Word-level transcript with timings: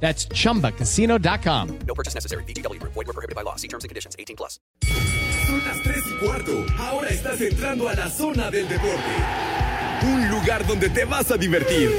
That's 0.00 0.28
chumbacasino.com. 0.28 1.78
No 1.86 1.94
purchase 1.94 2.14
necessary. 2.14 2.44
BGW. 2.44 2.80
Void 2.82 2.94
were 2.94 3.12
prohibited 3.12 3.34
by 3.34 3.42
law. 3.42 3.56
See 3.56 3.68
terms 3.68 3.82
and 3.82 3.88
conditions. 3.88 4.14
18 4.18 4.36
plus. 4.36 4.60
Son 5.46 5.64
las 5.64 5.82
3 5.82 5.96
y 6.06 6.24
cuarto. 6.24 6.66
Ahora 6.78 7.08
estás 7.08 7.40
entrando 7.40 7.88
a 7.88 7.94
la 7.94 8.10
zona 8.10 8.50
del 8.50 8.68
deporte. 8.68 9.12
Un 10.02 10.28
lugar 10.28 10.66
donde 10.66 10.88
te 10.90 11.04
vas 11.04 11.30
a 11.30 11.36
divertir 11.36 11.90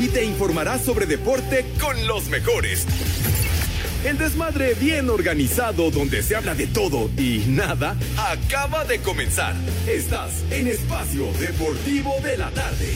y 0.00 0.08
te 0.08 0.24
informarás 0.24 0.82
sobre 0.82 1.06
deporte 1.06 1.64
con 1.80 2.06
los 2.06 2.28
mejores. 2.28 2.86
El 4.04 4.18
desmadre 4.18 4.74
bien 4.74 5.08
organizado 5.08 5.90
donde 5.90 6.22
se 6.22 6.36
habla 6.36 6.54
de 6.54 6.66
todo 6.66 7.08
y 7.16 7.44
nada 7.48 7.96
acaba 8.18 8.84
de 8.84 9.00
comenzar. 9.00 9.54
Estás 9.86 10.44
en 10.50 10.66
Espacio 10.66 11.32
Deportivo 11.38 12.14
de 12.22 12.36
la 12.36 12.50
Tarde. 12.50 12.92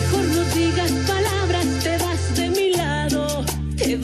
Mejor 0.00 0.24
no 0.24 0.44
digas 0.54 0.92
palabras, 1.06 1.66
te 1.82 1.96
vas 1.98 2.36
de 2.36 2.50
mi 2.50 2.72
lado, 2.76 3.44
te. 3.76 3.98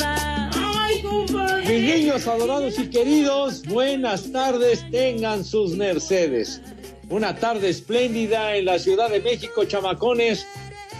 Mis 1.68 1.82
niños 1.82 2.26
adorados 2.26 2.78
y 2.78 2.88
queridos, 2.88 3.62
buenas 3.64 4.32
tardes, 4.32 4.84
tengan 4.90 5.44
sus 5.44 5.76
mercedes. 5.76 6.62
Una 7.10 7.34
tarde 7.36 7.70
espléndida 7.70 8.54
en 8.56 8.66
la 8.66 8.78
Ciudad 8.78 9.08
de 9.08 9.20
México, 9.20 9.64
chamacones, 9.64 10.46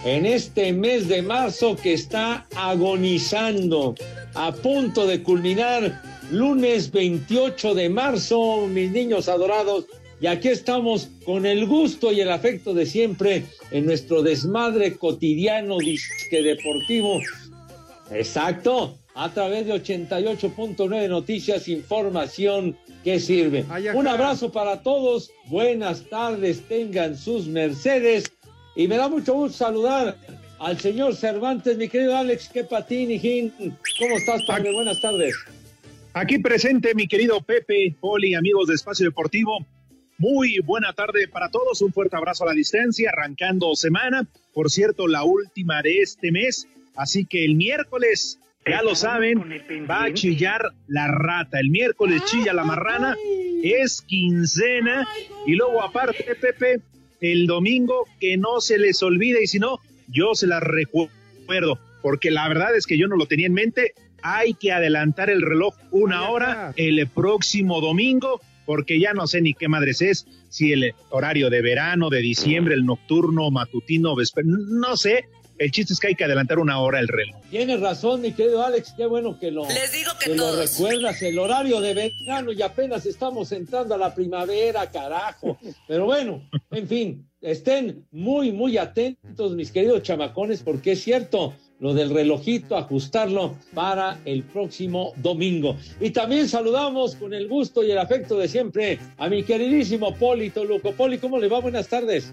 en 0.03 0.25
este 0.25 0.73
mes 0.73 1.07
de 1.07 1.21
marzo 1.21 1.75
que 1.75 1.93
está 1.93 2.47
agonizando, 2.55 3.93
a 4.33 4.51
punto 4.51 5.05
de 5.05 5.21
culminar, 5.21 6.01
lunes 6.31 6.91
28 6.91 7.75
de 7.75 7.89
marzo, 7.89 8.65
mis 8.65 8.89
niños 8.89 9.29
adorados. 9.29 9.85
Y 10.19 10.25
aquí 10.25 10.47
estamos 10.47 11.09
con 11.25 11.45
el 11.45 11.67
gusto 11.67 12.11
y 12.11 12.21
el 12.21 12.31
afecto 12.31 12.73
de 12.73 12.87
siempre 12.87 13.45
en 13.69 13.85
nuestro 13.85 14.23
desmadre 14.23 14.97
cotidiano 14.97 15.77
disque 15.77 16.41
deportivo. 16.41 17.19
Exacto, 18.11 18.97
a 19.13 19.31
través 19.31 19.67
de 19.67 19.75
88.9 19.75 21.07
Noticias, 21.07 21.67
información 21.67 22.75
que 23.03 23.19
sirve. 23.19 23.65
Un 23.93 24.07
abrazo 24.07 24.51
para 24.51 24.81
todos, 24.81 25.31
buenas 25.45 26.03
tardes, 26.09 26.61
tengan 26.67 27.17
sus 27.17 27.47
mercedes 27.47 28.31
y 28.75 28.87
me 28.87 28.97
da 28.97 29.07
mucho 29.07 29.33
gusto 29.33 29.57
saludar 29.57 30.17
al 30.59 30.79
señor 30.79 31.15
Cervantes, 31.15 31.77
mi 31.77 31.87
querido 31.87 32.15
Alex, 32.15 32.49
que 32.49 32.63
patín, 32.63 33.11
hijín. 33.11 33.53
¿Cómo 33.99 34.17
estás, 34.17 34.41
padre? 34.47 34.71
Buenas 34.73 34.99
tardes. 35.01 35.33
Aquí 36.13 36.39
presente 36.39 36.93
mi 36.95 37.07
querido 37.07 37.41
Pepe, 37.41 37.95
Poli, 37.99 38.35
amigos 38.35 38.67
de 38.67 38.75
Espacio 38.75 39.05
Deportivo. 39.05 39.65
Muy 40.17 40.59
buena 40.59 40.91
tarde 40.91 41.29
para 41.29 41.49
todos, 41.49 41.81
un 41.81 41.93
fuerte 41.93 42.17
abrazo 42.17 42.43
a 42.43 42.47
la 42.47 42.53
distancia, 42.53 43.09
arrancando 43.09 43.73
semana, 43.75 44.27
por 44.53 44.69
cierto, 44.69 45.07
la 45.07 45.23
última 45.23 45.81
de 45.81 46.01
este 46.01 46.31
mes, 46.31 46.67
así 46.95 47.25
que 47.25 47.45
el 47.45 47.55
miércoles, 47.55 48.37
ya 48.65 48.81
lo 48.81 48.95
saben, 48.95 49.39
va 49.89 50.05
a 50.05 50.13
chillar 50.13 50.71
la 50.87 51.07
rata, 51.07 51.59
el 51.59 51.69
miércoles 51.69 52.23
chilla 52.25 52.53
la 52.53 52.63
marrana, 52.63 53.15
es 53.63 54.01
quincena, 54.01 55.07
y 55.45 55.55
luego 55.55 55.81
aparte, 55.81 56.35
Pepe, 56.35 56.81
el 57.21 57.47
domingo, 57.47 58.05
que 58.19 58.37
no 58.37 58.61
se 58.61 58.77
les 58.77 59.01
olvide, 59.03 59.43
y 59.43 59.47
si 59.47 59.59
no, 59.59 59.79
yo 60.07 60.35
se 60.35 60.47
las 60.47 60.61
recuerdo, 60.61 61.79
porque 62.01 62.31
la 62.31 62.47
verdad 62.47 62.75
es 62.75 62.85
que 62.85 62.97
yo 62.97 63.07
no 63.07 63.15
lo 63.15 63.25
tenía 63.25 63.47
en 63.47 63.53
mente, 63.53 63.93
hay 64.21 64.53
que 64.53 64.71
adelantar 64.71 65.29
el 65.29 65.41
reloj 65.41 65.75
una 65.91 66.29
hora 66.29 66.73
el 66.75 67.07
próximo 67.07 67.81
domingo, 67.81 68.41
porque 68.65 68.99
ya 68.99 69.13
no 69.13 69.25
sé 69.25 69.41
ni 69.41 69.53
qué 69.53 69.67
madres 69.67 70.01
es, 70.01 70.27
si 70.49 70.73
el 70.73 70.93
horario 71.09 71.49
de 71.49 71.61
verano, 71.61 72.09
de 72.09 72.19
diciembre, 72.19 72.75
el 72.75 72.85
nocturno, 72.85 73.49
matutino, 73.49 74.15
vesper, 74.15 74.45
no 74.45 74.97
sé. 74.97 75.25
El 75.59 75.71
chiste 75.71 75.91
es 75.91 75.99
que 75.99 76.07
hay 76.07 76.15
que 76.15 76.23
adelantar 76.23 76.57
una 76.57 76.79
hora 76.79 77.01
el 77.01 77.09
reloj. 77.09 77.35
Tienes 77.51 77.81
razón, 77.81 78.21
mi 78.21 78.31
querido 78.31 78.63
Alex, 78.63 78.93
qué 78.95 79.05
bueno 79.05 79.37
que 79.37 79.51
lo, 79.51 79.67
Les 79.67 79.91
digo 79.91 80.11
que 80.17 80.31
que 80.31 80.35
lo 80.37 80.55
recuerdas, 80.55 81.21
el 81.21 81.37
horario 81.37 81.81
de 81.81 81.93
verano 81.93 82.53
y 82.53 82.61
apenas 82.61 83.05
estamos 83.05 83.51
entrando 83.51 83.93
a 83.93 83.97
la 83.97 84.15
primavera, 84.15 84.89
carajo. 84.89 85.57
Pero 85.85 86.05
bueno, 86.05 86.41
en 86.71 86.87
fin, 86.87 87.29
estén 87.41 88.05
muy, 88.09 88.53
muy 88.53 88.77
atentos, 88.77 89.53
mis 89.53 89.69
queridos 89.69 90.01
chamacones, 90.01 90.63
porque 90.63 90.93
es 90.93 91.03
cierto, 91.03 91.53
lo 91.79 91.93
del 91.93 92.09
relojito, 92.09 92.77
ajustarlo 92.77 93.57
para 93.73 94.17
el 94.23 94.43
próximo 94.43 95.11
domingo. 95.17 95.75
Y 95.99 96.11
también 96.11 96.47
saludamos 96.47 97.15
con 97.15 97.33
el 97.33 97.49
gusto 97.49 97.83
y 97.83 97.91
el 97.91 97.97
afecto 97.97 98.37
de 98.37 98.47
siempre 98.47 98.97
a 99.17 99.27
mi 99.27 99.43
queridísimo 99.43 100.15
Poli 100.15 100.51
Toluco. 100.51 100.93
Poli, 100.93 101.17
¿cómo 101.17 101.37
le 101.37 101.49
va? 101.49 101.59
Buenas 101.59 101.89
tardes. 101.89 102.31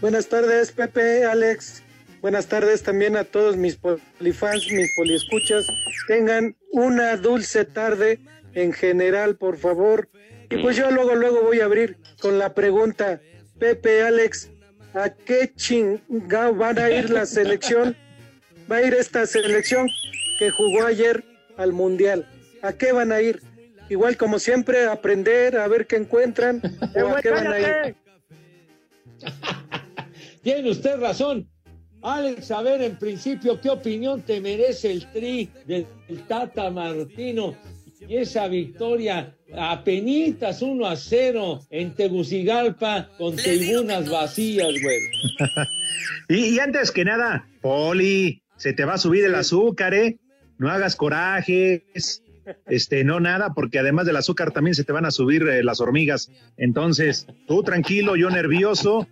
Buenas 0.00 0.26
tardes, 0.28 0.72
Pepe, 0.72 1.24
Alex. 1.24 1.81
Buenas 2.22 2.46
tardes 2.46 2.84
también 2.84 3.16
a 3.16 3.24
todos 3.24 3.56
mis 3.56 3.76
polifans, 3.76 4.70
mis 4.70 4.94
poliescuchas. 4.94 5.66
Tengan 6.06 6.56
una 6.70 7.16
dulce 7.16 7.64
tarde 7.64 8.20
en 8.54 8.72
general, 8.72 9.36
por 9.36 9.58
favor. 9.58 10.08
Y 10.48 10.58
pues 10.58 10.76
yo 10.76 10.92
luego, 10.92 11.16
luego 11.16 11.42
voy 11.42 11.58
a 11.58 11.64
abrir 11.64 11.96
con 12.20 12.38
la 12.38 12.54
pregunta, 12.54 13.20
Pepe, 13.58 14.04
Alex, 14.04 14.52
¿a 14.94 15.10
qué 15.10 15.52
chingado 15.56 16.54
van 16.54 16.78
a 16.78 16.92
ir 16.92 17.10
la 17.10 17.26
selección? 17.26 17.96
Va 18.70 18.76
a 18.76 18.82
ir 18.82 18.94
esta 18.94 19.26
selección 19.26 19.88
que 20.38 20.50
jugó 20.50 20.86
ayer 20.86 21.24
al 21.56 21.72
Mundial. 21.72 22.28
¿A 22.62 22.72
qué 22.72 22.92
van 22.92 23.10
a 23.10 23.20
ir? 23.20 23.42
Igual 23.88 24.16
como 24.16 24.38
siempre, 24.38 24.86
a 24.86 24.92
aprender, 24.92 25.56
a 25.56 25.66
ver 25.66 25.88
qué 25.88 25.96
encuentran, 25.96 26.62
o 27.02 27.16
a 27.16 27.20
qué 27.20 27.30
van 27.30 27.48
a 27.48 27.58
ir. 27.58 27.96
Tiene 30.44 30.70
usted 30.70 31.00
razón. 31.00 31.51
Alex, 32.02 32.50
a 32.50 32.62
ver, 32.62 32.82
en 32.82 32.96
principio, 32.96 33.60
¿qué 33.60 33.70
opinión 33.70 34.22
te 34.22 34.40
merece 34.40 34.90
el 34.90 35.10
tri 35.12 35.48
del 35.66 35.86
Tata 36.26 36.70
Martino 36.70 37.54
y 38.08 38.16
esa 38.16 38.48
victoria 38.48 39.36
a 39.54 39.84
penitas 39.84 40.62
1 40.62 40.86
a 40.86 40.96
0 40.96 41.60
en 41.70 41.94
Tegucigalpa 41.94 43.08
con 43.16 43.36
tribunas 43.36 44.08
vacías, 44.08 44.72
güey? 44.82 44.98
Y, 46.28 46.54
y 46.54 46.58
antes 46.60 46.90
que 46.90 47.04
nada, 47.04 47.46
Poli, 47.60 48.42
se 48.56 48.72
te 48.72 48.84
va 48.84 48.94
a 48.94 48.98
subir 48.98 49.24
el 49.24 49.34
azúcar, 49.34 49.92
¿eh? 49.92 50.18
No 50.56 50.70
hagas 50.70 50.96
corajes, 50.96 52.22
este, 52.66 53.04
no 53.04 53.20
nada, 53.20 53.52
porque 53.54 53.78
además 53.78 54.06
del 54.06 54.16
azúcar 54.16 54.52
también 54.52 54.74
se 54.74 54.84
te 54.84 54.92
van 54.92 55.04
a 55.04 55.10
subir 55.10 55.42
eh, 55.42 55.62
las 55.62 55.80
hormigas. 55.80 56.30
Entonces, 56.56 57.26
tú 57.46 57.62
tranquilo, 57.62 58.16
yo 58.16 58.30
nervioso, 58.30 59.06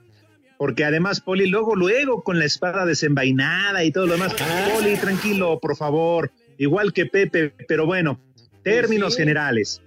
porque 0.61 0.85
además, 0.85 1.23
Poli, 1.23 1.47
luego, 1.47 1.75
luego 1.75 2.23
con 2.23 2.39
la 2.39 2.45
espada 2.45 2.85
desenvainada 2.85 3.83
y 3.83 3.93
todo 3.93 4.05
lo 4.05 4.13
demás. 4.13 4.35
Poli, 4.75 4.95
tranquilo, 4.97 5.59
por 5.59 5.75
favor, 5.75 6.33
igual 6.59 6.93
que 6.93 7.07
Pepe, 7.07 7.55
pero 7.67 7.87
bueno, 7.87 8.21
términos 8.63 9.15
sí. 9.15 9.21
generales. 9.21 9.81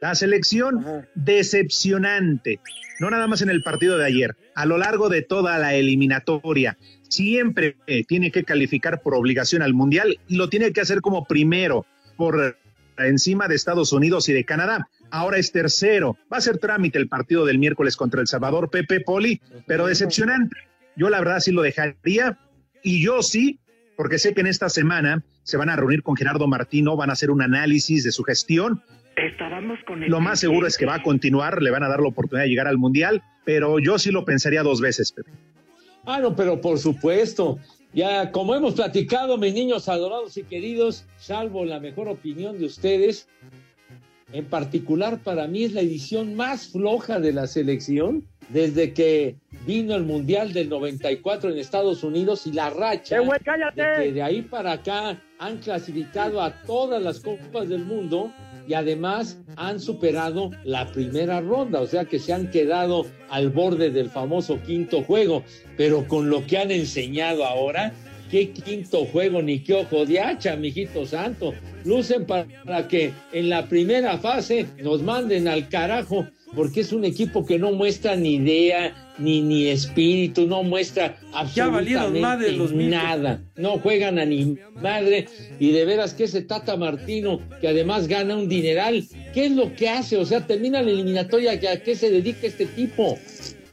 La 0.00 0.16
selección 0.16 0.84
decepcionante, 1.14 2.58
no 2.98 3.08
nada 3.08 3.28
más 3.28 3.40
en 3.40 3.50
el 3.50 3.62
partido 3.62 3.98
de 3.98 4.04
ayer, 4.04 4.34
a 4.56 4.66
lo 4.66 4.78
largo 4.78 5.08
de 5.08 5.22
toda 5.22 5.58
la 5.58 5.74
eliminatoria. 5.74 6.76
Siempre 7.08 7.76
eh, 7.86 8.02
tiene 8.02 8.32
que 8.32 8.42
calificar 8.42 9.02
por 9.02 9.14
obligación 9.14 9.62
al 9.62 9.74
Mundial 9.74 10.18
y 10.26 10.34
lo 10.34 10.48
tiene 10.48 10.72
que 10.72 10.80
hacer 10.80 11.02
como 11.02 11.24
primero 11.26 11.86
por 12.16 12.58
encima 12.98 13.48
de 13.48 13.54
Estados 13.54 13.92
Unidos 13.92 14.28
y 14.28 14.32
de 14.32 14.44
Canadá. 14.44 14.88
Ahora 15.10 15.38
es 15.38 15.52
tercero. 15.52 16.16
Va 16.32 16.38
a 16.38 16.40
ser 16.40 16.58
trámite 16.58 16.98
el 16.98 17.08
partido 17.08 17.44
del 17.44 17.58
miércoles 17.58 17.96
contra 17.96 18.20
El 18.20 18.26
Salvador, 18.26 18.70
Pepe 18.70 19.00
Poli, 19.00 19.40
pero 19.66 19.86
decepcionante. 19.86 20.56
Yo 20.96 21.10
la 21.10 21.18
verdad 21.18 21.40
sí 21.40 21.52
lo 21.52 21.62
dejaría 21.62 22.38
y 22.82 23.04
yo 23.04 23.22
sí, 23.22 23.60
porque 23.96 24.18
sé 24.18 24.34
que 24.34 24.40
en 24.40 24.46
esta 24.46 24.68
semana 24.68 25.22
se 25.42 25.56
van 25.56 25.68
a 25.68 25.76
reunir 25.76 26.02
con 26.02 26.16
Gerardo 26.16 26.46
Martino, 26.48 26.96
van 26.96 27.10
a 27.10 27.12
hacer 27.12 27.30
un 27.30 27.42
análisis 27.42 28.02
de 28.04 28.12
su 28.12 28.24
gestión. 28.24 28.82
Estábamos 29.16 29.78
con 29.86 30.02
el 30.02 30.10
Lo 30.10 30.20
más 30.20 30.40
seguro 30.40 30.66
es 30.66 30.76
que 30.76 30.86
va 30.86 30.96
a 30.96 31.02
continuar, 31.02 31.62
le 31.62 31.70
van 31.70 31.82
a 31.82 31.88
dar 31.88 32.00
la 32.00 32.08
oportunidad 32.08 32.44
de 32.44 32.50
llegar 32.50 32.66
al 32.66 32.78
Mundial, 32.78 33.22
pero 33.44 33.78
yo 33.78 33.98
sí 33.98 34.10
lo 34.10 34.24
pensaría 34.24 34.62
dos 34.62 34.80
veces, 34.80 35.12
Pepe. 35.12 35.30
Ah, 36.04 36.20
no, 36.20 36.36
pero 36.36 36.60
por 36.60 36.78
supuesto. 36.78 37.58
Ya, 37.96 38.30
como 38.30 38.54
hemos 38.54 38.74
platicado, 38.74 39.38
mis 39.38 39.54
niños 39.54 39.88
adorados 39.88 40.36
y 40.36 40.42
queridos, 40.42 41.06
salvo 41.16 41.64
la 41.64 41.80
mejor 41.80 42.08
opinión 42.08 42.58
de 42.58 42.66
ustedes, 42.66 43.26
en 44.34 44.44
particular 44.44 45.20
para 45.20 45.46
mí 45.46 45.64
es 45.64 45.72
la 45.72 45.80
edición 45.80 46.34
más 46.34 46.68
floja 46.68 47.20
de 47.20 47.32
la 47.32 47.46
selección 47.46 48.28
desde 48.50 48.92
que 48.92 49.36
vino 49.66 49.94
el 49.94 50.04
Mundial 50.04 50.52
del 50.52 50.68
94 50.68 51.48
en 51.48 51.56
Estados 51.56 52.04
Unidos 52.04 52.46
y 52.46 52.52
la 52.52 52.68
racha 52.68 53.16
¡Eh, 53.16 53.20
güey, 53.20 53.40
cállate! 53.40 53.82
de 53.82 54.04
que 54.04 54.12
de 54.12 54.22
ahí 54.22 54.42
para 54.42 54.72
acá 54.72 55.18
han 55.38 55.56
clasificado 55.56 56.42
a 56.42 56.52
todas 56.64 57.02
las 57.02 57.20
copas 57.20 57.66
del 57.66 57.86
mundo 57.86 58.30
y 58.66 58.74
además 58.74 59.38
han 59.56 59.80
superado 59.80 60.50
la 60.64 60.86
primera 60.92 61.40
ronda, 61.40 61.80
o 61.80 61.86
sea 61.86 62.04
que 62.04 62.18
se 62.18 62.32
han 62.32 62.50
quedado 62.50 63.06
al 63.30 63.50
borde 63.50 63.90
del 63.90 64.10
famoso 64.10 64.60
quinto 64.62 65.02
juego, 65.02 65.44
pero 65.76 66.06
con 66.06 66.30
lo 66.30 66.46
que 66.46 66.58
han 66.58 66.70
enseñado 66.70 67.44
ahora, 67.44 67.92
qué 68.30 68.50
quinto 68.50 69.04
juego 69.06 69.42
ni 69.42 69.60
qué 69.60 69.74
ojo 69.74 70.04
de 70.04 70.20
hacha, 70.20 70.56
mijito 70.56 71.06
santo, 71.06 71.54
lucen 71.84 72.26
para 72.26 72.88
que 72.88 73.12
en 73.32 73.48
la 73.48 73.66
primera 73.66 74.18
fase 74.18 74.66
nos 74.82 75.02
manden 75.02 75.48
al 75.48 75.68
carajo 75.68 76.26
porque 76.56 76.80
es 76.80 76.92
un 76.92 77.04
equipo 77.04 77.44
que 77.44 77.58
no 77.58 77.70
muestra 77.72 78.16
ni 78.16 78.36
idea, 78.36 79.12
ni, 79.18 79.42
ni 79.42 79.68
espíritu, 79.68 80.46
no 80.46 80.62
muestra 80.62 81.18
Ya 81.54 81.68
valieron 81.68 82.18
madre 82.20 82.48
absolutamente 82.48 82.52
los 82.52 82.72
nada. 82.72 83.40
No 83.56 83.78
juegan 83.78 84.18
a 84.18 84.24
ni 84.24 84.56
madre. 84.74 85.26
Y 85.60 85.72
de 85.72 85.84
veras 85.84 86.14
que 86.14 86.24
ese 86.24 86.42
Tata 86.42 86.76
Martino, 86.76 87.40
que 87.60 87.68
además 87.68 88.08
gana 88.08 88.36
un 88.36 88.48
dineral, 88.48 89.04
¿qué 89.34 89.46
es 89.46 89.52
lo 89.52 89.74
que 89.76 89.88
hace? 89.90 90.16
O 90.16 90.24
sea, 90.24 90.46
termina 90.46 90.82
la 90.82 90.90
eliminatoria, 90.90 91.52
¿a 91.52 91.76
qué 91.76 91.94
se 91.94 92.10
dedica 92.10 92.46
este 92.46 92.66
tipo? 92.66 93.18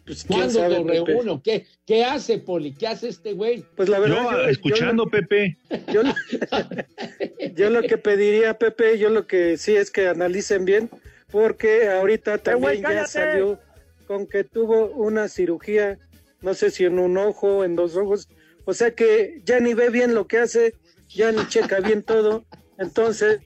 Pues, 0.06 0.26
¿Cuándo 0.26 0.50
sabe, 0.60 0.76
lo 0.76 0.84
reúne? 0.84 1.42
¿Qué, 1.42 1.66
¿Qué 1.86 2.04
hace, 2.04 2.38
Poli? 2.38 2.74
¿Qué 2.74 2.88
hace 2.88 3.08
este 3.08 3.32
güey? 3.34 3.64
Pues 3.78 3.88
la 3.88 4.00
verdad, 4.00 4.18
Yo, 4.18 4.32
yo- 4.32 4.44
yo- 4.44 4.50
escuchando, 4.50 5.06
Pepe, 5.08 5.58
Yo, 5.94 6.02
yo 7.56 7.70
lo 7.70 7.82
que 7.84 7.98
pediría, 7.98 8.58
Pepe, 8.58 8.98
yo 8.98 9.10
lo 9.10 9.26
que 9.28 9.58
sí 9.58 9.76
es 9.76 9.90
que 9.92 10.10
analicen 10.10 10.66
bien, 10.66 10.90
porque 11.34 11.90
ahorita 11.90 12.38
también 12.38 12.76
ya 12.76 12.82
cállate. 12.84 13.08
salió 13.08 13.60
con 14.06 14.28
que 14.28 14.44
tuvo 14.44 14.92
una 14.92 15.28
cirugía, 15.28 15.98
no 16.42 16.54
sé 16.54 16.70
si 16.70 16.86
en 16.86 17.00
un 17.00 17.18
ojo, 17.18 17.66
en 17.66 17.76
dos 17.76 17.98
ojos, 17.98 18.30
o 18.66 18.74
sea 18.76 18.92
que 18.92 19.42
ya 19.44 19.60
ni 19.60 19.74
ve 19.74 19.90
bien 19.90 20.14
lo 20.14 20.28
que 20.28 20.38
hace, 20.38 20.76
ya 21.10 21.32
ni 21.32 21.44
checa 21.48 21.80
bien 21.80 22.04
todo, 22.04 22.46
entonces, 22.78 23.40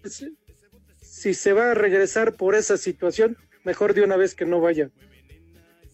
si 1.01 1.34
se 1.34 1.54
va 1.54 1.72
a 1.72 1.74
regresar 1.75 2.36
por 2.36 2.56
esa 2.56 2.75
situación, 2.75 3.38
mejor 3.63 3.94
de 3.94 4.04
una 4.04 4.18
vez 4.18 4.36
que 4.36 4.45
no 4.45 4.60
vaya. 4.60 4.89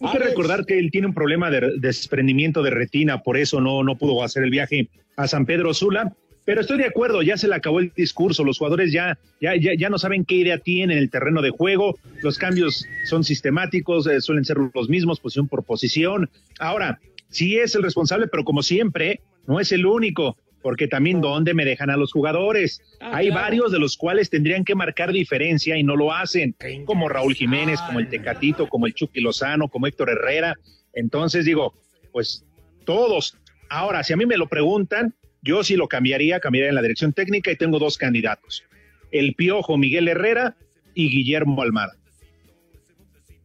hay 0.01 0.11
que 0.13 0.19
recordar 0.19 0.65
que 0.65 0.79
él 0.79 0.89
tiene 0.89 1.05
un 1.05 1.13
problema 1.13 1.51
de 1.51 1.73
desprendimiento 1.79 2.63
de 2.63 2.71
retina, 2.71 3.21
por 3.21 3.37
eso 3.37 3.61
no, 3.61 3.83
no 3.83 3.99
pudo 3.99 4.23
hacer 4.23 4.41
el 4.41 4.49
viaje 4.49 4.89
a 5.15 5.27
San 5.27 5.45
Pedro 5.45 5.75
Sula. 5.75 6.11
Pero 6.45 6.61
estoy 6.61 6.77
de 6.77 6.85
acuerdo, 6.85 7.21
ya 7.21 7.37
se 7.37 7.47
le 7.47 7.55
acabó 7.55 7.79
el 7.79 7.91
discurso, 7.95 8.43
los 8.43 8.57
jugadores 8.57 8.91
ya, 8.91 9.17
ya, 9.39 9.55
ya, 9.55 9.71
ya 9.77 9.89
no 9.89 9.97
saben 9.97 10.25
qué 10.25 10.35
idea 10.35 10.57
tienen 10.57 10.97
en 10.97 11.03
el 11.03 11.09
terreno 11.09 11.41
de 11.41 11.51
juego, 11.51 11.97
los 12.21 12.37
cambios 12.37 12.85
son 13.05 13.23
sistemáticos, 13.23 14.07
eh, 14.07 14.19
suelen 14.19 14.43
ser 14.43 14.57
los 14.73 14.89
mismos, 14.89 15.19
posición 15.21 15.47
por 15.47 15.63
posición. 15.63 16.29
Ahora, 16.59 16.99
sí 17.29 17.57
es 17.57 17.75
el 17.75 17.83
responsable, 17.83 18.27
pero 18.27 18.43
como 18.43 18.61
siempre, 18.61 19.21
no 19.47 19.59
es 19.61 19.71
el 19.71 19.85
único, 19.85 20.37
porque 20.61 20.87
también 20.87 21.21
dónde 21.21 21.53
me 21.53 21.65
dejan 21.65 21.89
a 21.89 21.97
los 21.97 22.11
jugadores. 22.11 22.81
Ah, 22.99 23.17
Hay 23.17 23.27
claro. 23.27 23.41
varios 23.41 23.71
de 23.71 23.79
los 23.79 23.97
cuales 23.97 24.29
tendrían 24.29 24.65
que 24.65 24.75
marcar 24.75 25.11
diferencia 25.11 25.77
y 25.77 25.83
no 25.83 25.95
lo 25.95 26.13
hacen, 26.13 26.55
como 26.85 27.07
Raúl 27.09 27.35
Jiménez, 27.35 27.79
como 27.81 27.99
el 27.99 28.09
Tecatito, 28.09 28.67
como 28.67 28.85
el 28.87 28.93
Chucky 28.93 29.21
Lozano, 29.21 29.67
como 29.69 29.87
Héctor 29.87 30.09
Herrera. 30.09 30.55
Entonces 30.93 31.45
digo, 31.45 31.73
pues 32.11 32.45
todos. 32.85 33.37
Ahora, 33.69 34.03
si 34.03 34.13
a 34.13 34.17
mí 34.17 34.25
me 34.25 34.37
lo 34.37 34.47
preguntan, 34.47 35.13
yo 35.43 35.63
sí 35.63 35.75
lo 35.75 35.87
cambiaría, 35.87 36.39
cambiaría 36.39 36.69
en 36.69 36.75
la 36.75 36.81
dirección 36.81 37.13
técnica 37.13 37.51
y 37.51 37.57
tengo 37.57 37.77
dos 37.77 37.97
candidatos. 37.97 38.63
El 39.11 39.35
Piojo 39.35 39.77
Miguel 39.77 40.07
Herrera 40.07 40.55
y 40.95 41.09
Guillermo 41.09 41.61
Almada. 41.61 41.95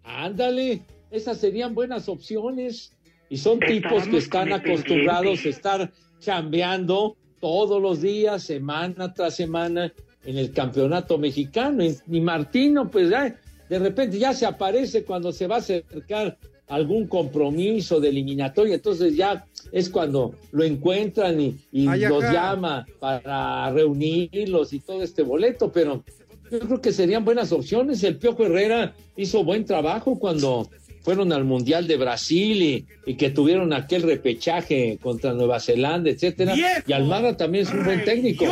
Ándale, 0.05 0.83
esas 1.11 1.39
serían 1.39 1.75
buenas 1.75 2.09
opciones. 2.09 2.93
Y 3.31 3.37
son 3.37 3.61
tipos 3.61 4.09
que 4.09 4.19
están 4.19 4.53
acostumbrados 4.53 5.45
a 5.45 5.49
estar 5.49 5.93
chambeando 6.19 7.15
todos 7.41 7.83
los 7.83 8.01
días, 8.01 8.43
semana 8.43 9.13
tras 9.13 9.37
semana, 9.37 9.93
en 10.25 10.39
el 10.39 10.53
campeonato 10.53 11.19
mexicano. 11.19 11.85
Y, 11.85 11.95
y 12.11 12.21
Martino, 12.23 12.91
pues 12.91 13.11
ya, 13.11 13.39
de 13.69 13.79
repente 13.79 14.19
ya 14.19 14.33
se 14.33 14.47
aparece 14.47 15.05
cuando 15.05 15.31
se 15.31 15.47
va 15.47 15.57
a 15.57 15.59
acercar 15.59 16.39
algún 16.69 17.07
compromiso 17.07 18.01
de 18.01 18.09
eliminatoria. 18.11 18.75
Entonces 18.75 19.17
ya 19.17 19.47
es 19.73 19.89
cuando 19.89 20.35
lo 20.53 20.65
encuentran 20.65 21.41
y, 21.41 21.57
y 21.73 21.89
Ay, 21.89 22.01
los 22.01 22.23
llama 22.25 22.87
para 22.99 23.71
reunirlos 23.71 24.73
y 24.73 24.81
todo 24.81 25.03
este 25.03 25.23
boleto, 25.23 25.73
pero 25.73 26.05
yo 26.51 26.59
creo 26.61 26.81
que 26.81 26.93
serían 26.93 27.25
buenas 27.25 27.53
opciones. 27.53 28.03
El 28.05 28.17
Piojo 28.17 28.45
Herrera 28.45 28.95
hizo 29.17 29.45
buen 29.45 29.65
trabajo 29.65 30.19
cuando 30.19 30.69
fueron 31.03 31.33
al 31.33 31.45
Mundial 31.45 31.87
de 31.87 31.97
Brasil 31.97 32.63
y, 32.63 32.87
y 33.07 33.17
que 33.17 33.31
tuvieron 33.31 33.73
aquel 33.73 34.03
repechaje 34.03 34.99
contra 35.01 35.33
Nueva 35.33 35.61
Zelanda, 35.61 36.11
etcétera. 36.11 36.55
Y 36.87 36.93
Almada 36.93 37.37
también 37.37 37.67
es 37.67 37.73
un 37.73 37.85
buen 37.85 38.05
técnico. 38.05 38.45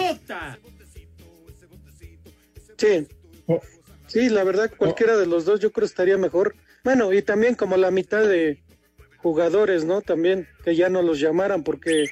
Sí. 2.78 3.06
Oh. 3.46 3.60
Sí, 4.06 4.28
la 4.28 4.44
verdad, 4.44 4.70
cualquiera 4.76 5.16
de 5.16 5.26
los 5.26 5.44
dos 5.44 5.60
yo 5.60 5.72
creo 5.72 5.86
estaría 5.86 6.16
mejor. 6.16 6.54
Bueno, 6.86 7.12
y 7.12 7.20
también 7.20 7.56
como 7.56 7.76
la 7.76 7.90
mitad 7.90 8.22
de 8.28 8.62
jugadores, 9.16 9.84
¿no? 9.84 10.02
También 10.02 10.46
que 10.64 10.76
ya 10.76 10.88
no 10.88 11.02
los 11.02 11.18
llamaran 11.18 11.64
porque 11.64 12.06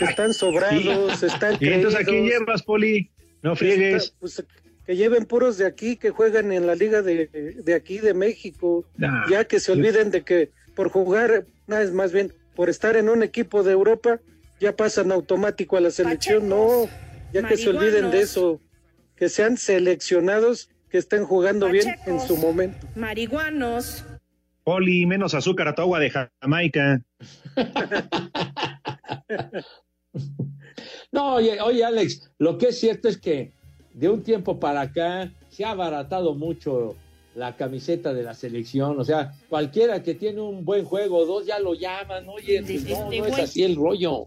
están 0.00 0.34
sobrados, 0.34 1.22
están 1.22 1.56
¿Y 1.60 1.68
entonces 1.68 2.00
a 2.00 2.02
quién 2.04 2.24
creídos. 2.24 2.40
llevas, 2.40 2.62
Poli? 2.64 3.08
No 3.42 3.54
friegues. 3.54 4.02
Está- 4.06 4.16
pues, 4.18 4.44
que 4.84 4.96
lleven 4.96 5.26
puros 5.26 5.58
de 5.58 5.66
aquí, 5.66 5.94
que 5.96 6.10
juegan 6.10 6.50
en 6.50 6.66
la 6.66 6.74
liga 6.74 7.02
de, 7.02 7.28
de 7.64 7.74
aquí 7.74 7.98
de 7.98 8.12
México, 8.12 8.84
Nah. 8.96 9.30
ya 9.30 9.44
que 9.44 9.60
se 9.60 9.70
olviden 9.70 10.10
de 10.10 10.22
que 10.24 10.50
por 10.74 10.88
jugar, 10.88 11.44
no, 11.68 11.78
es 11.78 11.92
más 11.92 12.10
bien, 12.12 12.32
por 12.56 12.68
estar 12.68 12.96
en 12.96 13.08
un 13.08 13.22
equipo 13.22 13.62
de 13.62 13.70
Europa, 13.70 14.18
ya 14.58 14.74
pasan 14.74 15.12
automático 15.12 15.76
a 15.76 15.80
la 15.80 15.92
selección, 15.92 16.48
no, 16.48 16.88
ya 17.32 17.46
que 17.46 17.56
se 17.56 17.68
olviden 17.68 18.10
de 18.10 18.22
eso, 18.22 18.60
que 19.14 19.28
sean 19.28 19.56
seleccionados, 19.56 20.68
que 20.90 20.98
estén 20.98 21.24
jugando 21.24 21.68
bien 21.68 21.94
en 22.06 22.20
su 22.20 22.36
momento. 22.36 22.86
Marihuanos. 22.96 24.04
Poli, 24.64 25.06
menos 25.06 25.34
azúcar 25.34 25.68
a 25.68 25.74
tu 25.74 25.82
agua 25.82 26.00
de 26.00 26.10
Jamaica. 26.40 27.02
No, 31.12 31.34
oye, 31.34 31.60
oye, 31.60 31.84
Alex, 31.84 32.30
lo 32.38 32.56
que 32.56 32.68
es 32.68 32.78
cierto 32.78 33.08
es 33.08 33.18
que 33.18 33.52
de 33.94 34.08
un 34.08 34.22
tiempo 34.22 34.60
para 34.60 34.82
acá 34.82 35.32
se 35.48 35.64
ha 35.64 35.70
abaratado 35.70 36.34
mucho 36.34 36.94
la 37.34 37.56
camiseta 37.56 38.12
de 38.12 38.22
la 38.22 38.34
selección. 38.34 38.98
O 38.98 39.04
sea, 39.04 39.32
cualquiera 39.48 40.02
que 40.02 40.14
tiene 40.14 40.40
un 40.40 40.64
buen 40.64 40.84
juego 40.84 41.18
o 41.18 41.26
dos 41.26 41.46
ya 41.46 41.58
lo 41.58 41.74
llaman. 41.74 42.28
Oye, 42.28 42.62
pues 42.62 42.88
no, 42.88 43.10
no 43.10 43.26
es 43.26 43.38
así 43.38 43.64
el 43.64 43.76
rollo. 43.76 44.26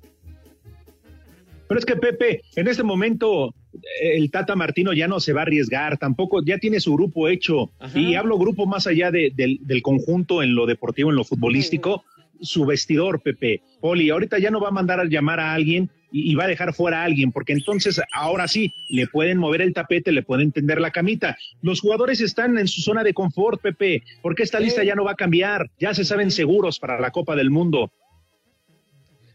Pero 1.67 1.79
es 1.79 1.85
que 1.85 1.95
Pepe, 1.95 2.41
en 2.55 2.67
este 2.67 2.83
momento 2.83 3.53
el 4.01 4.29
Tata 4.31 4.55
Martino 4.55 4.93
ya 4.93 5.07
no 5.07 5.19
se 5.19 5.33
va 5.33 5.41
a 5.41 5.43
arriesgar, 5.43 5.97
tampoco, 5.97 6.43
ya 6.43 6.57
tiene 6.57 6.79
su 6.79 6.93
grupo 6.93 7.27
hecho. 7.27 7.71
Ajá. 7.79 7.97
Y 7.99 8.15
hablo 8.15 8.37
grupo 8.37 8.65
más 8.65 8.87
allá 8.87 9.11
de- 9.11 9.31
del, 9.35 9.59
del 9.61 9.81
conjunto 9.81 10.43
en 10.43 10.55
lo 10.55 10.65
deportivo, 10.65 11.09
en 11.09 11.15
lo 11.15 11.23
futbolístico, 11.23 12.03
su 12.41 12.65
vestidor, 12.65 13.21
Pepe. 13.21 13.61
Poli, 13.79 14.09
ahorita 14.09 14.37
ya 14.39 14.51
no 14.51 14.59
va 14.59 14.67
a 14.67 14.71
mandar 14.71 14.99
a 14.99 15.05
llamar 15.05 15.39
a 15.39 15.53
alguien 15.53 15.89
y, 16.11 16.31
y 16.31 16.35
va 16.35 16.43
a 16.43 16.47
dejar 16.47 16.73
fuera 16.73 17.01
a 17.01 17.05
alguien, 17.05 17.31
porque 17.31 17.53
entonces 17.53 18.01
ahora 18.13 18.47
sí, 18.47 18.71
le 18.89 19.07
pueden 19.07 19.37
mover 19.37 19.61
el 19.61 19.73
tapete, 19.73 20.11
le 20.11 20.23
pueden 20.23 20.51
tender 20.51 20.79
la 20.81 20.91
camita. 20.91 21.37
Los 21.61 21.79
jugadores 21.79 22.19
están 22.21 22.57
en 22.57 22.67
su 22.67 22.81
zona 22.81 23.03
de 23.03 23.13
confort, 23.13 23.61
Pepe, 23.61 24.03
porque 24.21 24.43
esta 24.43 24.57
Sí. 24.59 24.65
lista 24.65 24.83
ya 24.83 24.93
no 24.95 25.05
va 25.05 25.11
a 25.11 25.15
cambiar, 25.15 25.71
ya 25.79 25.93
se 25.93 26.03
saben 26.03 26.31
seguros 26.31 26.79
para 26.79 26.99
la 26.99 27.11
Copa 27.11 27.35
del 27.35 27.49
Mundo. 27.49 27.91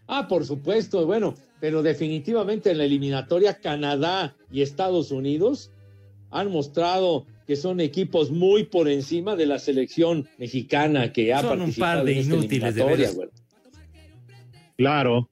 Ah, 0.06 0.26
por 0.28 0.44
supuesto, 0.44 1.04
bueno, 1.06 1.34
pero 1.60 1.82
definitivamente 1.82 2.70
en 2.70 2.78
la 2.78 2.84
eliminatoria 2.84 3.54
Canadá 3.58 4.34
y 4.52 4.62
Estados 4.62 5.10
Unidos 5.10 5.70
han 6.30 6.50
mostrado 6.50 7.26
que 7.46 7.56
son 7.56 7.80
equipos 7.80 8.30
muy 8.30 8.64
por 8.64 8.88
encima 8.88 9.34
de 9.34 9.46
la 9.46 9.58
selección 9.58 10.28
mexicana 10.38 11.12
que 11.12 11.32
ha 11.32 11.40
Son 11.40 11.52
un 11.52 11.58
participado 11.58 11.96
par 11.98 12.04
de 12.04 12.12
en 12.12 12.18
esta 12.18 12.34
inútiles, 12.34 12.74
de 12.74 12.80
eliminatoria, 12.82 13.10
güey. 13.12 13.28
Claro. 14.76 15.28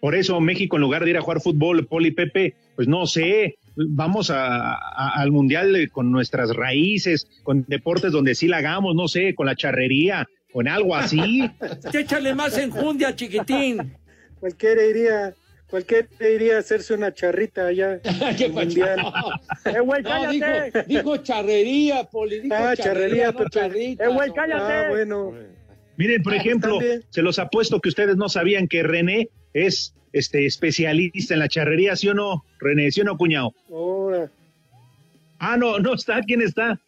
Por 0.00 0.14
eso 0.14 0.40
México, 0.40 0.76
en 0.76 0.82
lugar 0.82 1.04
de 1.04 1.10
ir 1.10 1.16
a 1.18 1.20
jugar 1.20 1.40
fútbol, 1.42 1.86
Poli 1.86 2.10
Pepe, 2.12 2.54
pues 2.74 2.88
no 2.88 3.06
sé, 3.06 3.56
vamos 3.76 4.30
a- 4.30 4.72
a- 4.74 5.20
al 5.20 5.30
Mundial 5.30 5.90
con 5.92 6.10
nuestras 6.10 6.56
raíces, 6.56 7.28
con 7.42 7.64
deportes 7.68 8.10
donde 8.10 8.34
sí 8.34 8.48
la 8.48 8.56
hagamos, 8.58 8.94
no 8.94 9.08
sé, 9.08 9.34
con 9.34 9.44
la 9.46 9.54
charrería, 9.54 10.26
con 10.52 10.66
algo 10.68 10.96
así. 10.96 11.42
Échale 11.92 12.34
más 12.34 12.56
enjundia, 12.56 13.14
chiquitín. 13.14 13.92
Cualquiera 14.40 14.82
iría, 14.86 15.34
cualquiera 15.70 16.08
iría 16.20 16.56
a 16.56 16.58
hacerse 16.60 16.92
una 16.94 17.12
charrita 17.14 17.66
allá. 17.66 18.00
¿Qué 18.36 18.48
mundial. 18.48 19.00
¡Eh, 19.64 19.80
güey, 19.80 20.02
No, 20.02 20.30
dijo, 20.30 20.44
cállate! 20.46 20.84
dijo 20.86 21.16
charrería, 21.18 22.04
Poli, 22.04 22.40
dijo 22.40 22.54
Ah, 22.58 22.74
charrería, 22.76 23.30
no 23.32 23.38
Pepe. 23.38 23.50
charrita, 23.50 24.04
¡Eh, 24.04 24.08
güey, 24.08 24.28
no. 24.28 24.34
cállate! 24.34 24.72
Ah, 24.72 24.86
bueno. 24.90 25.34
Miren, 25.96 26.22
por 26.22 26.34
ejemplo, 26.34 26.78
También. 26.78 27.04
se 27.10 27.22
los 27.22 27.38
apuesto 27.38 27.80
que 27.80 27.88
ustedes 27.90 28.16
no 28.16 28.28
sabían 28.28 28.68
que 28.68 28.82
René 28.82 29.28
es 29.52 29.94
este 30.12 30.44
especialista 30.46 31.34
en 31.34 31.40
la 31.40 31.48
charrería, 31.48 31.94
¿sí 31.94 32.08
o 32.08 32.14
no, 32.14 32.44
René? 32.58 32.90
¿Sí 32.90 33.00
o 33.02 33.04
no, 33.04 33.16
cuñado? 33.16 33.52
Ahora. 33.70 34.30
Ah, 35.38 35.56
no, 35.56 35.78
no 35.78 35.94
está. 35.94 36.20
¿Quién 36.22 36.42
está? 36.42 36.78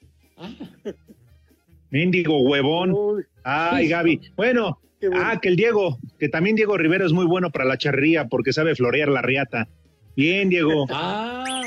Mendigo 1.90 2.40
huevón. 2.40 2.92
Uy, 2.92 3.24
Ay, 3.44 3.88
Gaby. 3.88 4.20
Bueno, 4.36 4.78
bueno. 5.08 5.24
ah, 5.26 5.38
que 5.40 5.48
el 5.48 5.56
Diego, 5.56 5.98
que 6.18 6.28
también 6.28 6.56
Diego 6.56 6.76
Rivera 6.76 7.04
es 7.06 7.12
muy 7.12 7.26
bueno 7.26 7.50
para 7.50 7.64
la 7.64 7.76
charrería 7.78 8.26
porque 8.28 8.52
sabe 8.52 8.74
florear 8.74 9.08
la 9.08 9.22
riata. 9.22 9.68
Bien, 10.16 10.48
Diego. 10.48 10.86
Ah, 10.90 11.62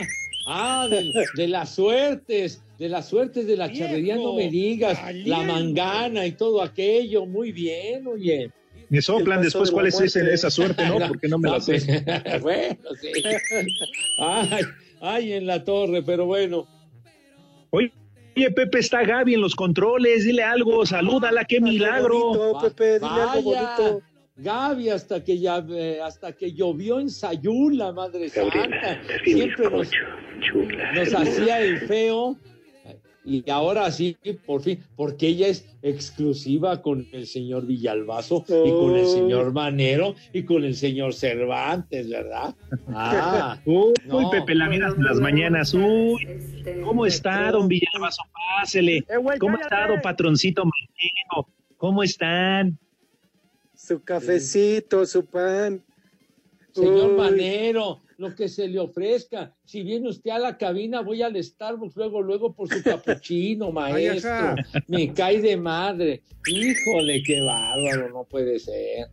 ah, 0.47 0.87
de, 0.89 1.11
de 1.35 1.47
las 1.47 1.73
suertes, 1.73 2.61
de 2.77 2.89
las 2.89 3.07
suertes 3.09 3.47
de 3.47 3.57
la 3.57 3.71
charrería, 3.71 4.15
no 4.15 4.33
me 4.35 4.49
digas, 4.49 4.99
la 5.25 5.41
mangana 5.43 6.25
y 6.27 6.33
todo 6.33 6.61
aquello, 6.61 7.25
muy 7.25 7.51
bien, 7.51 8.05
oye. 8.07 8.51
Me 8.89 9.01
soplan 9.01 9.41
después 9.41 9.69
de 9.69 9.73
cuál 9.73 9.87
es 9.87 9.99
ese- 9.99 10.31
esa 10.31 10.51
suerte, 10.51 10.85
¿no? 10.87 10.97
Porque 11.07 11.27
no 11.27 11.39
me 11.39 11.49
la 11.49 11.59
sé. 11.59 11.79
pues, 11.79 12.41
bueno, 12.43 12.75
sí. 13.01 13.23
Ay, 14.19 14.61
ay, 15.01 15.33
en 15.33 15.47
la 15.47 15.63
torre, 15.63 16.03
pero 16.03 16.25
bueno. 16.27 16.67
Oye, 17.71 17.91
oye, 18.35 18.51
Pepe, 18.51 18.79
está 18.79 19.03
Gaby 19.03 19.35
en 19.35 19.41
los 19.41 19.55
controles, 19.55 20.25
dile 20.25 20.43
algo, 20.43 20.85
salúdala, 20.85 21.45
qué 21.45 21.59
milagro. 21.61 22.19
bonito, 22.33 22.59
Pepe, 22.61 22.99
dile 22.99 23.21
algo 23.21 23.51
Vaya, 23.51 23.75
bonito. 23.77 24.01
Gaby, 24.37 24.89
hasta 24.89 25.23
que 25.23 25.39
ya, 25.39 25.65
eh, 25.69 25.99
hasta 26.03 26.33
que 26.33 26.51
llovió 26.51 26.99
en 26.99 27.09
Sayún, 27.09 27.77
la 27.77 27.93
Madre 27.93 28.27
Santa, 28.29 28.99
siempre 29.23 29.69
nos, 29.69 29.89
nos 30.93 31.13
hacía 31.13 31.61
el 31.61 31.79
feo. 31.87 32.37
Y 33.25 33.49
ahora 33.49 33.89
sí, 33.91 34.15
por 34.45 34.61
fin, 34.61 34.83
porque 34.95 35.27
ella 35.29 35.47
es 35.47 35.65
exclusiva 35.81 36.81
con 36.83 37.07
el 37.11 37.25
señor 37.25 37.65
Villalbazo 37.65 38.45
y 38.47 38.71
con 38.71 38.95
el 38.95 39.05
Oh. 39.05 39.07
señor 39.07 39.51
Manero 39.51 40.13
y 40.31 40.43
con 40.43 40.63
el 40.63 40.75
señor 40.75 41.13
Cervantes, 41.15 42.07
¿verdad? 42.07 42.53
Ah, 42.87 43.59
Uy, 43.65 43.93
No, 44.05 44.29
Pepe, 44.29 44.53
la 44.53 44.69
vida 44.69 44.93
en 44.95 45.03
las 45.03 45.19
mañanas. 45.19 45.73
Uy, 45.73 46.27
¿cómo 46.83 47.05
está, 47.07 47.51
don 47.51 47.67
Villalbazo? 47.67 48.21
Pásele. 48.59 48.97
Eh, 48.97 49.05
¿Cómo 49.39 49.57
está, 49.57 49.87
don 49.87 50.01
Patroncito 50.01 50.63
Manero? 50.63 51.47
¿Cómo 51.77 52.03
están? 52.03 52.77
Su 53.73 54.01
cafecito, 54.03 55.05
su 55.05 55.25
pan. 55.25 55.83
señor 56.73 57.11
Uy, 57.11 57.17
Manero, 57.17 58.01
lo 58.17 58.33
que 58.35 58.47
se 58.47 58.67
le 58.67 58.79
ofrezca. 58.79 59.53
Si 59.65 59.83
viene 59.83 60.09
usted 60.09 60.31
a 60.31 60.39
la 60.39 60.57
cabina, 60.57 61.01
voy 61.01 61.21
al 61.21 61.41
Starbucks 61.41 61.95
luego, 61.95 62.21
luego 62.21 62.53
por 62.53 62.69
su 62.69 62.81
capuchino, 62.83 63.71
maestro. 63.73 64.55
Me 64.87 65.13
cae 65.13 65.41
de 65.41 65.57
madre. 65.57 66.21
Híjole, 66.47 67.23
qué 67.23 67.41
bárbaro, 67.41 68.09
no 68.09 68.23
puede 68.23 68.59
ser. 68.59 69.07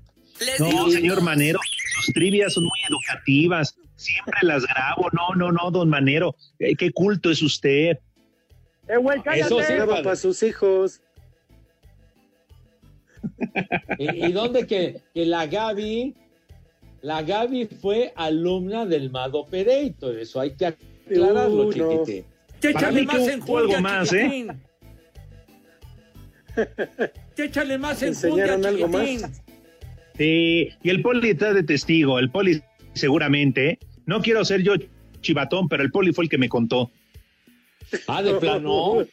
No, 0.59 0.91
señor 0.91 1.23
Manero, 1.23 1.59
sus 1.95 2.15
trivias 2.15 2.55
son 2.55 2.65
muy 2.65 2.79
educativas. 2.89 3.77
Siempre 3.97 4.39
las 4.43 4.67
grabo. 4.67 5.09
No, 5.13 5.35
no, 5.37 5.53
no, 5.53 5.71
don 5.71 5.89
Manero. 5.89 6.35
Eh, 6.59 6.75
qué 6.77 6.91
culto 6.91 7.31
es 7.31 7.43
usted. 7.43 7.99
Eh, 8.89 8.97
güey, 8.97 9.23
cállate. 9.23 9.55
Eso 9.55 9.61
sí. 9.61 10.03
Para 10.03 10.17
sus 10.17 10.43
hijos. 10.43 11.01
¿Y, 13.99 14.27
y 14.27 14.33
dónde 14.33 14.67
que, 14.67 15.01
que 15.15 15.27
la 15.27 15.47
Gaby, 15.47 16.17
la 17.03 17.23
Gaby 17.23 17.67
fue 17.67 18.13
alumna 18.17 18.87
del 18.87 19.11
Mado 19.11 19.41
Operator? 19.41 20.19
Eso 20.19 20.41
hay 20.41 20.53
que 20.53 20.67
aclararlo, 20.67 21.65
no. 21.65 21.73
chiquitín. 21.73 22.25
Ya 22.61 22.73
Para 22.73 22.89
échale 22.89 23.03
más 23.05 23.29
enjundia, 23.29 23.59
algo 23.59 23.81
más, 23.81 24.13
¿eh? 24.13 24.47
échale 27.37 27.79
más 27.79 27.99
¿Te 27.99 28.07
enjundia, 28.07 28.55
enseñaron 28.55 28.67
algo 28.67 28.89
más? 28.89 29.43
Sí, 30.17 30.71
y 30.83 30.91
el 30.91 31.03
poli 31.03 31.31
está 31.31 31.53
de 31.53 31.63
testigo. 31.63 32.19
El 32.19 32.31
poli 32.31 32.63
seguramente. 32.95 33.79
No 34.07 34.21
quiero 34.21 34.45
ser 34.45 34.63
yo 34.63 34.75
chivatón, 35.21 35.69
pero 35.69 35.83
el 35.83 35.91
poli 35.91 36.13
fue 36.13 36.25
el 36.25 36.31
que 36.31 36.39
me 36.39 36.49
contó. 36.49 36.91
Ah, 38.07 38.23
de 38.23 38.35
plano. 38.35 39.05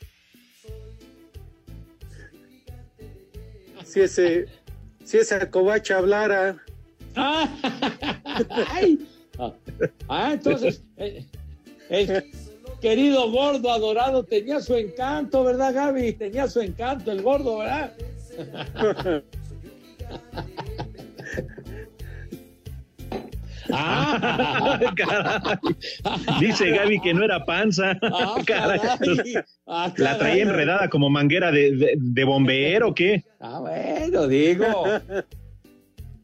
Si 3.84 4.02
ese, 4.02 4.48
si 5.04 5.18
esa 5.18 5.50
covacha 5.50 5.98
hablara. 5.98 6.58
Ah, 7.16 7.50
ay. 8.50 9.00
Ah, 10.08 10.32
entonces, 10.34 10.84
eh, 10.98 11.26
el 11.90 12.26
querido 12.82 13.30
gordo 13.32 13.72
adorado 13.72 14.24
tenía 14.24 14.60
su 14.60 14.76
encanto, 14.76 15.44
¿verdad, 15.44 15.74
Gaby? 15.74 16.14
Tenía 16.14 16.48
su 16.48 16.60
encanto, 16.62 17.12
el 17.12 17.22
gordo, 17.22 17.58
¿verdad? 17.60 17.94
Ah. 23.72 24.80
Dice 26.40 26.72
Gaby 26.72 27.00
que 27.02 27.14
no 27.14 27.24
era 27.24 27.46
panza. 27.46 27.98
ah, 28.02 28.36
Caray. 28.46 28.80
caray. 28.80 29.36
Ah, 29.68 29.94
La 29.98 30.18
traía 30.18 30.44
enredada 30.44 30.90
como 30.90 31.10
manguera 31.10 31.52
de, 31.52 31.76
de, 31.76 31.94
de 31.98 32.24
bombero, 32.24 32.90
¿o 32.90 32.94
¿qué? 32.96 33.24
Ah, 33.40 33.60
bueno, 33.60 34.28
digo. 34.28 34.66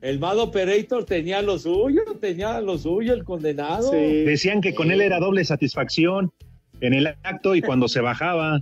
El 0.06 0.20
Mad 0.20 0.38
Operator 0.38 1.04
tenía 1.04 1.42
lo 1.42 1.58
suyo, 1.58 2.02
tenía 2.22 2.62
lo 2.62 2.78
suyo, 2.78 3.12
el 3.16 3.24
condenado. 3.24 3.90
Sí. 3.92 4.24
Decían 4.24 4.62
que 4.62 4.76
con 4.76 4.92
él 4.92 5.02
era 5.02 5.18
doble 5.20 5.44
satisfacción 5.44 6.32
en 6.80 6.94
el 6.94 7.08
acto 7.24 7.56
y 7.56 7.62
cuando 7.64 7.88
se 7.88 8.02
bajaba. 8.02 8.62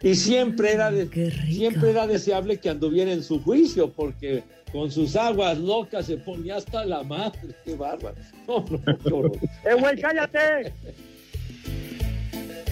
Y 0.00 0.14
siempre 0.14 0.74
era, 0.74 0.92
de- 0.92 1.08
siempre 1.50 1.90
era 1.90 2.06
deseable 2.06 2.58
que 2.58 2.68
anduviera 2.70 3.10
en 3.12 3.24
su 3.24 3.42
juicio, 3.42 3.90
porque 3.90 4.44
con 4.70 4.92
sus 4.92 5.16
aguas 5.16 5.58
locas 5.58 6.06
se 6.06 6.18
ponía 6.18 6.56
hasta 6.58 6.84
la 6.84 7.02
madre. 7.02 7.40
Qué 7.64 7.74
bárbaro. 7.74 8.16
No, 8.46 8.64
no. 8.70 9.32
Eh, 9.64 9.74
güey, 9.80 10.00
cállate. 10.00 10.72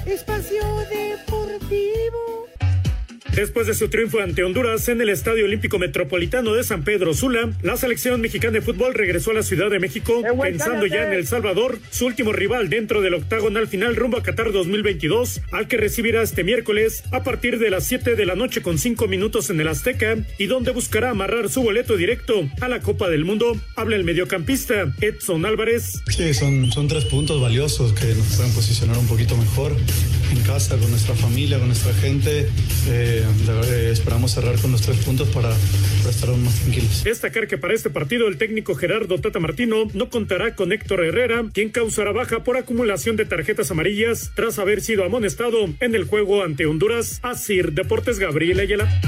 Espacio 0.07 0.63
Deportivo. 0.89 2.44
Después 3.35 3.67
de 3.67 3.75
su 3.75 3.89
triunfo 3.89 4.21
ante 4.21 4.45
Honduras 4.45 4.89
en 4.89 5.01
el 5.01 5.09
Estadio 5.09 5.45
Olímpico 5.45 5.81
Metropolitano 5.81 6.55
de 6.55 6.63
San 6.63 6.85
Pedro 6.85 7.15
Sula, 7.15 7.51
la 7.63 7.77
selección 7.77 8.21
mexicana 8.21 8.53
de 8.53 8.61
fútbol 8.63 8.95
regresó 8.95 9.33
a 9.33 9.35
la 9.35 9.43
Ciudad 9.43 9.71
de 9.71 9.81
México 9.81 10.23
pensando 10.41 10.87
ya 10.87 11.09
en 11.09 11.15
El 11.15 11.27
Salvador, 11.27 11.81
su 11.91 12.07
último 12.07 12.33
rival 12.33 12.69
dentro 12.69 13.03
del 13.03 13.15
octagonal 13.15 13.67
final 13.67 13.97
rumbo 13.97 14.19
a 14.19 14.23
Qatar 14.23 14.53
2022, 14.53 15.41
al 15.51 15.67
que 15.67 15.77
recibirá 15.77 16.23
este 16.23 16.45
miércoles 16.45 17.03
a 17.11 17.25
partir 17.25 17.59
de 17.59 17.71
las 17.71 17.85
7 17.87 18.15
de 18.15 18.25
la 18.25 18.37
noche 18.37 18.63
con 18.63 18.79
5 18.79 19.09
minutos 19.09 19.51
en 19.51 19.61
el 19.61 19.67
Azteca 19.67 20.17
y 20.39 20.47
donde 20.47 20.71
buscará 20.71 21.11
amarrar 21.11 21.49
su 21.49 21.63
boleto 21.63 21.97
directo 21.97 22.49
a 22.61 22.69
la 22.69 22.81
Copa 22.83 23.09
del 23.09 23.25
Mundo. 23.25 23.57
Habla 23.75 23.97
el 23.97 24.05
mediocampista 24.05 24.95
Edson 25.01 25.45
Álvarez. 25.45 26.03
Sí, 26.09 26.35
son, 26.35 26.71
son 26.71 26.87
tres 26.87 27.05
puntos 27.07 27.41
valiosos 27.41 27.95
que 27.95 28.15
nos 28.15 28.37
pueden 28.37 28.53
posicionar 28.53 28.97
un 28.97 29.09
poquito 29.09 29.37
mejor 29.37 29.75
en 30.31 30.41
casa, 30.43 30.77
con 30.77 30.91
nuestra 30.91 31.15
familia, 31.15 31.59
con 31.59 31.69
nuestra 31.69 31.93
gente. 31.95 32.49
Eh, 32.89 33.91
esperamos 33.91 34.33
cerrar 34.33 34.59
con 34.61 34.73
los 34.73 34.83
tres 34.83 34.99
puntos 34.99 35.29
para, 35.29 35.51
para 35.51 36.11
estar 36.11 36.29
aún 36.29 36.45
más 36.45 36.55
tranquilos. 36.61 37.05
Destacar 37.05 37.47
que 37.47 37.59
para 37.59 37.75
este 37.75 37.91
partido 37.91 38.29
el 38.29 38.37
técnico 38.37 38.75
Gerardo 38.75 39.19
Tata 39.19 39.41
Martino 39.41 39.87
no 39.95 40.11
contará 40.11 40.55
con 40.55 40.73
Héctor 40.73 41.05
Herrera, 41.05 41.45
quien 41.53 41.71
causará 41.71 42.13
baja 42.13 42.45
por 42.45 42.57
acumulación 42.57 43.17
de 43.17 43.25
tarjetas 43.25 43.71
amarillas 43.71 44.33
tras 44.35 44.59
haber 44.59 44.81
sido 44.81 45.05
amonestado 45.05 45.69
en 45.81 45.95
el 45.95 46.05
juego 46.05 46.43
ante 46.43 46.67
Honduras. 46.67 47.21
Asir 47.23 47.73
Deportes 47.73 48.19
Gabriel 48.19 48.61
Ayala. 48.61 49.01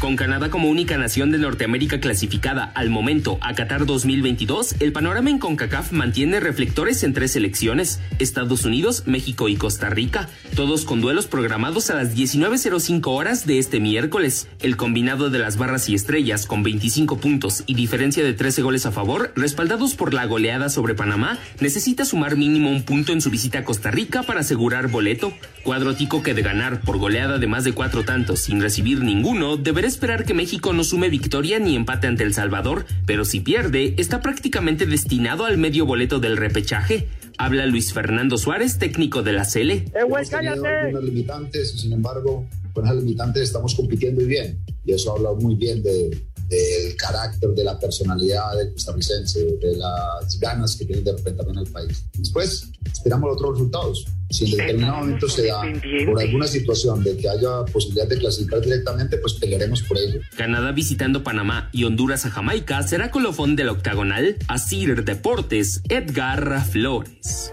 Con 0.00 0.16
Canadá 0.16 0.48
como 0.48 0.70
única 0.70 0.96
nación 0.96 1.30
de 1.30 1.36
Norteamérica 1.36 2.00
clasificada 2.00 2.72
al 2.74 2.88
momento 2.88 3.36
a 3.42 3.52
Qatar 3.52 3.84
2022, 3.84 4.76
el 4.80 4.92
panorama 4.92 5.28
en 5.28 5.38
CONCACAF 5.38 5.92
mantiene 5.92 6.40
reflectores 6.40 7.02
en 7.02 7.12
tres 7.12 7.32
selecciones, 7.32 8.00
Estados 8.18 8.64
Unidos, 8.64 9.02
México 9.04 9.50
y 9.50 9.56
Costa 9.56 9.90
Rica, 9.90 10.30
todos 10.56 10.86
con 10.86 11.02
duelos 11.02 11.26
programados 11.26 11.90
a 11.90 11.96
las 11.96 12.16
19.05 12.16 13.08
horas 13.08 13.46
de 13.46 13.58
este 13.58 13.78
miércoles. 13.78 14.48
El 14.62 14.78
combinado 14.78 15.28
de 15.28 15.38
las 15.38 15.58
barras 15.58 15.90
y 15.90 15.94
estrellas 15.94 16.46
con 16.46 16.62
25 16.62 17.18
puntos 17.18 17.62
y 17.66 17.74
diferencia 17.74 18.24
de 18.24 18.32
13 18.32 18.62
goles 18.62 18.86
a 18.86 18.92
favor, 18.92 19.34
respaldados 19.36 19.96
por 19.96 20.14
la 20.14 20.24
goleada 20.24 20.70
sobre 20.70 20.94
Panamá, 20.94 21.38
necesita 21.60 22.06
sumar 22.06 22.38
mínimo 22.38 22.70
un 22.70 22.84
punto 22.84 23.12
en 23.12 23.20
su 23.20 23.28
visita 23.28 23.58
a 23.58 23.64
Costa 23.64 23.90
Rica 23.90 24.22
para 24.22 24.40
asegurar 24.40 24.88
boleto. 24.88 25.34
Cuadro 25.62 25.94
tico 25.94 26.22
que 26.22 26.32
de 26.32 26.40
ganar 26.40 26.80
por 26.80 26.96
goleada 26.96 27.36
de 27.36 27.46
más 27.46 27.64
de 27.64 27.74
cuatro 27.74 28.02
tantos 28.02 28.40
sin 28.40 28.62
recibir 28.62 29.02
ninguno, 29.02 29.58
deberá 29.58 29.89
esperar 29.90 30.24
que 30.24 30.32
México 30.34 30.72
no 30.72 30.84
sume 30.84 31.10
victoria 31.10 31.58
ni 31.58 31.76
empate 31.76 32.06
ante 32.06 32.24
El 32.24 32.32
Salvador, 32.32 32.86
pero 33.06 33.24
si 33.26 33.40
pierde, 33.40 33.94
está 33.98 34.20
prácticamente 34.22 34.86
destinado 34.86 35.44
al 35.44 35.58
medio 35.58 35.84
boleto 35.84 36.18
del 36.20 36.36
repechaje. 36.38 37.08
Habla 37.36 37.66
Luis 37.66 37.92
Fernando 37.92 38.38
Suárez, 38.38 38.78
técnico 38.78 39.22
de 39.22 39.32
la 39.32 39.44
Cele. 39.44 39.84
Eh, 39.94 40.04
güey, 40.08 40.26
cállate. 40.26 40.92
limitantes 41.02 41.72
sin 41.80 41.92
embargo 41.92 42.46
con 42.72 42.84
esas 42.84 42.96
limitantes 42.98 43.42
estamos 43.42 43.74
compitiendo 43.74 44.22
y 44.22 44.26
bien 44.26 44.58
y 44.84 44.92
eso 44.92 45.12
habla 45.16 45.30
muy 45.32 45.56
bien 45.56 45.82
de- 45.82 46.16
del 46.50 46.96
carácter, 46.96 47.50
de 47.50 47.64
la 47.64 47.78
personalidad 47.78 48.56
del 48.56 48.72
costarricense, 48.72 49.40
de 49.60 49.76
las 49.76 50.38
ganas 50.40 50.76
que 50.76 50.84
tiene 50.84 51.02
de 51.02 51.12
representar 51.12 51.48
en 51.48 51.58
el 51.58 51.66
país. 51.70 52.04
Después 52.18 52.68
esperamos 52.92 53.32
otros 53.32 53.52
resultados. 53.52 54.06
Si 54.30 54.44
en 54.44 54.50
determinado 54.58 54.98
momento 54.98 55.28
se 55.28 55.46
da 55.46 55.62
por 56.06 56.20
alguna 56.20 56.46
situación 56.46 57.02
de 57.02 57.16
que 57.16 57.28
haya 57.28 57.64
posibilidad 57.72 58.08
de 58.08 58.18
clasificar 58.18 58.60
directamente, 58.60 59.16
pues 59.18 59.34
pelearemos 59.34 59.82
por 59.82 59.98
ello. 59.98 60.20
Canadá 60.36 60.72
visitando 60.72 61.22
Panamá 61.22 61.68
y 61.72 61.84
Honduras 61.84 62.26
a 62.26 62.30
Jamaica 62.30 62.82
será 62.82 63.10
colofón 63.10 63.56
del 63.56 63.68
octagonal. 63.68 64.36
Asir 64.48 65.04
Deportes, 65.04 65.82
Edgar 65.88 66.64
Flores. 66.64 67.52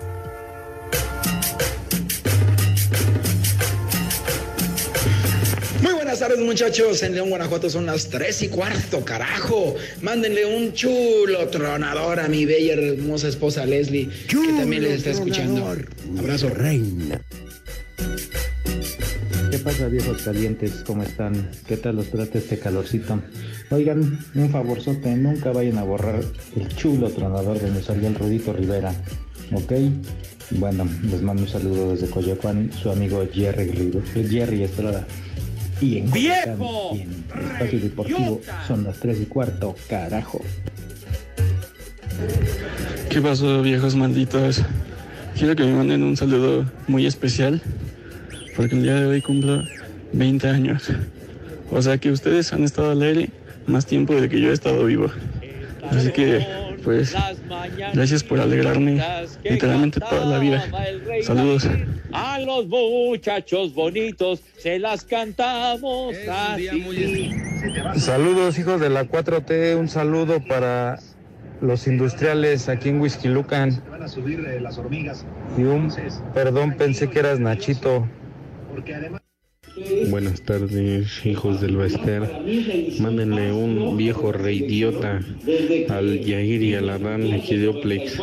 Buenas 6.20 6.30
tardes 6.36 6.46
muchachos, 6.48 7.04
en 7.04 7.14
León, 7.14 7.30
Guanajuato 7.30 7.70
son 7.70 7.86
las 7.86 8.10
3 8.10 8.42
y 8.42 8.48
cuarto, 8.48 9.06
carajo. 9.06 9.76
Mándenle 10.02 10.48
un 10.48 10.74
chulo 10.74 11.48
tronador 11.50 12.20
a 12.20 12.28
mi 12.28 12.44
bella 12.46 12.76
y 12.76 12.92
hermosa 12.96 13.28
esposa 13.28 13.68
Leslie, 13.68 14.10
que 14.28 14.36
también 14.58 14.82
les 14.82 14.94
está 14.94 15.12
escuchando. 15.12 15.76
Abrazo. 16.18 16.50
Reina. 16.50 17.22
¿Qué 19.52 19.60
pasa, 19.60 19.88
viejos 19.90 20.24
calientes? 20.24 20.72
¿Cómo 20.88 21.04
están? 21.04 21.52
¿Qué 21.68 21.78
tal 21.78 21.98
los 21.98 22.10
trata 22.10 22.40
este 22.40 22.58
calorcito? 22.58 23.22
Oigan, 23.70 24.20
un 24.34 24.50
favorzote, 24.50 25.10
nunca 25.16 25.52
vayan 25.52 25.78
a 25.78 25.84
borrar 25.84 26.24
el 26.56 26.68
chulo 26.76 27.12
tronador 27.12 27.62
donde 27.62 27.84
salió 27.84 28.08
el 28.08 28.16
Rudito 28.16 28.54
Rivera, 28.54 28.92
¿ok? 29.54 29.72
Bueno, 30.52 30.88
les 31.12 31.22
mando 31.22 31.44
un 31.44 31.50
saludo 31.50 31.92
desde 31.92 32.08
Coyoacán, 32.10 32.72
su 32.74 32.90
amigo 32.90 33.24
Jerry, 33.32 33.70
Rive- 33.70 34.28
Jerry 34.30 34.64
Estrada. 34.64 35.06
Y 35.82 35.98
en 35.98 36.12
¡Viejo! 36.12 36.92
y 36.96 37.02
en 37.02 37.26
Espacio 37.52 37.80
Deportivo 37.80 38.42
son 38.68 38.84
las 38.84 39.00
3 39.00 39.22
y 39.22 39.26
cuarto, 39.26 39.76
carajo. 39.88 40.42
¿Qué 43.10 43.22
pasó, 43.22 43.62
viejos 43.62 43.96
malditos? 43.96 44.64
Quiero 45.38 45.56
que 45.56 45.64
me 45.64 45.74
manden 45.74 46.04
un 46.04 46.18
saludo 46.18 46.66
muy 46.88 47.06
especial, 47.06 47.62
porque 48.56 48.76
el 48.76 48.84
día 48.84 48.96
de 48.96 49.06
hoy 49.06 49.22
cumplo 49.22 49.64
20 50.14 50.48
años. 50.48 50.90
O 51.70 51.82
sea 51.82 51.98
que 51.98 52.12
ustedes 52.12 52.54
han 52.54 52.64
estado 52.64 52.92
al 52.92 53.02
aire 53.02 53.30
más 53.68 53.86
tiempo 53.86 54.16
de 54.16 54.30
que 54.30 54.42
yo 54.42 54.50
he 54.50 54.54
estado 54.54 54.86
vivo. 54.86 55.12
Así 55.92 56.12
que, 56.12 56.46
pues, 56.88 57.14
gracias 57.94 58.24
por 58.24 58.40
alegrarme 58.40 58.98
literalmente 59.44 60.00
toda 60.00 60.24
la 60.24 60.40
vida. 60.40 60.64
Saludos. 61.22 61.68
A 62.14 62.40
los 62.40 62.66
muchachos 62.68 63.74
bonitos 63.74 64.42
se 64.58 64.80
las 64.80 65.04
cantamos 65.04 66.16
así. 66.30 67.34
Saludos 67.98 68.58
hijos 68.58 68.80
de 68.80 68.90
la 68.90 69.04
4T, 69.04 69.78
un 69.78 69.90
saludo 69.90 70.42
para 70.48 70.98
los 71.60 71.88
industriales 71.88 72.70
aquí 72.70 72.88
en 72.88 73.02
Whisky 73.02 73.28
Lucan. 73.28 73.84
Van 73.92 74.04
a 74.04 74.08
subir 74.08 74.40
eh. 74.48 74.62
Y 75.58 75.64
un 75.64 75.94
perdón, 76.34 76.78
pensé 76.78 77.10
que 77.10 77.20
eras 77.20 77.38
Nachito. 77.38 78.08
Porque 78.72 78.96
además. 78.96 79.27
Buenas 80.10 80.42
tardes, 80.42 81.26
hijos 81.26 81.62
del 81.62 81.78
Bester. 81.78 82.24
Mándenle 83.00 83.52
un 83.52 83.96
viejo 83.96 84.32
reidiota 84.32 85.22
al 85.90 86.20
Yair 86.20 86.64
y 86.64 86.76
al 86.76 86.90
Adán 86.90 87.24
Egidioplex 87.24 88.20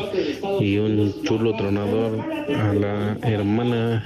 y 0.60 0.78
un 0.78 1.22
chulo 1.22 1.54
tronador 1.56 2.20
a 2.48 2.72
la 2.72 3.18
hermana 3.22 4.04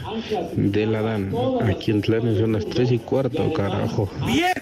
del 0.56 0.94
Adán. 0.94 1.32
Aquí 1.62 1.90
en 1.90 2.02
Tlanes 2.02 2.38
son 2.38 2.52
las 2.52 2.66
tres 2.66 2.92
y 2.92 2.98
cuarto, 2.98 3.52
carajo. 3.52 4.10
¡Viejo! 4.26 4.57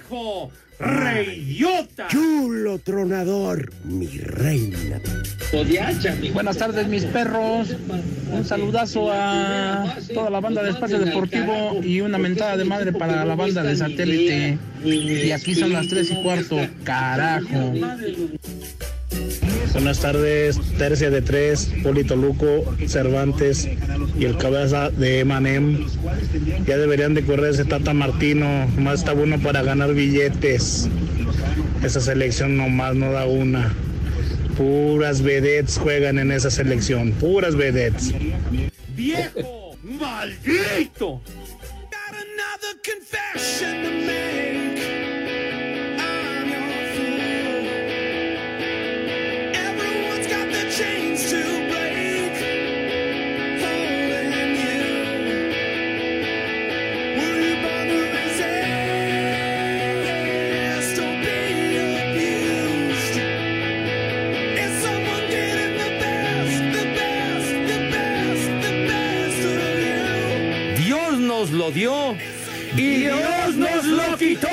¡Reyota! 0.78 2.09
Chulo 2.09 2.78
tronador, 2.78 3.73
mi 3.85 4.06
reina. 4.18 4.78
Buenas 6.35 6.59
tardes, 6.59 6.88
mis 6.88 7.04
perros. 7.04 7.75
Un 8.30 8.45
saludazo 8.45 9.11
a 9.11 9.97
toda 10.12 10.28
la 10.28 10.40
banda 10.40 10.62
de 10.62 10.71
Espacio 10.71 10.99
Deportivo 10.99 11.80
y 11.83 12.00
una 12.00 12.18
mentada 12.18 12.56
de 12.56 12.64
madre 12.64 12.92
para 12.92 13.25
la 13.25 13.35
banda 13.35 13.62
de 13.62 13.76
satélite. 13.76 14.59
Y 14.85 15.30
aquí 15.30 15.54
son 15.54 15.73
las 15.73 15.88
tres 15.88 16.11
y 16.11 16.23
cuarto, 16.23 16.59
carajo. 16.85 17.73
Buenas 19.76 20.00
tardes, 20.00 20.59
tercia 20.78 21.11
de 21.11 21.21
tres, 21.21 21.71
Polito 21.83 22.17
Luco, 22.17 22.65
Cervantes 22.86 23.69
y 24.19 24.25
el 24.25 24.39
cabeza 24.39 24.89
de 24.89 25.21
Emanem. 25.21 25.86
Ya 26.67 26.78
deberían 26.78 27.12
de 27.12 27.23
correr 27.23 27.50
ese 27.50 27.67
Tata 27.67 27.93
Martino, 27.93 28.67
más 28.78 29.00
está 29.00 29.12
bueno 29.12 29.39
para 29.39 29.62
ganar 29.62 29.93
billetes. 29.93 30.89
Esa 31.84 32.00
selección 32.00 32.56
nomás 32.56 32.95
no 32.95 33.12
da 33.12 33.26
una. 33.26 33.75
Puras 34.56 35.21
vedettes 35.21 35.76
juegan 35.76 36.19
en 36.19 36.32
esa 36.32 36.50
selección, 36.50 37.12
puras 37.12 37.54
vedettes. 37.54 38.15
¡Viejo! 38.97 39.76
¡Maldito! 39.82 41.21
Dios 43.60 43.69
nos 43.69 44.46
lo 71.67 71.73
dio 71.73 72.17
y 72.76 72.97
Dios 72.97 73.57
nos 73.57 73.85
lo 73.85 74.17
quitó. 74.17 74.49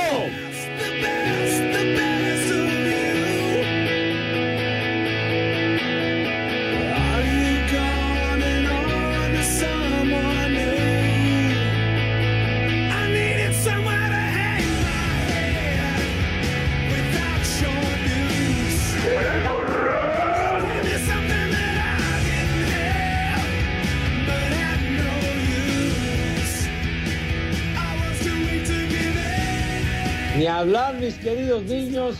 Hablar, 30.63 30.95
mis 30.95 31.15
queridos 31.15 31.63
niños, 31.63 32.15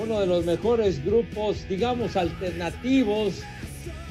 uno 0.00 0.20
de 0.20 0.26
los 0.26 0.44
mejores 0.44 1.04
grupos, 1.04 1.68
digamos, 1.68 2.16
alternativos 2.16 3.42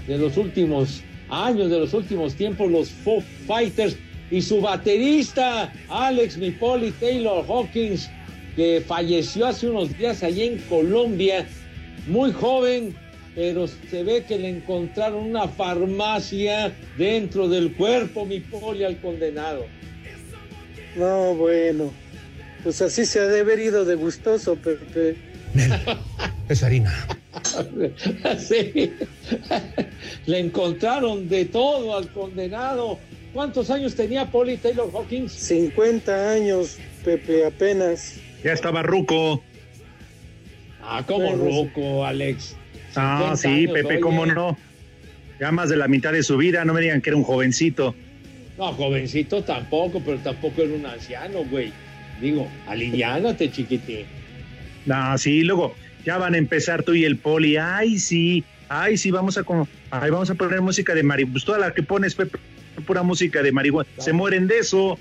de 0.07 0.17
los 0.17 0.35
últimos 0.35 1.01
años, 1.29 1.69
de 1.69 1.79
los 1.79 1.93
últimos 1.93 2.35
tiempos, 2.35 2.69
los 2.69 2.89
Foo 2.89 3.23
Fighters 3.47 3.95
y 4.29 4.41
su 4.41 4.59
baterista, 4.59 5.71
Alex 5.87 6.37
Mipoli 6.37 6.91
Taylor 6.91 7.45
Hawkins, 7.47 8.09
que 8.57 8.83
falleció 8.85 9.47
hace 9.47 9.69
unos 9.69 9.97
días 9.97 10.21
allí 10.21 10.43
en 10.43 10.57
Colombia, 10.63 11.47
muy 12.07 12.33
joven, 12.33 12.93
pero 13.35 13.67
se 13.67 14.03
ve 14.03 14.25
que 14.27 14.37
le 14.37 14.49
encontraron 14.49 15.23
una 15.23 15.47
farmacia 15.47 16.73
dentro 16.97 17.47
del 17.47 17.71
cuerpo, 17.71 18.25
Mipoli, 18.25 18.83
al 18.83 18.99
condenado. 18.99 19.65
No, 20.97 21.35
bueno. 21.35 21.89
Pues 22.63 22.81
así 22.81 23.05
se 23.05 23.19
ha 23.19 23.27
de 23.27 23.41
haber 23.41 23.59
ido 23.59 23.85
de 23.85 23.95
gustoso, 23.95 24.55
Pepe. 24.55 25.17
Es 26.49 26.63
harina. 26.63 26.93
Sí. 28.39 28.91
Le 30.25 30.39
encontraron 30.39 31.29
de 31.29 31.45
todo 31.45 31.95
al 31.97 32.11
condenado. 32.11 32.99
¿Cuántos 33.33 33.69
años 33.69 33.95
tenía 33.95 34.25
Polly 34.25 34.57
Taylor 34.57 34.89
Hawkins? 34.93 35.31
50 35.31 36.31
años, 36.31 36.77
Pepe, 37.05 37.45
apenas. 37.45 38.15
Ya 38.43 38.53
estaba 38.53 38.81
ruco. 38.81 39.43
Ah, 40.81 41.03
como 41.05 41.35
ruco, 41.35 42.05
Alex. 42.05 42.55
Ah, 42.95 43.35
50 43.35 43.37
sí, 43.37 43.47
años, 43.47 43.73
Pepe, 43.73 43.87
oye. 43.87 43.99
cómo 43.99 44.25
no. 44.25 44.57
Ya 45.39 45.51
más 45.51 45.69
de 45.69 45.77
la 45.77 45.87
mitad 45.87 46.11
de 46.11 46.23
su 46.23 46.37
vida, 46.37 46.65
no 46.65 46.73
me 46.73 46.81
digan 46.81 47.01
que 47.01 47.11
era 47.11 47.17
un 47.17 47.23
jovencito. 47.23 47.95
No, 48.57 48.73
jovencito 48.73 49.43
tampoco, 49.43 50.01
pero 50.03 50.17
tampoco 50.17 50.63
era 50.63 50.73
un 50.73 50.85
anciano, 50.85 51.45
güey. 51.45 51.71
Digo, 52.21 52.47
aliviánate, 52.67 53.51
chiquitín. 53.51 54.05
No, 54.85 55.17
sí, 55.17 55.43
luego 55.43 55.75
ya 56.05 56.17
van 56.17 56.33
a 56.33 56.37
empezar 56.37 56.83
tú 56.83 56.93
y 56.93 57.05
el 57.05 57.17
poli. 57.17 57.57
Ay, 57.57 57.99
sí, 57.99 58.43
ay, 58.69 58.97
sí, 58.97 59.11
vamos 59.11 59.37
a, 59.37 59.43
con- 59.43 59.67
ay, 59.91 60.09
vamos 60.11 60.29
a 60.29 60.35
poner 60.35 60.61
música 60.61 60.93
de 60.95 61.03
marihuana. 61.03 61.33
Pues 61.33 61.45
toda 61.45 61.59
la 61.59 61.73
que 61.73 61.83
pones, 61.83 62.15
Pepe, 62.15 62.37
pura 62.85 63.03
música 63.03 63.41
de 63.41 63.51
marihuana. 63.51 63.87
Se 63.97 64.13
mueren 64.13 64.47
de 64.47 64.59
eso. 64.59 64.97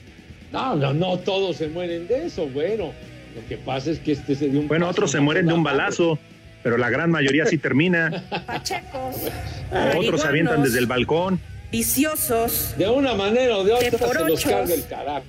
No, 0.52 0.76
no, 0.76 0.92
no 0.94 1.18
todos 1.18 1.56
se 1.56 1.68
mueren 1.68 2.06
de 2.08 2.26
eso, 2.26 2.46
bueno. 2.48 2.92
Lo 3.34 3.46
que 3.48 3.56
pasa 3.56 3.90
es 3.90 3.98
que 3.98 4.12
este 4.12 4.34
se 4.34 4.48
dio 4.48 4.60
un 4.60 4.68
Bueno, 4.68 4.88
otros 4.88 5.10
se 5.10 5.20
mueren 5.20 5.46
de 5.46 5.52
un 5.52 5.62
balazo, 5.62 6.18
pero 6.62 6.76
la 6.78 6.90
gran 6.90 7.10
mayoría 7.10 7.46
sí 7.46 7.58
termina. 7.58 8.24
Pachecos. 8.46 9.16
Otros 9.96 10.22
se 10.22 10.26
avientan 10.28 10.62
desde 10.62 10.78
el 10.78 10.86
balcón. 10.86 11.38
viciosos, 11.70 12.74
De 12.78 12.88
una 12.88 13.14
manera 13.14 13.56
o 13.58 13.64
de 13.64 13.72
otra 13.72 13.90
se 14.12 14.24
los 14.28 14.44
carga 14.44 14.74
el 14.74 14.86
carajo, 14.86 15.24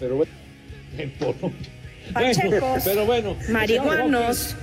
pero 0.00 0.16
bueno. 0.16 0.32
Pachecos, 2.12 2.82
pero 2.84 3.06
bueno. 3.06 3.36
marihuanos, 3.48 4.56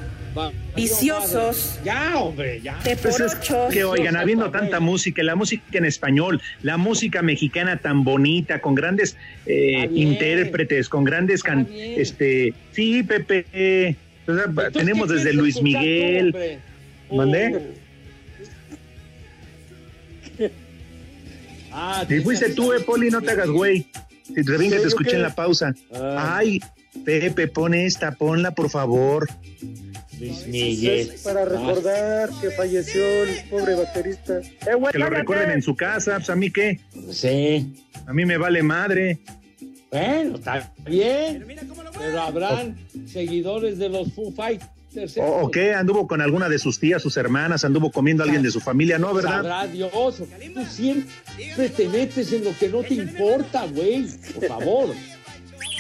viciosos, 0.75 1.79
Ya, 1.83 2.17
hombre, 2.19 2.61
ya. 2.61 2.77
Pues 3.01 3.19
es 3.19 3.35
que 3.71 3.83
oigan, 3.83 4.15
habiendo 4.15 4.51
tanta 4.51 4.79
música, 4.79 5.23
la 5.23 5.35
música 5.35 5.63
en 5.77 5.85
español, 5.85 6.41
la 6.61 6.77
música 6.77 7.21
mexicana 7.21 7.77
tan 7.77 8.03
bonita, 8.03 8.61
con 8.61 8.75
grandes 8.75 9.17
eh, 9.45 9.89
intérpretes, 9.93 10.87
con 10.89 11.03
grandes 11.03 11.41
can, 11.41 11.67
este, 11.71 12.53
sí, 12.71 13.03
Pepe, 13.03 13.95
o 14.27 14.35
sea, 14.35 14.43
Entonces, 14.45 14.73
tenemos 14.73 15.07
¿qué 15.07 15.13
desde 15.15 15.33
Luis 15.33 15.61
Miguel? 15.61 16.59
¿mandé? 17.11 17.59
Ah, 21.71 22.05
Si 22.07 22.19
fuiste 22.21 22.49
tú, 22.51 22.73
eh, 22.73 22.79
Poli, 22.79 23.09
no 23.09 23.21
te 23.21 23.31
hagas 23.31 23.49
güey. 23.49 23.87
Si 24.35 24.43
te 24.43 24.57
bien 24.57 24.71
que 24.71 24.79
te 24.79 24.87
escuché 24.87 25.15
en 25.15 25.23
la 25.23 25.35
pausa. 25.35 25.73
Ah. 25.93 26.37
Ay, 26.37 26.59
Pepe, 27.03 27.47
pon 27.47 27.73
esta, 27.73 28.11
ponla, 28.11 28.51
por 28.51 28.69
favor. 28.69 29.27
Luis 30.19 30.45
Es 30.47 31.21
para 31.21 31.45
recordar 31.45 32.29
que 32.41 32.51
falleció 32.51 33.03
el 33.23 33.49
pobre 33.49 33.75
baterista. 33.75 34.41
Que 34.91 34.97
lo 34.97 35.09
recuerden 35.09 35.51
en 35.51 35.61
su 35.61 35.75
casa, 35.75 36.15
pues 36.17 36.29
a 36.29 36.35
mí 36.35 36.51
qué. 36.51 36.79
Sí. 37.11 37.73
A 38.05 38.13
mí 38.13 38.25
me 38.25 38.37
vale 38.37 38.61
madre. 38.61 39.19
Bueno, 39.91 40.35
está 40.35 40.71
bien. 40.85 41.45
Pero 41.97 42.21
habrán 42.21 42.77
seguidores 43.07 43.77
de 43.77 43.89
los 43.89 44.13
Foo 44.13 44.31
Fighters. 44.31 44.78
¿O, 45.17 45.41
o 45.43 45.51
qué? 45.51 45.73
¿Anduvo 45.73 46.07
con 46.07 46.21
alguna 46.21 46.49
de 46.49 46.57
sus 46.57 46.79
tías, 46.79 47.01
sus 47.01 47.15
hermanas? 47.17 47.63
¿Anduvo 47.63 47.91
comiendo 47.91 48.23
a 48.23 48.25
alguien 48.25 48.41
de 48.41 48.51
su 48.51 48.59
familia? 48.59 48.97
No, 48.97 49.13
¿verdad? 49.13 49.37
Sabrá 49.37 49.67
Dios. 49.67 49.91
Tú 50.53 50.65
siempre 50.65 51.69
te 51.69 51.87
metes 51.87 52.33
en 52.33 52.43
lo 52.43 52.57
que 52.57 52.69
no 52.69 52.81
te 52.81 52.95
importa, 52.95 53.65
güey. 53.67 54.07
Por 54.33 54.47
favor. 54.47 54.95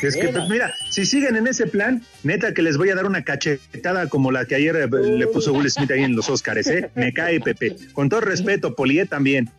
Es 0.01 0.15
que, 0.15 0.29
pues 0.29 0.47
mira, 0.49 0.73
si 0.89 1.05
siguen 1.05 1.35
en 1.35 1.47
ese 1.47 1.67
plan, 1.67 2.03
neta 2.23 2.53
que 2.53 2.61
les 2.61 2.77
voy 2.77 2.89
a 2.89 2.95
dar 2.95 3.05
una 3.05 3.23
cachetada 3.23 4.07
como 4.07 4.31
la 4.31 4.45
que 4.45 4.55
ayer 4.55 4.75
eh, 4.75 4.87
le 4.87 5.27
puso 5.27 5.53
Will 5.53 5.69
Smith 5.69 5.91
ahí 5.91 6.03
en 6.03 6.15
los 6.15 6.29
Oscars, 6.29 6.67
¿eh? 6.67 6.89
Me 6.95 7.13
cae, 7.13 7.41
Pepe. 7.41 7.75
Con 7.93 8.07
todo 8.07 8.21
respeto, 8.21 8.75
Polié 8.75 9.05
también. 9.05 9.49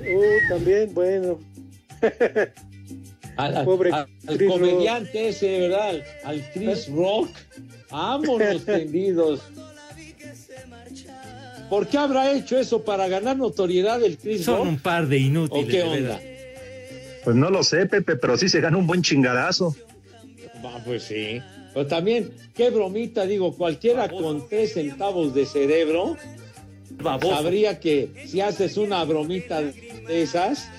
Uh, 0.00 0.48
también, 0.48 0.94
bueno. 0.94 1.38
Al, 3.36 3.56
al- 3.56 3.64
Pobre 3.64 3.90
al- 3.92 4.08
comediante 4.48 5.28
ese, 5.28 5.60
¿verdad? 5.60 5.88
Al, 5.90 6.04
al 6.24 6.50
Chris 6.52 6.88
Rock. 6.88 7.30
Vámonos 7.90 8.64
tendidos. 8.64 9.40
¿Por 11.68 11.88
qué 11.88 11.98
habrá 11.98 12.32
hecho 12.32 12.58
eso? 12.58 12.84
¿Para 12.84 13.08
ganar 13.08 13.36
notoriedad 13.36 14.02
el 14.02 14.16
Chris 14.18 14.44
Son 14.44 14.58
Rock? 14.58 14.66
un 14.68 14.78
par 14.78 15.08
de 15.08 15.18
inútiles. 15.18 15.64
¿O 15.64 15.68
qué 15.68 15.82
onda? 15.82 16.20
Pues 17.24 17.34
no 17.36 17.50
lo 17.50 17.62
sé, 17.64 17.86
Pepe, 17.86 18.16
pero 18.16 18.36
sí 18.36 18.48
se 18.48 18.60
gana 18.60 18.76
un 18.76 18.86
buen 18.86 19.02
chingadazo. 19.02 19.74
Ah, 20.62 20.80
pues 20.84 21.02
sí. 21.02 21.40
Pero 21.74 21.86
también, 21.88 22.30
qué 22.54 22.70
bromita, 22.70 23.26
digo, 23.26 23.54
cualquiera 23.56 24.08
con 24.08 24.48
tres 24.48 24.74
centavos 24.74 25.34
de 25.34 25.44
cerebro 25.44 26.16
sabría 27.20 27.78
que 27.80 28.08
si 28.26 28.40
haces 28.40 28.76
una 28.76 29.04
bromita 29.04 29.60
de 29.60 30.22
esas, 30.22 30.70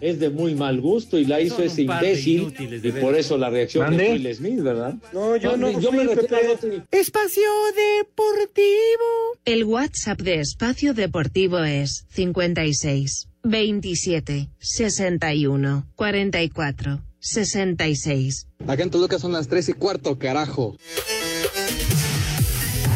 es 0.00 0.18
de 0.20 0.30
muy 0.30 0.54
mal 0.54 0.80
gusto 0.80 1.18
y 1.18 1.24
la 1.24 1.40
hizo 1.40 1.56
Son 1.56 1.64
ese 1.66 1.82
imbécil 1.82 2.52
y 2.82 2.92
por 2.92 3.14
eso 3.16 3.36
la 3.38 3.50
reacción 3.50 3.84
¿Mande? 3.86 4.04
de 4.04 4.12
Will 4.12 4.34
Smith, 4.34 4.60
¿verdad? 4.60 4.94
No, 5.12 5.36
yo 5.36 5.56
no, 5.56 5.70
yo 5.80 5.92
me 5.92 5.98
fui, 6.04 6.14
refiero 6.14 6.22
Pepe. 6.28 6.46
a 6.46 6.52
otro- 6.52 6.86
Espacio 6.90 7.42
Deportivo. 7.74 9.38
El 9.44 9.64
WhatsApp 9.64 10.20
de 10.20 10.40
Espacio 10.40 10.94
Deportivo 10.94 11.58
es 11.58 12.06
56 12.10 13.28
27 13.42 14.48
61 14.58 15.86
44 15.96 17.00
66. 17.20 18.46
Acá 18.66 18.82
en 18.82 18.90
Toluca 18.90 19.18
son 19.18 19.32
las 19.32 19.48
tres 19.48 19.68
y 19.68 19.72
cuarto, 19.72 20.18
carajo. 20.18 20.76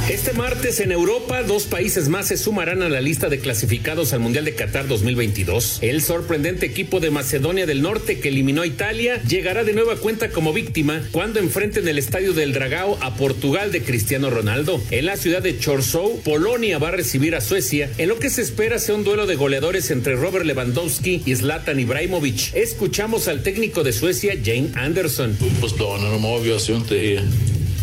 Este 0.08 0.32
martes 0.32 0.80
en 0.80 0.90
Europa, 0.90 1.42
dos 1.42 1.64
países 1.64 2.08
más 2.08 2.28
se 2.28 2.38
sumarán 2.38 2.82
a 2.82 2.88
la 2.88 3.02
lista 3.02 3.28
de 3.28 3.40
clasificados 3.40 4.14
al 4.14 4.20
Mundial 4.20 4.46
de 4.46 4.54
Qatar 4.54 4.88
2022. 4.88 5.80
El 5.82 6.00
sorprendente 6.00 6.64
equipo 6.64 6.98
de 6.98 7.10
Macedonia 7.10 7.66
del 7.66 7.82
Norte 7.82 8.18
que 8.18 8.30
eliminó 8.30 8.62
a 8.62 8.66
Italia 8.66 9.22
llegará 9.24 9.64
de 9.64 9.74
nueva 9.74 9.96
cuenta 9.96 10.30
como 10.30 10.54
víctima 10.54 11.02
cuando 11.12 11.40
enfrenten 11.40 11.86
el 11.86 11.98
estadio 11.98 12.32
del 12.32 12.54
Dragao 12.54 12.96
a 13.02 13.16
Portugal 13.16 13.70
de 13.70 13.82
Cristiano 13.82 14.30
Ronaldo. 14.30 14.80
En 14.90 15.04
la 15.04 15.18
ciudad 15.18 15.42
de 15.42 15.58
Chorzów, 15.58 16.22
Polonia 16.24 16.78
va 16.78 16.88
a 16.88 16.92
recibir 16.92 17.34
a 17.34 17.42
Suecia 17.42 17.90
en 17.98 18.08
lo 18.08 18.18
que 18.18 18.30
se 18.30 18.40
espera 18.40 18.78
sea 18.78 18.94
un 18.94 19.04
duelo 19.04 19.26
de 19.26 19.36
goleadores 19.36 19.90
entre 19.90 20.16
Robert 20.16 20.46
Lewandowski 20.46 21.20
y 21.26 21.36
Zlatan 21.36 21.80
Ibrahimovic. 21.80 22.54
Escuchamos 22.54 23.28
al 23.28 23.42
técnico 23.42 23.84
de 23.84 23.92
Suecia, 23.92 24.32
Jane 24.42 24.70
Anderson. 24.74 25.36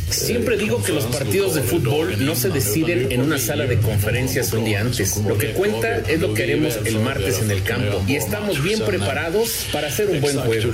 Siempre 0.10 0.58
digo 0.58 0.82
que 0.84 0.92
los 0.92 1.06
partidos 1.06 1.56
de 1.56 1.62
fútbol 1.62 2.26
no 2.26 2.36
se 2.36 2.50
deciden 2.50 3.12
en 3.12 3.22
una 3.22 3.38
sala 3.40 3.66
de 3.66 3.78
conferencias 3.78 4.54
un 4.54 4.66
día 4.66 4.82
antes. 4.82 5.18
Lo 5.18 5.38
que 5.38 5.54
cuenta 5.54 5.98
es 5.98 6.20
lo 6.20 6.34
que 6.34 6.44
haremos 6.44 6.78
el 6.86 7.00
martes 7.00 7.42
en 7.42 7.52
el 7.52 7.64
campo 7.64 8.04
y 8.08 8.16
estamos 8.16 8.62
bien 8.64 8.80
preparados 8.82 9.68
para 9.72 9.88
hacer 9.88 10.10
un 10.10 10.22
buen 10.22 10.38
juego. 10.38 10.72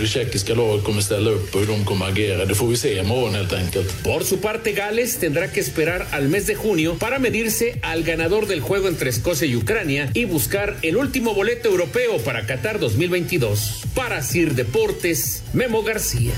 Por 4.03 4.23
su 4.23 4.39
parte, 4.39 4.73
Gales 4.73 5.17
tendrá 5.17 5.51
que 5.51 5.59
esperar 5.59 6.07
al 6.11 6.27
mes 6.27 6.47
de 6.47 6.55
junio 6.55 6.97
para 6.97 7.19
medirse 7.19 7.79
al 7.81 8.03
ganador 8.03 8.47
del 8.47 8.61
juego 8.61 8.87
entre 8.87 9.09
Escocia 9.09 9.47
y 9.47 9.55
Ucrania 9.55 10.09
y 10.13 10.25
buscar 10.25 10.77
el 10.81 10.97
último 10.97 11.33
boleto 11.33 11.69
europeo 11.69 12.17
para 12.19 12.45
Qatar 12.45 12.79
2022. 12.79 13.83
Para 13.95 14.21
Sir 14.21 14.55
Deportes, 14.55 15.43
Memo 15.53 15.83
García. 15.83 16.31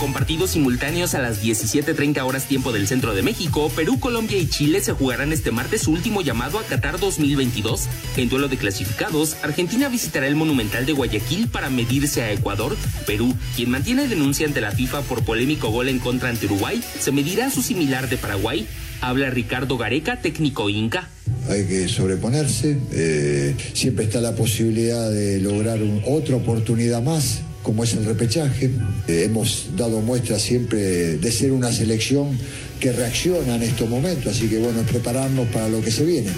Con 0.00 0.12
partidos 0.12 0.50
simultáneos 0.50 1.14
a 1.14 1.20
las 1.20 1.42
17.30 1.42 2.22
horas 2.26 2.46
tiempo 2.46 2.72
del 2.72 2.86
centro 2.86 3.14
de 3.14 3.22
México, 3.22 3.70
Perú, 3.74 3.98
Colombia 3.98 4.36
y 4.36 4.48
Chile 4.48 4.80
se 4.80 4.92
jugarán 4.92 5.32
este 5.32 5.50
martes 5.50 5.82
su 5.82 5.92
último 5.92 6.20
llamado 6.20 6.58
a 6.58 6.64
Qatar 6.64 6.98
2022. 6.98 7.88
En 8.16 8.28
duelo 8.28 8.48
de 8.48 8.56
clasificados, 8.58 9.36
Argentina 9.42 9.88
visitará 9.88 10.26
el 10.26 10.36
Monumental 10.36 10.84
de 10.84 10.92
Guayaquil 10.92 11.48
para 11.48 11.70
medirse 11.70 12.22
a 12.22 12.32
Ecuador. 12.32 12.76
Perú, 13.06 13.34
quien 13.56 13.70
mantiene 13.70 14.06
denuncia 14.08 14.46
ante 14.46 14.60
la 14.60 14.72
FIFA 14.72 15.02
por 15.02 15.24
polémico 15.24 15.70
gol 15.70 15.88
en 15.88 16.00
contra 16.00 16.28
ante 16.28 16.46
Uruguay, 16.46 16.82
se 17.00 17.12
medirá 17.12 17.46
a 17.46 17.50
su 17.50 17.62
similar 17.62 18.08
de 18.08 18.18
Paraguay. 18.18 18.66
Habla 19.00 19.30
Ricardo 19.30 19.78
Gareca, 19.78 20.20
técnico 20.20 20.68
Inca. 20.68 21.08
hay 21.48 21.66
que 21.66 21.88
sobreponerse. 21.88 22.76
eh, 22.92 23.54
siempre 23.72 24.04
está 24.04 24.20
la 24.20 24.34
posibilidad 24.34 25.10
de 25.10 25.40
lograr 25.40 25.78
otra 26.06 26.36
oportunidad 26.36 27.02
más, 27.02 27.40
como 27.64 27.82
es 27.82 27.94
el 27.94 28.04
repechaje. 28.04 28.70
Eh, 29.08 29.24
hemos 29.24 29.66
dado 29.76 30.00
muestra 30.00 30.38
siempre 30.38 31.16
de 31.16 31.32
ser 31.32 31.50
una 31.50 31.72
selección 31.72 32.38
que 32.78 32.92
reacciona 32.92 33.56
en 33.56 33.62
estos 33.62 33.88
momentos, 33.88 34.36
así 34.36 34.46
que 34.46 34.58
bueno, 34.58 34.82
es 34.82 34.86
prepararnos 34.86 35.48
para 35.48 35.68
lo 35.68 35.80
que 35.80 35.90
se 35.90 36.04
viene. 36.04 36.30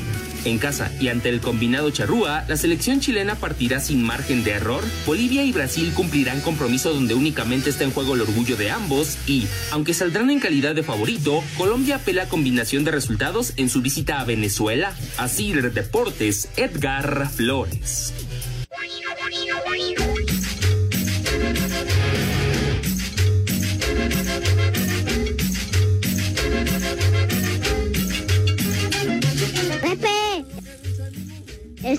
En 0.44 0.58
casa 0.58 0.92
y 1.00 1.08
ante 1.08 1.28
el 1.28 1.40
combinado 1.40 1.90
charrúa, 1.90 2.44
la 2.46 2.56
selección 2.56 3.00
chilena 3.00 3.34
partirá 3.34 3.80
sin 3.80 4.00
margen 4.00 4.44
de 4.44 4.52
error. 4.52 4.84
Bolivia 5.04 5.42
y 5.42 5.50
Brasil 5.50 5.92
cumplirán 5.92 6.40
compromiso 6.40 6.94
donde 6.94 7.14
únicamente 7.14 7.70
está 7.70 7.82
en 7.82 7.90
juego 7.90 8.14
el 8.14 8.20
orgullo 8.20 8.56
de 8.56 8.70
ambos 8.70 9.18
y, 9.26 9.48
aunque 9.72 9.92
saldrán 9.92 10.30
en 10.30 10.38
calidad 10.38 10.76
de 10.76 10.84
favorito, 10.84 11.42
Colombia 11.58 11.96
apela 11.96 12.24
a 12.24 12.28
combinación 12.28 12.84
de 12.84 12.92
resultados 12.92 13.54
en 13.56 13.68
su 13.68 13.82
visita 13.82 14.20
a 14.20 14.24
Venezuela. 14.24 14.94
Así 15.16 15.52
Deportes, 15.52 16.48
Edgar 16.56 17.28
Flores. 17.28 18.12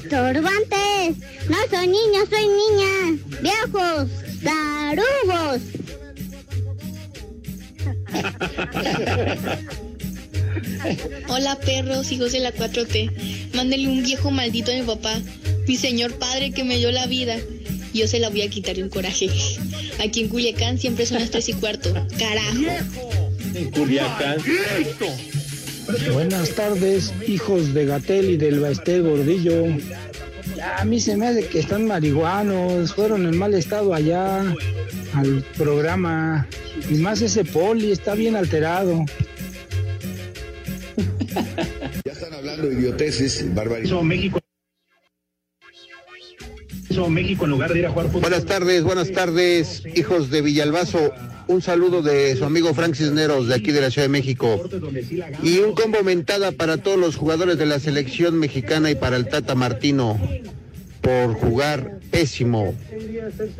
Estorbantes. 0.07 1.17
No 1.49 1.57
soy 1.69 1.87
niño, 1.87 2.21
soy 2.29 2.47
niña. 2.47 3.19
Viejos. 3.41 4.09
Tarugos. 4.41 5.61
Hola 11.27 11.59
perros, 11.59 12.09
hijos 12.13 12.31
de 12.31 12.39
la 12.39 12.53
4T. 12.53 13.51
Mándele 13.53 13.89
un 13.89 14.01
viejo 14.01 14.31
maldito 14.31 14.71
a 14.71 14.75
mi 14.75 14.83
papá, 14.83 15.19
mi 15.67 15.75
señor 15.75 16.13
padre 16.13 16.51
que 16.51 16.63
me 16.63 16.77
dio 16.77 16.89
la 16.91 17.05
vida. 17.07 17.35
Yo 17.93 18.07
se 18.07 18.19
la 18.19 18.29
voy 18.29 18.43
a 18.43 18.49
quitar 18.49 18.79
en 18.79 18.87
coraje. 18.87 19.29
Aquí 19.99 20.21
en 20.21 20.29
Culiacán 20.29 20.79
siempre 20.79 21.05
son 21.05 21.19
las 21.19 21.31
3 21.31 21.49
y 21.49 21.53
cuarto. 21.53 21.93
Carajo. 22.17 22.61
En 23.53 23.71
Culiacán. 23.71 24.37
Buenas 26.11 26.49
tardes, 26.51 27.13
hijos 27.27 27.73
de 27.73 27.85
Gatel 27.85 28.31
y 28.31 28.37
del 28.37 28.59
Baesté 28.59 28.99
Gordillo. 28.99 29.65
A 30.77 30.83
mí 30.83 30.99
se 30.99 31.15
me 31.15 31.27
hace 31.27 31.47
que 31.47 31.59
están 31.59 31.87
marihuanos, 31.87 32.93
fueron 32.93 33.25
en 33.25 33.37
mal 33.37 33.53
estado 33.53 33.93
allá 33.93 34.41
al 35.13 35.43
programa. 35.57 36.47
Y 36.89 36.95
más 36.95 37.21
ese 37.21 37.45
poli, 37.45 37.91
está 37.91 38.15
bien 38.15 38.35
alterado. 38.35 39.05
Ya 42.05 42.11
están 42.11 42.33
hablando 42.33 42.67
de 42.67 42.75
idioteces, 42.75 43.53
barbaridad. 43.53 44.01
México. 44.01 44.39
México 47.05 47.45
en 47.45 47.51
lugar 47.51 47.71
de 47.71 47.79
ir 47.79 47.85
a 47.85 47.91
jugar 47.91 48.07
fútbol. 48.07 48.21
Buenas 48.21 48.45
tardes, 48.45 48.83
buenas 48.83 49.11
tardes, 49.11 49.83
hijos 49.95 50.31
de 50.31 50.41
Villalbazo. 50.41 51.13
Un 51.47 51.61
saludo 51.61 52.01
de 52.01 52.35
su 52.35 52.43
amigo 52.43 52.73
Frank 52.73 52.95
Cisneros 52.95 53.47
de 53.47 53.55
aquí 53.55 53.71
de 53.71 53.81
la 53.81 53.91
Ciudad 53.91 54.05
de 54.05 54.11
México. 54.11 54.67
Y 55.43 55.59
un 55.59 55.75
combo 55.75 56.03
mentada 56.03 56.51
para 56.51 56.77
todos 56.77 56.97
los 56.97 57.15
jugadores 57.15 57.57
de 57.57 57.65
la 57.65 57.79
selección 57.79 58.37
mexicana 58.37 58.91
y 58.91 58.95
para 58.95 59.15
el 59.15 59.27
Tata 59.27 59.55
Martino 59.55 60.19
por 61.01 61.35
jugar 61.35 61.99
pésimo. 62.11 62.75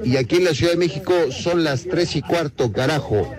Y 0.04 0.18
aquí 0.18 0.36
en 0.36 0.44
la 0.44 0.54
Ciudad 0.54 0.74
de 0.74 0.80
México 0.80 1.14
son 1.32 1.64
las 1.64 1.86
tres 1.86 2.16
y 2.16 2.22
cuarto, 2.22 2.74
carajo. 2.74 3.34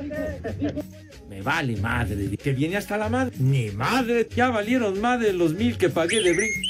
Me 1.29 1.43
vale 1.43 1.77
madre, 1.77 2.37
que 2.37 2.53
viene 2.53 2.77
hasta 2.77 2.97
la 2.97 3.11
madre. 3.11 3.35
Ni 3.39 3.71
madre, 3.71 4.27
ya 4.35 4.49
valieron 4.49 4.99
más 5.01 5.21
de 5.21 5.35
los 5.35 5.53
mil 5.53 5.77
que 5.77 5.91
pagué 5.91 6.23
de 6.23 6.33
brinco. 6.33 6.69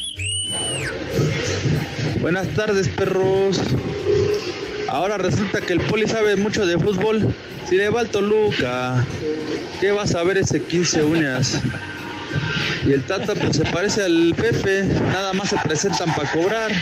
Buenas 2.20 2.48
tardes, 2.48 2.88
perros. 2.88 3.60
Ahora 4.88 5.18
resulta 5.18 5.60
que 5.60 5.74
el 5.74 5.80
poli 5.80 6.06
sabe 6.06 6.34
mucho 6.36 6.66
de 6.66 6.78
fútbol. 6.78 7.32
Si 7.68 7.76
le 7.76 7.90
va 7.90 8.00
al 8.00 8.08
Toluca, 8.08 9.04
¿qué 9.80 9.92
vas 9.92 10.14
a 10.14 10.24
ver 10.24 10.38
ese 10.38 10.60
15 10.62 11.04
uñas? 11.04 11.60
Y 12.84 12.92
el 12.92 13.02
Tata 13.04 13.34
pues 13.34 13.56
se 13.56 13.64
parece 13.64 14.02
al 14.04 14.34
Pepe, 14.36 14.84
nada 14.84 15.32
más 15.32 15.50
se 15.50 15.56
presentan 15.58 16.12
para 16.14 16.30
cobrar. 16.30 16.72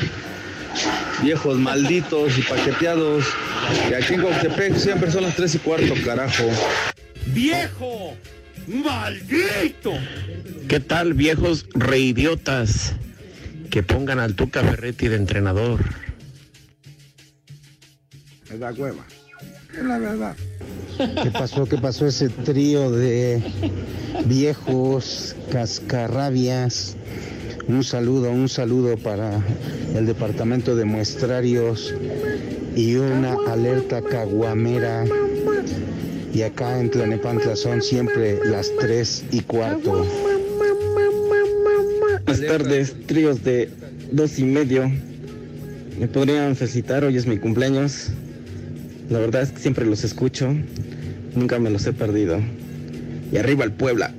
Viejos 1.22 1.59
malditos 1.59 2.38
y 2.38 2.42
paqueteados. 2.42 3.25
Y 3.90 3.94
aquí 3.94 4.14
en 4.14 4.22
Coctepec 4.22 4.77
siempre 4.77 5.11
son 5.11 5.25
las 5.25 5.35
3 5.37 5.55
y 5.55 5.59
cuarto, 5.59 5.94
carajo. 6.05 6.44
¡Viejo! 7.27 8.16
¡Maldito! 8.68 9.92
¿Qué 10.68 10.81
tal, 10.81 11.14
viejos 11.14 11.66
reidiotas? 11.75 12.94
Que 13.70 13.83
pongan 13.83 14.18
al 14.18 14.35
Tuca 14.35 14.62
Ferretti 14.62 15.09
de 15.09 15.16
entrenador. 15.16 15.81
Es 18.50 18.59
la 18.59 18.72
hueva. 18.72 19.05
Es 19.76 19.85
la 19.85 19.98
verdad. 19.98 20.37
¿Qué 21.22 21.31
pasó? 21.31 21.66
¿Qué 21.66 21.76
pasó 21.76 22.07
ese 22.07 22.29
trío 22.29 22.90
de 22.90 23.42
viejos 24.24 25.37
cascarrabias? 25.50 26.96
Un 27.68 27.85
saludo, 27.85 28.31
un 28.31 28.48
saludo 28.48 28.96
para 28.96 29.42
el 29.94 30.07
departamento 30.07 30.76
de 30.76 30.85
muestrarios 30.85 31.92
y 32.76 32.94
una 32.94 33.37
alerta 33.48 34.00
caguamera. 34.00 35.05
Y 36.33 36.42
acá 36.42 36.79
en 36.79 36.90
Tlanepantla 36.90 37.57
son 37.57 37.83
siempre 37.83 38.38
las 38.44 38.70
tres 38.79 39.24
y 39.31 39.40
cuarto. 39.40 40.07
Buenas 42.26 42.44
tardes, 42.44 42.96
tríos 43.06 43.44
de 43.44 43.70
dos 44.10 44.40
y 44.40 44.44
medio. 44.44 44.90
Me 45.96 46.08
podrían 46.08 46.56
felicitar, 46.56 47.04
hoy 47.04 47.16
es 47.16 47.24
mi 47.24 47.38
cumpleaños. 47.38 48.08
La 49.08 49.20
verdad 49.20 49.42
es 49.42 49.52
que 49.52 49.60
siempre 49.60 49.86
los 49.86 50.02
escucho, 50.02 50.52
nunca 51.36 51.60
me 51.60 51.70
los 51.70 51.86
he 51.86 51.92
perdido. 51.92 52.40
Y 53.30 53.36
arriba 53.36 53.64
el 53.64 53.70
Puebla. 53.70 54.12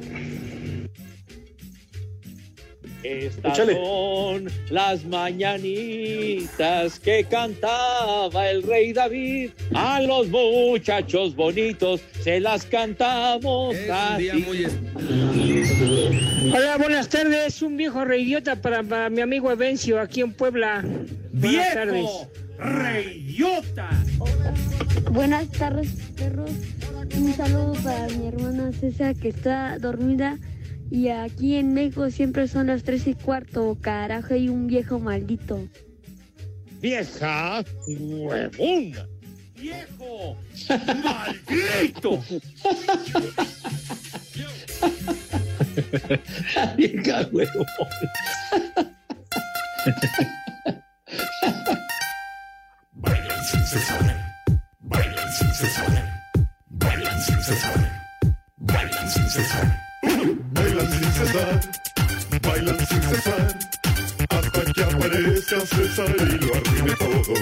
Estas 3.07 3.57
son 3.57 4.49
las 4.69 5.05
mañanitas 5.05 6.99
que 6.99 7.23
cantaba 7.23 8.49
el 8.49 8.63
rey 8.63 8.91
David. 8.91 9.51
A 9.73 10.01
los 10.01 10.27
muchachos 10.27 11.33
bonitos 11.33 12.01
se 12.21 12.41
las 12.41 12.65
cantamos 12.65 13.77
así. 13.89 14.29
Hola, 16.53 16.77
buenas 16.77 17.07
tardes. 17.07 17.61
Un 17.61 17.77
viejo 17.77 18.03
reidiota 18.03 18.57
para, 18.57 18.83
para 18.83 19.09
mi 19.09 19.21
amigo 19.21 19.53
Evencio 19.53 20.01
aquí 20.01 20.19
en 20.19 20.33
Puebla. 20.33 20.83
Buenas 21.31 21.73
tardes. 21.73 22.09
¡Reyota! 22.59 23.89
Buenas 25.11 25.49
tardes, 25.51 25.91
perros. 26.17 26.51
Un 27.15 27.33
saludo 27.35 27.73
para 27.83 28.09
mi 28.09 28.27
hermana 28.27 28.73
César 28.73 29.15
que 29.15 29.29
está 29.29 29.79
dormida. 29.79 30.37
Y 30.89 31.09
aquí 31.09 31.55
en 31.55 31.73
México 31.73 32.09
siempre 32.09 32.47
son 32.47 32.67
las 32.67 32.83
tres 32.83 33.07
y 33.07 33.13
cuarto, 33.13 33.77
carajo, 33.81 34.35
y 34.35 34.49
un 34.49 34.67
viejo 34.67 34.99
maldito. 34.99 35.67
Vieja 36.81 37.63
huevona. 37.87 39.07
¡Viejo! 39.55 40.37
¡Maldito! 41.03 42.23
Vieja 46.77 47.27
huevona. 47.31 47.65
Bailan 52.93 53.45
sin 53.45 53.65
cesar. 53.65 54.25
Bailan 54.81 55.33
sin 55.33 55.53
cesar. 55.53 56.23
Bailan 56.69 57.21
sin 57.21 57.41
cesar. 57.41 57.86
Aparezca 65.47 65.75
César 65.75 66.15
y 66.19 66.45
lo 66.45 66.55
arruine 66.55 66.95
todo. 66.97 67.33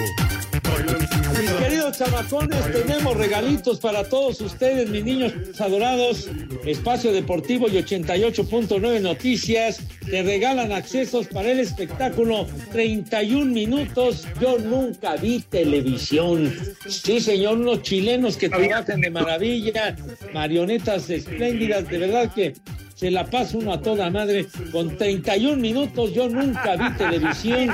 Bailan 0.62 1.08
sin 1.08 1.42
Mis 1.42 1.50
queridos 1.52 1.98
chamacones, 1.98 2.72
tenemos 2.72 3.16
regalitos 3.16 3.78
para 3.80 4.04
todos 4.04 4.40
ustedes, 4.40 4.88
mis 4.88 5.04
niños 5.04 5.32
adorados. 5.58 6.28
Espacio 6.64 7.12
Deportivo 7.12 7.68
y 7.68 7.72
88.9 7.72 9.00
Noticias 9.00 9.80
te 10.04 10.22
regalan 10.22 10.72
accesos 10.72 11.26
para 11.28 11.50
el 11.52 11.60
espectáculo 11.60 12.46
31 12.72 13.52
minutos. 13.52 14.26
Yo 14.40 14.58
nunca 14.58 15.16
vi 15.16 15.40
televisión. 15.40 16.52
Sí, 16.88 17.20
señor, 17.20 17.58
unos 17.58 17.82
chilenos 17.82 18.36
que 18.36 18.48
trabajan 18.48 19.00
de 19.00 19.10
maravilla, 19.10 19.96
marionetas 20.32 21.10
espléndidas, 21.10 21.88
de 21.88 21.98
verdad 21.98 22.32
que 22.32 22.54
se 22.96 23.10
la 23.10 23.26
pasa 23.26 23.58
uno 23.58 23.74
a 23.74 23.80
toda 23.80 24.10
madre. 24.10 24.46
Con 24.72 24.96
31 24.96 25.56
minutos 25.58 26.14
yo 26.14 26.28
nunca 26.28 26.76
vi 26.76 26.96
televisión. 26.96 27.70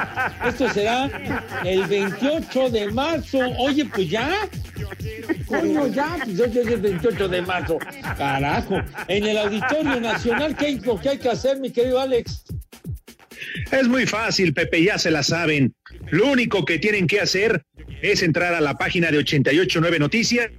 Esto 0.46 0.68
será 0.70 1.08
el 1.64 1.86
28 1.86 2.70
de 2.70 2.90
marzo. 2.90 3.38
Oye, 3.58 3.84
pues 3.86 4.10
ya. 4.10 4.48
Coño, 5.46 5.86
ya, 5.86 6.18
pues 6.24 6.56
es 6.56 6.66
el 6.66 6.80
28 6.80 7.28
de 7.28 7.42
marzo. 7.42 7.78
Carajo. 8.18 8.82
En 9.06 9.24
el 9.24 9.38
Auditorio 9.38 10.00
Nacional, 10.00 10.56
¿qué 10.56 10.80
que 11.00 11.08
hay 11.08 11.18
que 11.18 11.28
hacer, 11.28 11.60
mi 11.60 11.70
querido 11.70 12.00
Alex? 12.00 12.44
Es 13.70 13.86
muy 13.86 14.06
fácil, 14.06 14.52
Pepe, 14.52 14.82
ya 14.82 14.98
se 14.98 15.10
la 15.10 15.22
saben. 15.22 15.72
Lo 16.12 16.26
único 16.26 16.64
que 16.66 16.78
tienen 16.78 17.06
que 17.06 17.20
hacer 17.20 17.64
es 18.02 18.22
entrar 18.22 18.52
a 18.52 18.60
la 18.60 18.76
página 18.76 19.10
de 19.10 19.16
889 19.16 19.98
Noticias, 19.98 20.50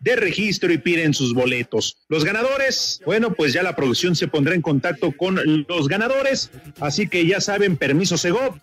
de 0.00 0.16
registro 0.16 0.70
y 0.70 0.76
piden 0.76 1.14
sus 1.14 1.32
boletos. 1.32 1.96
Los 2.10 2.26
ganadores, 2.26 3.00
bueno, 3.06 3.32
pues 3.32 3.54
ya 3.54 3.62
la 3.62 3.74
producción 3.74 4.14
se 4.14 4.28
pondrá 4.28 4.54
en 4.54 4.60
contacto 4.60 5.12
con 5.12 5.40
los 5.66 5.88
ganadores, 5.88 6.50
así 6.78 7.08
que 7.08 7.26
ya 7.26 7.40
saben, 7.40 7.78
permiso 7.78 8.18
Segov, 8.18 8.60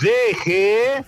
deje 0.00 1.04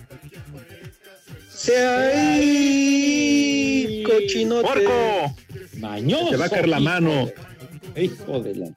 ahí, 1.87 4.03
cochinote. 4.05 4.67
¡Porco! 4.67 5.37
Mañoso. 5.83 6.29
Te 6.29 6.37
va 6.37 6.45
a 6.45 6.49
caer 6.49 6.69
la 6.69 6.79
mano. 6.79 7.29
Hijo 7.97 8.39
de 8.39 8.55
la. 8.55 8.67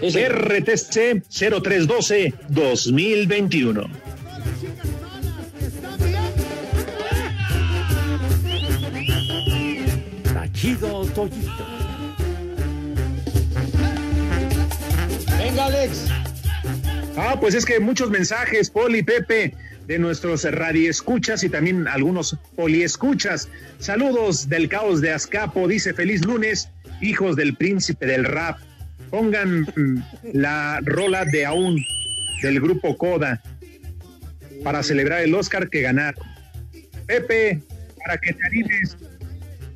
RTC 0.00 1.24
0312 1.28 2.32
2021. 2.48 3.90
Tachido 10.32 11.04
Toyito. 11.06 11.66
Venga, 15.38 15.66
Alex. 15.66 16.06
Ah, 17.16 17.36
pues 17.40 17.54
es 17.54 17.64
que 17.64 17.80
muchos 17.80 18.10
mensajes, 18.10 18.70
Poli, 18.70 19.02
Pepe, 19.02 19.54
de 19.86 19.98
nuestros 19.98 20.44
radioescuchas 20.44 21.44
y 21.44 21.48
también 21.48 21.86
algunos 21.88 22.36
poliescuchas. 22.56 23.48
Saludos 23.78 24.48
del 24.48 24.68
caos 24.68 25.00
de 25.00 25.12
Azcapo, 25.12 25.68
dice 25.68 25.94
feliz 25.94 26.24
lunes, 26.24 26.70
hijos 27.00 27.36
del 27.36 27.56
príncipe 27.56 28.06
del 28.06 28.24
rap. 28.24 28.58
Pongan 29.10 29.60
mm, 29.60 30.02
la 30.32 30.80
rola 30.84 31.24
de 31.24 31.44
aún 31.44 31.84
del 32.42 32.60
grupo 32.60 32.96
Coda 32.96 33.42
para 34.62 34.82
celebrar 34.82 35.22
el 35.22 35.34
Oscar 35.34 35.68
que 35.68 35.82
ganaron. 35.82 36.24
Pepe, 37.06 37.60
para 37.98 38.18
que 38.18 38.32
te 38.32 38.46
animes, 38.46 38.96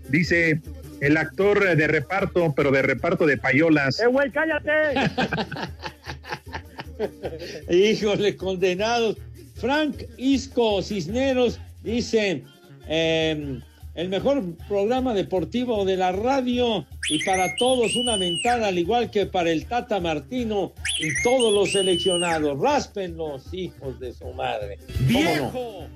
dice 0.09 0.61
el 1.01 1.17
actor 1.17 1.77
de 1.77 1.87
reparto, 1.87 2.53
pero 2.57 2.71
de 2.71 2.83
reparto 2.83 3.27
de 3.27 3.37
payolas. 3.37 4.01
¡Eh, 4.01 4.07
güey, 4.07 4.31
cállate! 4.31 4.95
Híjole, 7.75 8.37
condenados. 8.37 9.17
Frank 9.61 10.05
Isco 10.17 10.83
Cisneros 10.83 11.59
dice, 11.83 12.45
eh, 12.89 13.61
el 13.95 14.09
mejor 14.09 14.45
programa 14.69 15.13
deportivo 15.13 15.85
de 15.85 15.97
la 15.97 16.13
radio 16.13 16.87
y 17.11 17.25
para 17.25 17.57
todos 17.57 17.97
una 17.97 18.17
mentada, 18.17 18.69
al 18.69 18.79
igual 18.79 19.11
que 19.11 19.27
para 19.27 19.51
el 19.51 19.67
Tata 19.67 19.99
Martino 19.99 20.73
y 21.01 21.23
todos 21.25 21.53
los 21.53 21.73
seleccionados. 21.73 22.61
Ráspenlos, 22.61 23.53
hijos 23.53 23.99
de 23.99 24.13
su 24.13 24.33
madre. 24.35 24.79
¿Cómo 25.13 25.19
no? 25.21 25.51
¡Viejo! 25.51 25.87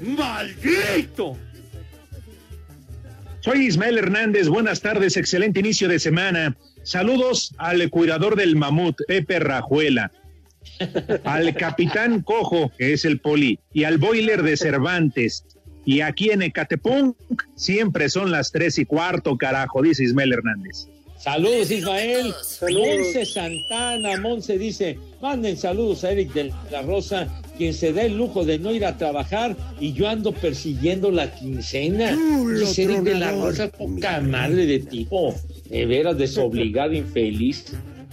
¡Maldito! 0.00 1.36
Soy 3.40 3.66
Ismael 3.66 3.98
Hernández, 3.98 4.48
buenas 4.48 4.80
tardes, 4.80 5.16
excelente 5.16 5.60
inicio 5.60 5.88
de 5.88 5.98
semana. 5.98 6.56
Saludos 6.84 7.54
al 7.58 7.88
cuidador 7.90 8.36
del 8.36 8.56
mamut, 8.56 8.96
Pepe 9.06 9.38
Rajuela, 9.38 10.12
al 11.24 11.54
capitán 11.54 12.22
Cojo, 12.22 12.70
que 12.76 12.92
es 12.92 13.04
el 13.04 13.20
poli, 13.20 13.58
y 13.72 13.84
al 13.84 13.98
boiler 13.98 14.42
de 14.42 14.56
Cervantes. 14.56 15.44
Y 15.84 16.02
aquí 16.02 16.30
en 16.30 16.42
Ecatepunk 16.42 17.16
siempre 17.54 18.08
son 18.10 18.30
las 18.30 18.52
tres 18.52 18.78
y 18.78 18.84
cuarto, 18.84 19.36
carajo, 19.38 19.82
dice 19.82 20.04
Ismael 20.04 20.32
Hernández. 20.32 20.86
Saludos, 21.18 21.70
Ismael. 21.70 22.32
Monse 22.60 23.26
Santana, 23.26 24.20
Monse 24.20 24.56
dice, 24.56 24.98
manden 25.20 25.56
saludos 25.56 26.04
a 26.04 26.12
Eric 26.12 26.32
de 26.32 26.52
la 26.70 26.82
Rosa, 26.82 27.26
quien 27.56 27.74
se 27.74 27.92
da 27.92 28.02
el 28.02 28.16
lujo 28.16 28.44
de 28.44 28.60
no 28.60 28.72
ir 28.72 28.84
a 28.84 28.96
trabajar 28.96 29.56
y 29.80 29.92
yo 29.94 30.08
ando 30.08 30.32
persiguiendo 30.32 31.10
la 31.10 31.34
quincena. 31.34 32.16
Dice 32.56 32.84
Eric 32.84 33.00
de 33.00 33.14
la. 33.16 33.32
Rosa, 33.32 33.68
poca 33.68 34.20
madre 34.20 34.66
de 34.66 34.78
tipo, 34.78 35.34
de 35.68 35.86
veras 35.86 36.16
desobligado, 36.16 36.92
infeliz. 36.92 37.72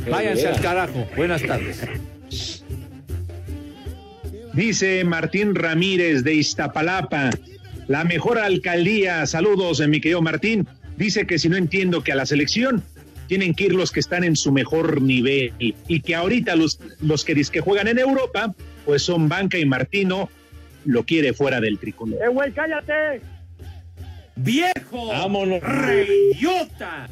Váyanse 0.10 0.48
al 0.48 0.60
carajo. 0.60 1.06
Buenas 1.16 1.44
tardes. 1.44 1.82
Dice 4.56 5.04
Martín 5.04 5.54
Ramírez 5.54 6.24
de 6.24 6.36
Iztapalapa, 6.36 7.30
la 7.88 8.06
mejor 8.06 8.40
alcaldía, 8.40 9.26
saludos 9.26 9.82
eh, 9.82 9.88
mi 9.90 10.00
querido 10.00 10.22
Martín, 10.22 10.66
dice 10.96 11.28
que 11.28 11.38
si 11.38 11.50
no 11.50 11.58
entiendo 11.58 12.04
que 12.04 12.14
a 12.14 12.16
la 12.16 12.26
selección 12.26 12.82
tienen 13.28 13.54
que 13.54 13.66
ir 13.66 13.74
los 13.74 13.92
que 13.92 14.00
están 14.00 14.24
en 14.24 14.38
su 14.38 14.54
mejor 14.54 15.02
nivel 15.02 15.52
y 15.60 16.00
que 16.00 16.16
ahorita 16.16 16.56
los, 16.56 16.80
los 17.02 17.26
que 17.26 17.36
que 17.36 17.60
juegan 17.60 17.90
en 17.90 18.00
Europa, 18.00 18.56
pues 18.86 19.02
son 19.02 19.28
Banca 19.28 19.58
y 19.58 19.66
Martino, 19.66 20.30
lo 20.86 21.04
quiere 21.04 21.34
fuera 21.34 21.60
del 21.60 21.78
tricolor. 21.78 22.22
¡Eh, 22.24 22.30
güey, 22.30 22.54
cállate! 22.54 23.22
¡Viejo! 24.38 25.08
Vámonos. 25.08 25.62
¡Reyota! 25.62 27.10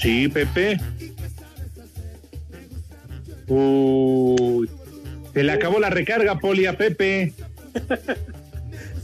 Sí, 0.00 0.28
Pepe. 0.28 0.78
Uy, 3.48 4.68
se 5.32 5.42
le 5.42 5.52
acabó 5.52 5.78
la 5.78 5.90
recarga, 5.90 6.38
Poli, 6.38 6.66
a 6.66 6.76
Pepe. 6.76 7.32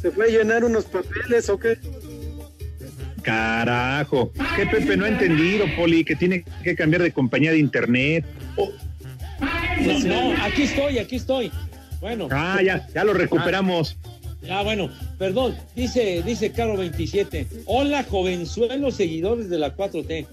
¿Se 0.01 0.11
fue 0.11 0.27
a 0.27 0.29
llenar 0.29 0.65
unos 0.65 0.85
papeles 0.85 1.49
o 1.49 1.59
qué? 1.59 1.79
Carajo, 3.23 4.33
que 4.55 4.67
Pepe 4.67 4.97
no 4.97 5.07
ha 5.07 5.09
entendido, 5.09 5.65
Poli, 5.77 6.05
que 6.05 6.15
tiene 6.15 6.45
que 6.63 6.75
cambiar 6.75 7.03
de 7.03 7.13
compañía 7.13 7.53
de 7.53 7.59
internet. 7.59 8.25
No, 9.81 9.99
no, 10.01 10.45
aquí 10.45 10.63
estoy, 10.63 10.99
aquí 10.99 11.17
estoy. 11.17 11.51
Bueno. 12.01 12.29
Ah, 12.31 12.61
ya, 12.63 12.87
ya 12.95 13.03
lo 13.03 13.15
recuperamos. 13.15 13.97
Ah, 14.51 14.63
bueno, 14.63 14.91
perdón, 15.19 15.57
dice, 15.75 16.23
dice 16.25 16.53
Caro 16.53 16.77
27. 16.77 17.47
Hola, 17.65 18.05
jovenzuelos 18.05 18.95
seguidores 18.95 19.49
de 19.49 19.59
la 19.59 19.75
4T. 19.75 20.27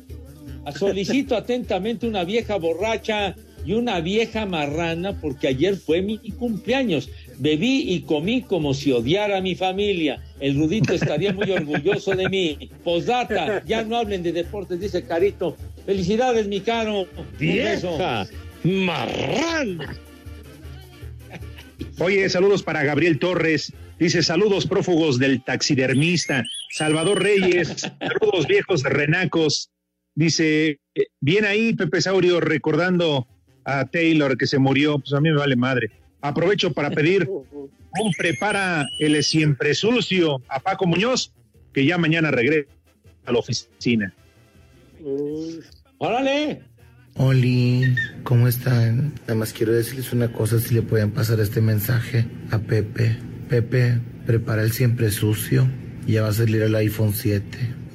Solicito 0.78 1.36
atentamente 1.36 2.08
una 2.08 2.24
vieja 2.24 2.58
borracha 2.58 3.36
y 3.66 3.74
una 3.74 4.00
vieja 4.02 4.46
marrana 4.46 5.20
porque 5.20 5.48
ayer 5.48 5.78
fue 5.78 6.02
mi 6.02 6.18
cumpleaños. 6.18 7.10
Bebí 7.38 7.94
y 7.94 8.02
comí 8.02 8.42
como 8.42 8.74
si 8.74 8.92
odiara 8.92 9.38
a 9.38 9.42
mi 9.42 9.56
familia. 9.56 10.24
El 10.40 10.58
Rudito 10.58 10.94
estaría 10.94 11.34
muy 11.34 11.50
orgulloso 11.52 12.12
de 12.12 12.30
mí. 12.30 12.70
Posdata, 12.84 13.64
ya 13.66 13.84
no 13.84 13.98
hablen 13.98 14.24
de 14.24 14.32
deportes, 14.32 14.80
dice 14.80 15.04
Carito. 15.04 15.58
Felicidades, 15.86 16.48
mi 16.48 16.62
Caro. 16.62 17.02
Un. 17.02 17.08
Vieja 17.40 18.28
marrana. 18.64 19.98
Oye, 22.00 22.30
saludos 22.30 22.64
para 22.64 22.84
Gabriel 22.84 23.20
Torres. 23.20 23.74
Dice 24.00 24.24
saludos 24.24 24.66
prófugos 24.66 25.20
del 25.20 25.44
taxidermista. 25.44 26.44
Salvador 26.72 27.22
Reyes, 27.22 27.70
saludos 28.00 28.48
viejos 28.48 28.84
renacos. 28.84 29.70
Dice, 30.16 30.80
eh, 30.96 31.08
bien 31.20 31.46
ahí 31.46 31.74
Pepe 31.74 32.02
Saurio 32.02 32.40
recordando 32.40 33.28
a 33.64 33.86
Taylor 33.86 34.38
que 34.38 34.48
se 34.48 34.60
murió, 34.60 35.00
pues 35.00 35.14
a 35.14 35.22
mí 35.22 35.30
me 35.30 35.38
vale 35.38 35.56
madre. 35.56 35.92
Aprovecho 36.22 36.74
para 36.74 36.92
pedir 36.92 37.28
un 38.00 38.12
prepara 38.18 38.86
el 39.00 39.22
siempre 39.24 39.74
sucio 39.74 40.42
a 40.48 40.60
Paco 40.60 40.86
Muñoz, 40.86 41.34
que 41.74 41.86
ya 41.86 41.98
mañana 41.98 42.32
regresa 42.32 42.70
a 43.26 43.32
la 43.32 43.40
oficina. 43.40 44.14
¡Órale! 45.98 46.62
Oli, 47.16 47.96
¿cómo 48.24 48.48
están? 48.48 49.14
Nada 49.22 49.36
más 49.36 49.54
quiero 49.54 49.74
decirles 49.74 50.14
una 50.14 50.32
cosa, 50.32 50.60
si 50.60 50.74
le 50.74 50.82
pueden 50.82 51.12
pasar 51.12 51.40
este 51.40 51.62
mensaje 51.62 52.26
a 52.52 52.60
Pepe. 52.60 53.18
Pepe, 53.50 54.00
prepara 54.26 54.64
el 54.64 54.72
siempre 54.72 55.12
sucio, 55.12 55.68
ya 56.08 56.22
va 56.22 56.30
a 56.30 56.34
salir 56.34 56.62
el 56.62 56.74
iPhone 56.76 57.14
7 57.14 57.46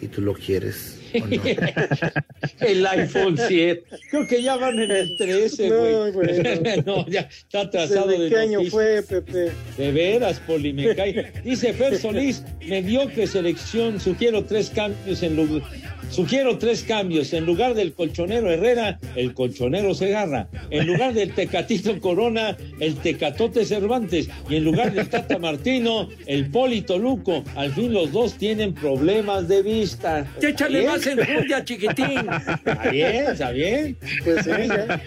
y 0.03 0.09
tú 0.09 0.21
lo 0.21 0.35
quieres. 0.35 0.96
el 2.61 2.87
iPhone 2.87 3.37
7. 3.37 3.85
Creo 4.11 4.27
que 4.27 4.43
ya 4.43 4.57
van 4.57 4.79
en 4.79 4.91
el 4.91 5.17
13, 5.17 5.69
No, 5.69 5.77
güey. 5.79 6.13
bueno. 6.13 6.33
No, 6.87 7.07
ya 7.09 7.21
está 7.21 7.61
atrasado 7.63 8.09
¿Desde 8.09 8.25
de 8.25 8.31
qué 8.31 8.37
año 8.37 8.61
fue, 8.71 9.03
Pepe? 9.03 9.53
De 9.77 9.93
veras, 9.93 10.41
Poli, 10.41 10.73
me 10.73 10.95
cae. 10.95 11.33
Dice 11.45 11.73
Fer 11.73 11.99
Solís, 11.99 12.43
mediocre 12.67 13.27
selección, 13.27 14.01
sugiero 14.01 14.45
tres 14.45 14.71
cambios 14.71 15.23
en 15.23 15.37
lugar. 15.37 15.63
Sugiero 16.11 16.57
tres 16.59 16.83
cambios. 16.83 17.33
En 17.33 17.45
lugar 17.45 17.75
del 17.75 17.93
colchonero 17.93 18.51
Herrera, 18.51 18.99
el 19.17 19.35
colchonero 19.35 19.93
Segarra. 19.95 20.49
En 20.71 20.87
lugar 20.87 21.13
del 21.13 21.33
Tecatito 21.33 21.99
Corona, 22.01 22.57
el 22.81 22.95
Tecatote 22.97 23.65
Cervantes. 23.65 24.29
Y 24.49 24.57
en 24.57 24.65
lugar 24.65 24.93
del 24.93 25.09
Tata 25.09 25.39
Martino, 25.39 26.09
el 26.27 26.51
Poli 26.51 26.83
Toluco. 26.83 27.45
Al 27.55 27.73
fin 27.73 27.93
los 27.93 28.13
dos 28.13 28.35
tienen 28.35 28.73
problemas 28.75 29.49
de 29.49 29.63
vista. 29.63 30.27
Échale 30.41 30.81
¿Bien? 30.81 30.91
más 30.91 31.07
enjundia, 31.07 31.65
chiquitín. 31.65 32.27
Está 32.65 32.91
bien, 32.91 33.27
está 33.33 33.51
bien. 33.51 33.97
Pues 34.25 34.45
sí, 34.45 34.51
ya. 34.69 35.03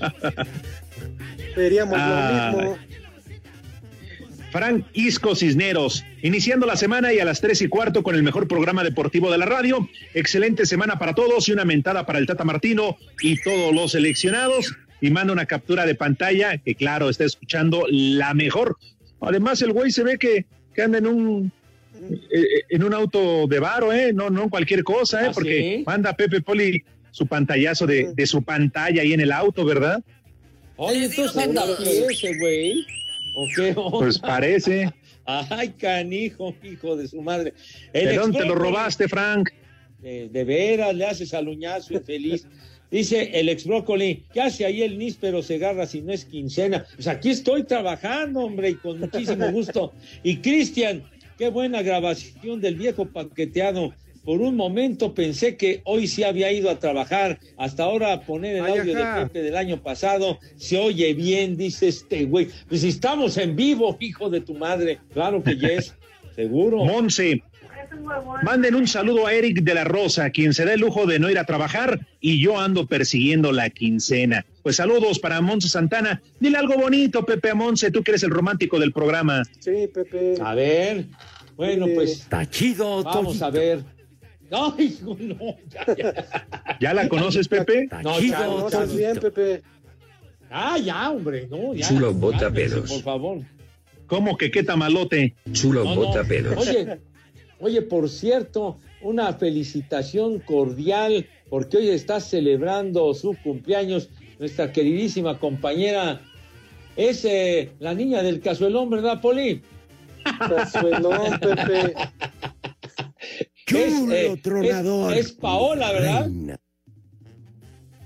Veríamos 1.55 1.95
Ah. 1.99 2.51
lo 2.53 2.57
mismo. 2.59 2.77
Frank 4.51 4.85
Isco 4.93 5.35
Cisneros, 5.35 6.03
iniciando 6.21 6.65
la 6.65 6.75
semana 6.75 7.13
y 7.13 7.19
a 7.19 7.25
las 7.25 7.41
tres 7.41 7.61
y 7.61 7.67
cuarto 7.67 8.03
con 8.03 8.15
el 8.15 8.23
mejor 8.23 8.47
programa 8.47 8.83
deportivo 8.83 9.31
de 9.31 9.37
la 9.37 9.45
radio. 9.45 9.87
Excelente 10.13 10.65
semana 10.65 10.97
para 10.97 11.13
todos 11.13 11.47
y 11.47 11.51
una 11.51 11.65
mentada 11.65 12.05
para 12.05 12.19
el 12.19 12.25
Tata 12.25 12.43
Martino 12.43 12.97
y 13.21 13.41
todos 13.41 13.73
los 13.73 13.91
seleccionados. 13.91 14.75
Y 15.01 15.11
manda 15.11 15.31
una 15.31 15.45
captura 15.45 15.85
de 15.85 15.95
pantalla 15.95 16.57
que, 16.57 16.75
claro, 16.75 17.09
está 17.09 17.23
escuchando 17.23 17.85
la 17.89 18.33
mejor. 18.33 18.77
Además, 19.21 19.61
el 19.61 19.71
güey 19.71 19.91
se 19.91 20.03
ve 20.03 20.17
que, 20.17 20.45
que 20.73 20.81
anda 20.81 20.97
en 20.97 21.07
un 21.07 21.51
eh, 22.31 22.63
en 22.69 22.83
un 22.83 22.93
auto 22.93 23.47
de 23.47 23.59
varo, 23.59 23.93
¿eh? 23.93 24.13
No, 24.13 24.29
no 24.29 24.49
cualquier 24.49 24.83
cosa, 24.83 25.23
¿eh? 25.23 25.27
¿Ah, 25.29 25.31
Porque 25.33 25.77
sí? 25.77 25.83
manda 25.85 26.13
Pepe 26.13 26.41
Poli 26.41 26.83
su 27.11 27.27
pantallazo 27.27 27.85
de, 27.85 28.13
de 28.13 28.27
su 28.27 28.41
pantalla 28.41 29.01
ahí 29.01 29.13
en 29.13 29.21
el 29.21 29.31
auto, 29.31 29.65
¿verdad? 29.65 30.01
Oye, 30.75 31.09
pie 31.09 31.25
ese 31.25 32.37
güey. 32.37 32.85
¿O 33.35 33.47
qué 33.55 33.73
onda? 33.75 33.97
Pues 33.99 34.19
parece. 34.19 34.91
Ay, 35.25 35.69
canijo, 35.69 36.55
hijo 36.63 36.95
de 36.95 37.07
su 37.07 37.21
madre. 37.21 37.53
El 37.93 38.09
¿De 38.09 38.15
dónde 38.15 38.39
te 38.39 38.45
lo 38.45 38.55
robaste, 38.55 39.07
Frank? 39.07 39.49
De, 39.99 40.29
de 40.29 40.43
veras, 40.43 40.95
le 40.95 41.05
haces 41.05 41.33
al 41.33 41.47
uñazo 41.47 41.93
infeliz. 41.93 42.47
Dice 42.91 43.39
el 43.39 43.49
ex 43.49 43.67
brócoli, 43.67 44.23
¿qué 44.33 44.41
hace 44.41 44.65
ahí 44.65 44.81
el 44.81 44.97
níspero 44.97 45.43
Segarra 45.43 45.85
si 45.85 46.01
no 46.01 46.11
es 46.11 46.25
quincena? 46.25 46.85
Pues 46.95 47.07
aquí 47.07 47.29
estoy 47.29 47.63
trabajando, 47.63 48.39
hombre, 48.39 48.71
y 48.71 48.75
con 48.75 48.99
muchísimo 48.99 49.51
gusto. 49.51 49.93
Y 50.23 50.37
Cristian, 50.37 51.03
qué 51.37 51.49
buena 51.49 51.83
grabación 51.83 52.59
del 52.61 52.75
viejo 52.75 53.05
paqueteado. 53.05 53.93
Por 54.23 54.41
un 54.41 54.55
momento 54.55 55.13
pensé 55.13 55.55
que 55.55 55.81
hoy 55.85 56.07
sí 56.07 56.23
había 56.23 56.51
ido 56.51 56.69
a 56.69 56.79
trabajar. 56.79 57.39
Hasta 57.57 57.83
ahora 57.83 58.21
poner 58.21 58.57
el 58.57 58.65
Ay, 58.65 58.79
audio 58.79 58.97
ajá. 58.97 59.19
de 59.19 59.25
Pepe 59.25 59.41
del 59.41 59.55
año 59.57 59.81
pasado 59.81 60.39
se 60.57 60.77
oye 60.77 61.13
bien, 61.13 61.57
dice 61.57 61.87
este 61.87 62.25
güey. 62.25 62.49
Pues 62.67 62.81
si 62.81 62.89
estamos 62.89 63.37
en 63.37 63.55
vivo, 63.55 63.95
hijo 63.99 64.29
de 64.29 64.41
tu 64.41 64.53
madre. 64.53 64.99
Claro 65.13 65.41
que 65.43 65.55
yes, 65.55 65.95
seguro. 66.35 66.83
Monse, 66.85 67.43
manden 68.43 68.75
un 68.75 68.87
saludo 68.87 69.25
a 69.27 69.33
Eric 69.33 69.61
de 69.61 69.73
la 69.73 69.83
Rosa, 69.83 70.29
quien 70.29 70.53
se 70.53 70.65
da 70.65 70.73
el 70.73 70.79
lujo 70.81 71.05
de 71.05 71.19
no 71.19 71.29
ir 71.29 71.39
a 71.39 71.45
trabajar 71.45 72.05
y 72.19 72.41
yo 72.41 72.59
ando 72.59 72.85
persiguiendo 72.87 73.51
la 73.51 73.69
quincena. 73.69 74.45
Pues 74.63 74.75
saludos 74.75 75.19
para 75.19 75.41
Monse 75.41 75.69
Santana. 75.69 76.21
Dile 76.39 76.57
algo 76.57 76.75
bonito, 76.75 77.25
Pepe 77.25 77.49
a 77.51 77.55
Monse, 77.55 77.91
tú 77.91 78.03
que 78.03 78.11
eres 78.11 78.23
el 78.23 78.31
romántico 78.31 78.79
del 78.79 78.91
programa. 78.91 79.43
Sí, 79.59 79.89
Pepe. 79.93 80.35
A 80.41 80.53
ver, 80.53 81.05
bueno, 81.55 81.87
pues 81.93 82.11
Está 82.11 82.49
chido, 82.49 83.03
vamos 83.03 83.41
a 83.41 83.49
ver. 83.49 83.83
No, 84.51 84.75
hijo, 84.79 85.15
no, 85.19 85.55
ya, 85.69 85.95
ya. 85.95 86.77
¿Ya 86.79 86.93
la 86.93 87.07
conoces, 87.07 87.47
Pepe? 87.47 87.87
No, 88.03 88.19
Chalo, 88.19 88.63
Conoces 88.65 88.95
bien, 88.97 89.15
Pepe. 89.17 89.61
Ah, 90.49 90.77
ya, 90.77 91.11
hombre, 91.11 91.47
no, 91.47 91.75
ya. 91.75 91.87
Chulo 91.87 92.13
bota 92.13 92.49
pedos. 92.51 92.89
Por 92.91 93.01
favor. 93.03 93.39
¿Cómo 94.07 94.37
que 94.37 94.49
qué 94.49 94.63
tamalote? 94.63 95.35
Chulo 95.51 95.83
No, 95.83 95.95
no. 95.95 96.01
bota 96.01 96.23
pedos. 96.23 96.57
Oye, 96.57 96.99
Oye, 97.59 97.81
por 97.81 98.09
cierto, 98.09 98.79
una 99.01 99.33
felicitación 99.33 100.39
cordial 100.39 101.27
porque 101.49 101.77
hoy 101.77 101.89
está 101.89 102.19
celebrando 102.21 103.13
su 103.13 103.35
cumpleaños 103.43 104.09
nuestra 104.39 104.71
queridísima 104.71 105.37
compañera, 105.37 106.21
es 106.95 107.25
eh, 107.25 107.71
la 107.79 107.93
niña 107.93 108.23
del 108.23 108.39
cazuelón, 108.39 108.89
¿verdad, 108.89 109.19
Poli? 109.19 109.61
Cazuelón, 110.23 111.39
Pepe. 111.39 111.93
Es, 113.77 113.93
eh, 114.11 114.39
es- 115.13 115.17
es 115.27 115.31
Paola, 115.33 115.91
¿verdad? 115.91 116.29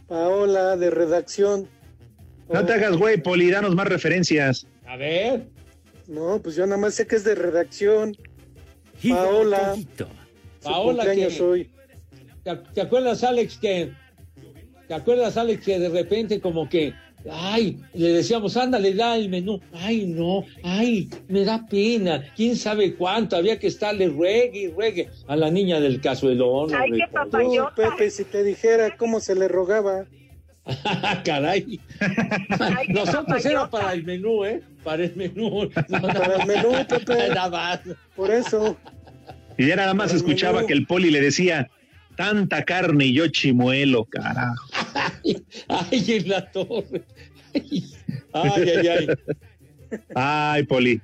Paola, 0.07 0.75
de 0.77 0.89
redacción. 0.89 1.67
No 2.51 2.65
te 2.65 2.73
hagas, 2.73 2.97
güey, 2.97 3.21
Poli, 3.21 3.49
danos 3.49 3.73
más 3.75 3.87
referencias. 3.87 4.67
A 4.85 4.95
ver. 4.97 5.47
No, 6.07 6.39
pues 6.43 6.55
yo 6.55 6.65
nada 6.65 6.77
más 6.79 6.93
sé 6.95 7.07
que 7.07 7.15
es 7.15 7.23
de 7.23 7.35
redacción. 7.35 8.15
Paola. 9.07 9.75
Su 9.75 9.85
Paola, 10.69 11.03
cumpleaños 11.03 11.33
que- 11.35 11.41
hoy. 11.41 11.69
¿Te, 12.43 12.55
te 12.73 12.81
acuerdas, 12.81 13.23
Alex, 13.23 13.57
que... 13.57 13.91
¿Te 14.87 14.93
acuerdas, 14.93 15.37
Alex, 15.37 15.63
que 15.63 15.79
de 15.79 15.89
repente 15.89 16.41
como 16.41 16.67
que... 16.67 16.93
Ay, 17.31 17.79
le 17.93 18.09
decíamos, 18.09 18.57
ándale, 18.57 18.93
da 18.93 19.15
el 19.17 19.29
menú. 19.29 19.59
Ay, 19.71 20.05
no, 20.05 20.43
ay, 20.63 21.09
me 21.27 21.45
da 21.45 21.65
pena. 21.67 22.23
¿Quién 22.35 22.55
sabe 22.55 22.95
cuánto? 22.95 23.35
Había 23.35 23.57
que 23.59 23.67
estarle 23.67 24.09
ruegue 24.09 24.59
y 24.59 24.67
ruegue 24.69 25.09
a 25.27 25.35
la 25.35 25.49
niña 25.49 25.79
del 25.79 26.01
cazuelón. 26.01 26.73
hombre, 26.73 27.07
por- 27.11 27.29
Tú, 27.29 27.65
Pepe, 27.75 28.09
si 28.09 28.25
te 28.25 28.43
dijera 28.43 28.95
cómo 28.97 29.19
se 29.19 29.35
le 29.35 29.47
rogaba. 29.47 30.05
Caray. 31.25 31.79
Nosotros 32.89 33.45
era 33.45 33.69
para 33.69 33.93
el 33.93 34.03
menú, 34.03 34.45
¿eh? 34.45 34.61
Para 34.83 35.03
el 35.03 35.15
menú. 35.15 35.69
Para 35.89 36.35
el 36.41 36.47
menú, 36.47 36.71
Pepe. 36.87 37.29
Nada 37.29 37.49
más. 37.49 37.79
Por 38.15 38.31
eso. 38.31 38.77
Y 39.57 39.67
ya 39.67 39.75
nada 39.75 39.93
más 39.93 40.13
escuchaba 40.13 40.57
menú. 40.57 40.67
que 40.67 40.73
el 40.73 40.87
Poli 40.87 41.09
le 41.11 41.21
decía, 41.21 41.69
tanta 42.15 42.63
carne 42.63 43.05
y 43.05 43.13
yo 43.13 43.27
chimuelo, 43.27 44.05
carajo. 44.05 44.69
Ay, 45.67 46.05
en 46.07 46.29
la 46.29 46.51
torre. 46.51 47.03
Ay, 48.33 48.69
ay, 48.77 48.87
ay. 48.87 49.07
Ay, 50.15 50.63
Poli. 50.63 51.01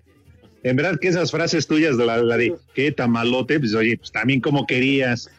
En 0.63 0.75
verdad 0.75 0.99
que 0.99 1.07
esas 1.07 1.31
frases 1.31 1.67
tuyas 1.67 1.97
de 1.97 2.05
la, 2.05 2.17
la 2.17 2.37
de 2.37 2.53
qué 2.73 2.91
tamalote, 2.91 3.59
pues 3.59 3.73
oye, 3.73 3.97
pues 3.97 4.11
también 4.11 4.41
como 4.41 4.65
querías. 4.65 5.29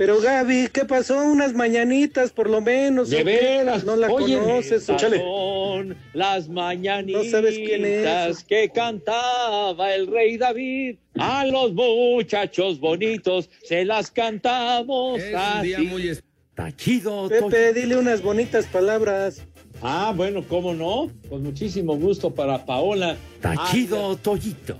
Pero 0.00 0.18
Gaby, 0.18 0.68
¿qué 0.72 0.86
pasó? 0.86 1.22
Unas 1.22 1.52
mañanitas, 1.52 2.30
por 2.32 2.48
lo 2.48 2.62
menos. 2.62 3.10
De 3.10 3.22
veras. 3.22 3.84
No 3.84 3.96
la 3.96 4.10
Oye, 4.10 4.38
conoces. 4.38 4.84
Son 4.84 5.94
las 6.14 6.48
mañanitas 6.48 7.22
No 7.26 7.30
sabes 7.30 7.54
quién 7.58 7.84
es. 7.84 8.42
que 8.44 8.70
cantaba 8.70 9.94
el 9.94 10.06
rey 10.06 10.38
David. 10.38 10.96
A 11.18 11.44
los 11.44 11.74
muchachos 11.74 12.80
bonitos 12.80 13.50
se 13.62 13.84
las 13.84 14.10
cantamos 14.10 15.20
así. 15.36 15.74
Está 16.08 16.74
chido, 16.74 17.28
Pepe, 17.28 17.74
dile 17.74 17.96
unas 17.98 18.22
bonitas 18.22 18.64
palabras. 18.68 19.42
Ah, 19.82 20.14
bueno, 20.16 20.42
¿cómo 20.48 20.72
no? 20.72 21.10
Con 21.28 21.42
muchísimo 21.42 21.94
gusto 21.98 22.34
para 22.34 22.64
Paola. 22.64 23.18
Está 23.34 23.52
Ah, 23.58 23.68
chido, 23.70 24.16
Toyito. 24.16 24.78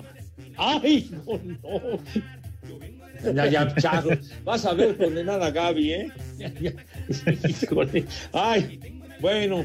Ay, 0.57 1.11
no, 1.13 1.39
no. 1.45 1.99
Ya, 3.35 3.47
ya, 3.47 3.75
Charro. 3.77 4.11
Vas 4.45 4.65
a 4.65 4.75
ver 4.75 4.97
condenar 4.97 5.43
a 5.43 5.51
Gaby, 5.51 5.93
¿eh? 5.93 6.13
Ya, 6.39 6.53
ya. 6.61 6.73
Ay, 8.33 8.79
bueno. 9.21 9.65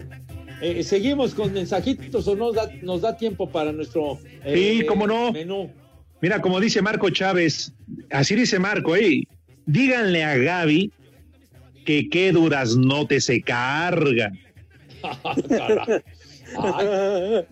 eh, 0.61 0.83
seguimos 0.83 1.33
con 1.33 1.53
mensajitos 1.53 2.27
o 2.27 2.35
nos 2.35 2.55
da, 2.55 2.69
nos 2.81 3.01
da 3.01 3.15
tiempo 3.15 3.49
para 3.49 3.71
nuestro 3.71 4.19
eh, 4.43 4.77
Sí, 4.79 4.85
cómo 4.85 5.07
no. 5.07 5.31
menú. 5.31 5.71
Mira, 6.21 6.41
como 6.41 6.59
dice 6.59 6.81
Marco 6.81 7.09
Chávez, 7.09 7.73
así 8.09 8.35
dice 8.35 8.59
Marco, 8.59 8.95
eh, 8.95 9.23
díganle 9.65 10.23
a 10.23 10.37
Gaby 10.37 10.91
que 11.85 12.09
qué 12.09 12.31
duraznote 12.31 13.21
se 13.21 13.41
carga. 13.41 14.31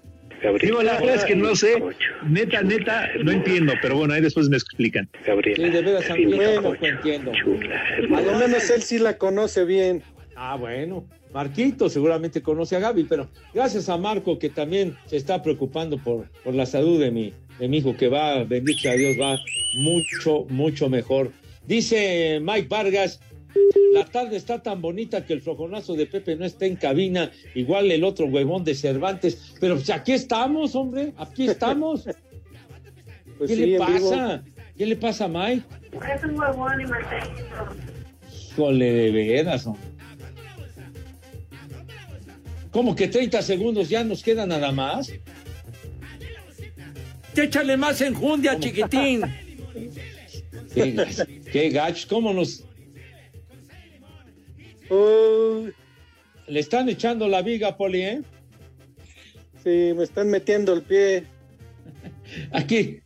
Digo, 0.62 0.84
la 0.84 1.00
verdad 1.00 1.16
es 1.16 1.26
que 1.26 1.36
no 1.36 1.56
sé, 1.56 1.82
neta, 2.28 2.62
neta, 2.62 3.10
no 3.24 3.32
entiendo, 3.32 3.74
pero 3.82 3.96
bueno, 3.96 4.14
ahí 4.14 4.22
después 4.22 4.50
me 4.50 4.58
explican. 4.58 5.10
Sí, 5.26 5.64
de 5.64 5.82
veras, 5.82 6.10
a 6.10 6.16
mí 6.16 6.38
tampoco 6.38 6.86
entiendo. 6.86 7.32
A 7.32 8.22
lo 8.22 8.38
menos 8.38 8.70
él 8.70 8.82
sí 8.82 9.00
la 9.00 9.18
conoce 9.18 9.64
bien. 9.66 10.04
Ah, 10.36 10.56
bueno. 10.56 11.08
Marquito 11.34 11.90
seguramente 11.90 12.42
conoce 12.42 12.76
a 12.76 12.80
Gaby, 12.80 13.06
pero 13.06 13.28
gracias 13.54 13.90
a 13.90 13.98
Marco 13.98 14.38
que 14.38 14.50
también 14.50 14.96
se 15.08 15.18
está 15.18 15.42
preocupando 15.42 15.98
por, 15.98 16.30
por 16.44 16.54
la 16.54 16.66
salud 16.66 17.00
de 17.00 17.10
mi, 17.10 17.34
de 17.60 17.68
mi 17.68 17.78
hijo, 17.78 17.98
que 17.98 18.08
va, 18.08 18.44
bendito 18.44 18.80
sea 18.80 18.94
Dios, 18.94 19.18
va 19.20 19.38
mucho, 19.76 20.46
mucho 20.50 20.90
mejor. 20.90 21.32
Dice 21.66 22.40
Mike 22.42 22.68
Vargas, 22.70 23.20
la 23.94 24.06
tarde 24.06 24.38
está 24.38 24.62
tan 24.62 24.82
bonita 24.82 25.26
que 25.26 25.34
el 25.34 25.42
flojonazo 25.42 25.94
de 25.94 26.06
Pepe 26.08 26.36
no 26.36 26.46
está 26.46 26.66
en 26.66 26.76
cabina, 26.76 27.32
igual 27.56 27.92
el 27.92 28.04
otro 28.04 28.26
huevón 28.26 28.64
de 28.64 28.76
Cervantes, 28.76 29.56
pero 29.60 29.76
pues 29.76 29.90
aquí 29.90 30.14
estamos, 30.14 30.76
hombre, 30.76 31.14
aquí 31.18 31.48
estamos. 31.48 32.08
Pues 33.36 33.50
¿Qué 33.50 33.56
sí, 33.56 33.66
le 33.66 33.80
pasa? 33.80 34.44
¿Qué 34.78 34.86
le 34.86 34.96
pasa 34.96 35.26
a 35.26 35.28
Mike? 35.28 35.64
Es 36.16 36.24
un 36.24 36.40
huevón 36.40 36.80
y 36.80 36.86
Híjole, 38.52 38.94
de 38.94 39.12
veras, 39.12 39.66
hombre. 39.66 39.82
¿Cómo 42.70 42.96
que 42.96 43.08
30 43.08 43.42
segundos 43.42 43.90
ya 43.90 44.04
nos 44.04 44.22
queda 44.22 44.46
nada 44.46 44.72
más? 44.72 45.12
Échale 47.36 47.76
más 47.76 48.02
enjundia, 48.02 48.60
chiquitín. 48.60 49.24
Qué, 50.74 51.06
qué 51.52 51.70
gachos, 51.70 52.06
¿cómo 52.06 52.34
nos 52.34 52.64
le 54.90 56.60
están 56.60 56.90
echando 56.90 57.28
la 57.28 57.42
viga, 57.42 57.78
Poli, 57.78 58.02
eh? 58.02 58.22
Sí, 59.64 59.94
me 59.96 60.04
están 60.04 60.30
metiendo 60.30 60.74
el 60.74 60.82
pie. 60.82 61.26
Aquí, 62.52 63.02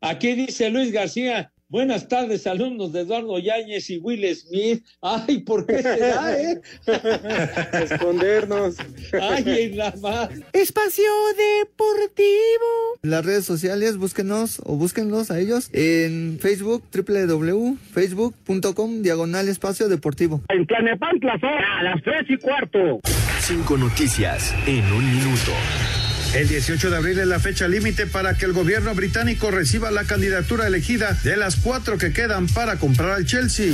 aquí 0.00 0.34
dice 0.34 0.70
Luis 0.70 0.92
García. 0.92 1.52
Buenas 1.70 2.08
tardes, 2.08 2.48
alumnos 2.48 2.92
de 2.92 3.02
Eduardo 3.02 3.38
Yáñez 3.38 3.88
y 3.90 3.98
Will 3.98 4.26
Smith. 4.34 4.84
Ay, 5.00 5.38
¿por 5.38 5.66
qué 5.66 5.80
se 5.80 5.98
da, 6.00 6.36
eh? 6.36 6.60
Escondernos. 7.84 8.74
Ay, 9.12 9.44
en 9.46 9.76
la 9.76 9.94
más. 10.02 10.30
Espacio 10.52 11.04
Deportivo. 11.60 12.98
Las 13.02 13.24
redes 13.24 13.44
sociales, 13.44 13.98
búsquenos 13.98 14.60
o 14.64 14.74
búsquenlos 14.74 15.30
a 15.30 15.38
ellos 15.38 15.70
en 15.72 16.40
Facebook, 16.40 16.82
www.facebook.com, 16.92 19.02
diagonal 19.02 19.48
espacio 19.48 19.88
deportivo. 19.88 20.42
En 20.48 20.66
Tlanepantla 20.66 21.34
a 21.34 21.82
las 21.84 22.02
tres 22.02 22.24
y 22.28 22.36
cuarto. 22.36 22.98
Cinco 23.38 23.76
noticias 23.76 24.52
en 24.66 24.84
un 24.92 25.08
minuto. 25.08 25.52
El 26.32 26.46
18 26.46 26.90
de 26.90 26.96
abril 26.96 27.18
es 27.18 27.26
la 27.26 27.40
fecha 27.40 27.66
límite 27.66 28.06
para 28.06 28.36
que 28.36 28.44
el 28.44 28.52
gobierno 28.52 28.94
británico 28.94 29.50
reciba 29.50 29.90
la 29.90 30.04
candidatura 30.04 30.68
elegida 30.68 31.18
de 31.24 31.36
las 31.36 31.56
cuatro 31.56 31.98
que 31.98 32.12
quedan 32.12 32.46
para 32.46 32.76
comprar 32.76 33.10
al 33.10 33.26
Chelsea. 33.26 33.72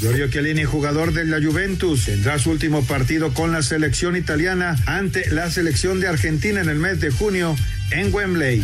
Giorgio 0.00 0.28
Chiellini, 0.28 0.64
jugador 0.64 1.14
de 1.14 1.24
la 1.24 1.42
Juventus, 1.42 2.04
tendrá 2.04 2.38
su 2.38 2.50
último 2.50 2.84
partido 2.84 3.32
con 3.32 3.52
la 3.52 3.62
selección 3.62 4.16
italiana 4.16 4.76
ante 4.84 5.30
la 5.30 5.50
selección 5.50 5.98
de 5.98 6.08
Argentina 6.08 6.60
en 6.60 6.68
el 6.68 6.78
mes 6.78 7.00
de 7.00 7.10
junio 7.10 7.56
en 7.90 8.12
Wembley. 8.12 8.62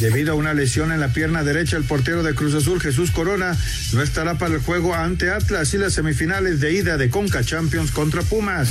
Debido 0.00 0.32
a 0.32 0.34
una 0.34 0.52
lesión 0.52 0.92
en 0.92 1.00
la 1.00 1.08
pierna 1.08 1.42
derecha, 1.42 1.76
el 1.76 1.84
portero 1.84 2.22
de 2.22 2.34
Cruz 2.34 2.54
Azul, 2.54 2.80
Jesús 2.80 3.10
Corona, 3.10 3.56
no 3.92 4.02
estará 4.02 4.36
para 4.36 4.54
el 4.54 4.60
juego 4.60 4.94
ante 4.94 5.30
Atlas 5.30 5.72
y 5.72 5.78
las 5.78 5.94
semifinales 5.94 6.60
de 6.60 6.72
ida 6.72 6.96
de 6.98 7.08
Conca 7.08 7.42
Champions 7.42 7.90
contra 7.92 8.22
Pumas. 8.22 8.68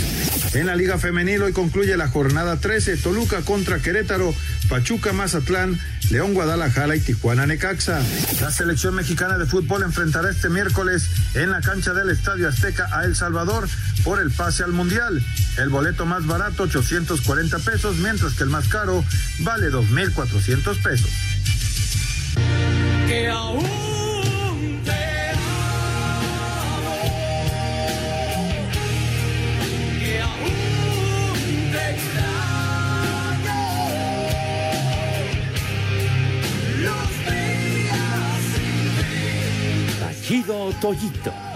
En 0.54 0.68
la 0.68 0.76
Liga 0.76 0.98
Femenil 0.98 1.42
hoy 1.42 1.52
concluye 1.52 1.98
la 1.98 2.08
jornada 2.08 2.58
13, 2.58 2.98
Toluca 2.98 3.42
contra 3.42 3.80
Querétaro, 3.80 4.36
Pachuca 4.70 5.14
Mazatlán, 5.14 5.80
León 6.12 6.34
Guadalajara 6.34 6.96
y 6.96 7.00
Tijuana 7.00 7.48
Necaxa. 7.48 8.02
La 8.42 8.52
selección 8.52 8.96
mexicana 8.96 9.38
de 9.38 9.46
fútbol 9.46 9.84
enfrentará 9.84 10.30
este 10.30 10.50
miércoles 10.50 11.10
en 11.34 11.50
la 11.50 11.62
cancha 11.62 11.94
del 11.94 12.10
Estadio 12.12 12.48
Azteca 12.48 12.88
a 12.92 13.06
El 13.06 13.16
Salvador 13.16 13.68
por 14.04 14.22
el 14.22 14.32
pase 14.32 14.64
al 14.64 14.72
Mundial. 14.72 15.24
El 15.58 15.70
boleto 15.70 16.06
más 16.06 16.26
barato 16.26 16.64
840 16.64 17.60
pesos, 17.60 17.96
mientras 17.98 18.34
que 18.34 18.44
el 18.44 18.50
más 18.50 18.68
caro 18.68 19.06
vale 19.40 19.72
2.400 19.72 20.82
pesos. 20.82 21.10
Que 23.08 23.30
aún 23.30 24.82
te 24.84 25.30
amo, 25.32 27.00
que 30.00 30.22
aún 30.22 31.72
te 31.72 31.92
extraño. 31.92 33.56
Los 36.84 37.10
días 37.32 38.42
sin 38.54 38.92
ti, 38.98 39.88
Está 39.88 40.10
chido, 40.22 40.74
Toyito. 40.82 41.55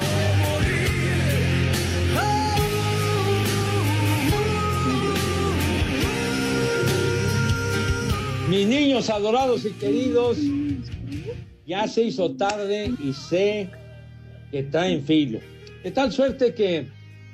Mis 8.50 8.66
niños 8.66 9.12
adorados 9.12 9.64
y 9.64 9.70
queridos, 9.74 10.40
ya 11.68 11.88
se 11.88 12.06
hizo 12.06 12.32
tarde 12.32 12.92
y 13.00 13.14
sé 13.14 13.70
que 14.50 14.64
traen 14.64 15.04
filo. 15.04 15.40
De 15.84 15.92
tal 15.92 16.12
suerte 16.12 16.56
que 16.56 16.88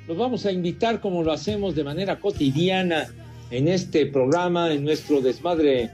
los 0.06 0.18
vamos 0.18 0.44
a 0.44 0.52
invitar 0.52 1.00
como 1.00 1.22
lo 1.22 1.32
hacemos 1.32 1.74
de 1.74 1.84
manera 1.84 2.20
cotidiana 2.20 3.06
en 3.50 3.66
este 3.66 4.04
programa, 4.04 4.70
en 4.70 4.84
nuestro 4.84 5.22
desmadre 5.22 5.90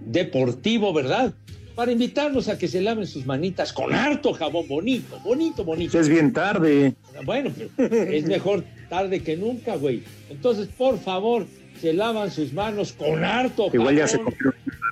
deportivo, 0.00 0.94
¿verdad? 0.94 1.34
Para 1.74 1.92
invitarlos 1.92 2.48
a 2.48 2.56
que 2.56 2.68
se 2.68 2.80
laven 2.80 3.06
sus 3.06 3.26
manitas 3.26 3.70
con 3.70 3.92
harto 3.92 4.32
jabón 4.32 4.66
bonito, 4.66 5.20
bonito, 5.22 5.62
bonito. 5.62 6.00
Es 6.00 6.08
bien 6.08 6.32
tarde. 6.32 6.94
Bueno, 7.26 7.50
pero 7.76 7.94
es 8.10 8.24
mejor 8.24 8.64
tarde 8.88 9.22
que 9.22 9.36
nunca, 9.36 9.76
güey. 9.76 10.02
Entonces, 10.30 10.68
por 10.68 10.98
favor, 10.98 11.46
se 11.82 11.92
lavan 11.92 12.30
sus 12.30 12.52
manos 12.52 12.92
con 12.92 13.24
harto 13.24 13.68
Igual 13.72 13.96
ya 13.96 14.06
se 14.06 14.18
jabón. 14.18 14.34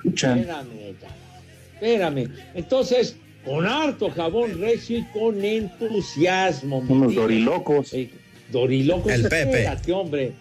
lucha. 0.03 0.37
Espérame, 0.37 0.97
espérame. 1.75 2.29
Entonces, 2.55 3.17
con 3.45 3.65
harto 3.65 4.11
jabón 4.11 4.61
recio 4.61 4.99
y 4.99 5.05
con 5.13 5.45
entusiasmo. 5.45 6.83
mi 6.83 6.93
Unos 6.93 7.15
dorilocos. 7.15 7.95
Eh, 7.95 8.11
dorilocos. 8.51 9.13
El 9.13 9.23
Pepe. 9.23 9.43
Espérate, 9.43 9.93
hombre. 9.93 10.33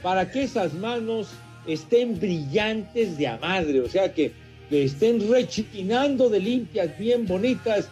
Para 0.00 0.30
que 0.30 0.44
esas 0.44 0.72
manos 0.72 1.30
estén 1.66 2.16
brillantes 2.20 3.18
de 3.18 3.26
a 3.26 3.36
madre, 3.38 3.80
o 3.80 3.88
sea, 3.88 4.14
que, 4.14 4.30
que 4.70 4.84
estén 4.84 5.28
rechinando 5.28 6.30
de 6.30 6.38
limpias, 6.38 6.96
bien 6.96 7.26
bonitas. 7.26 7.88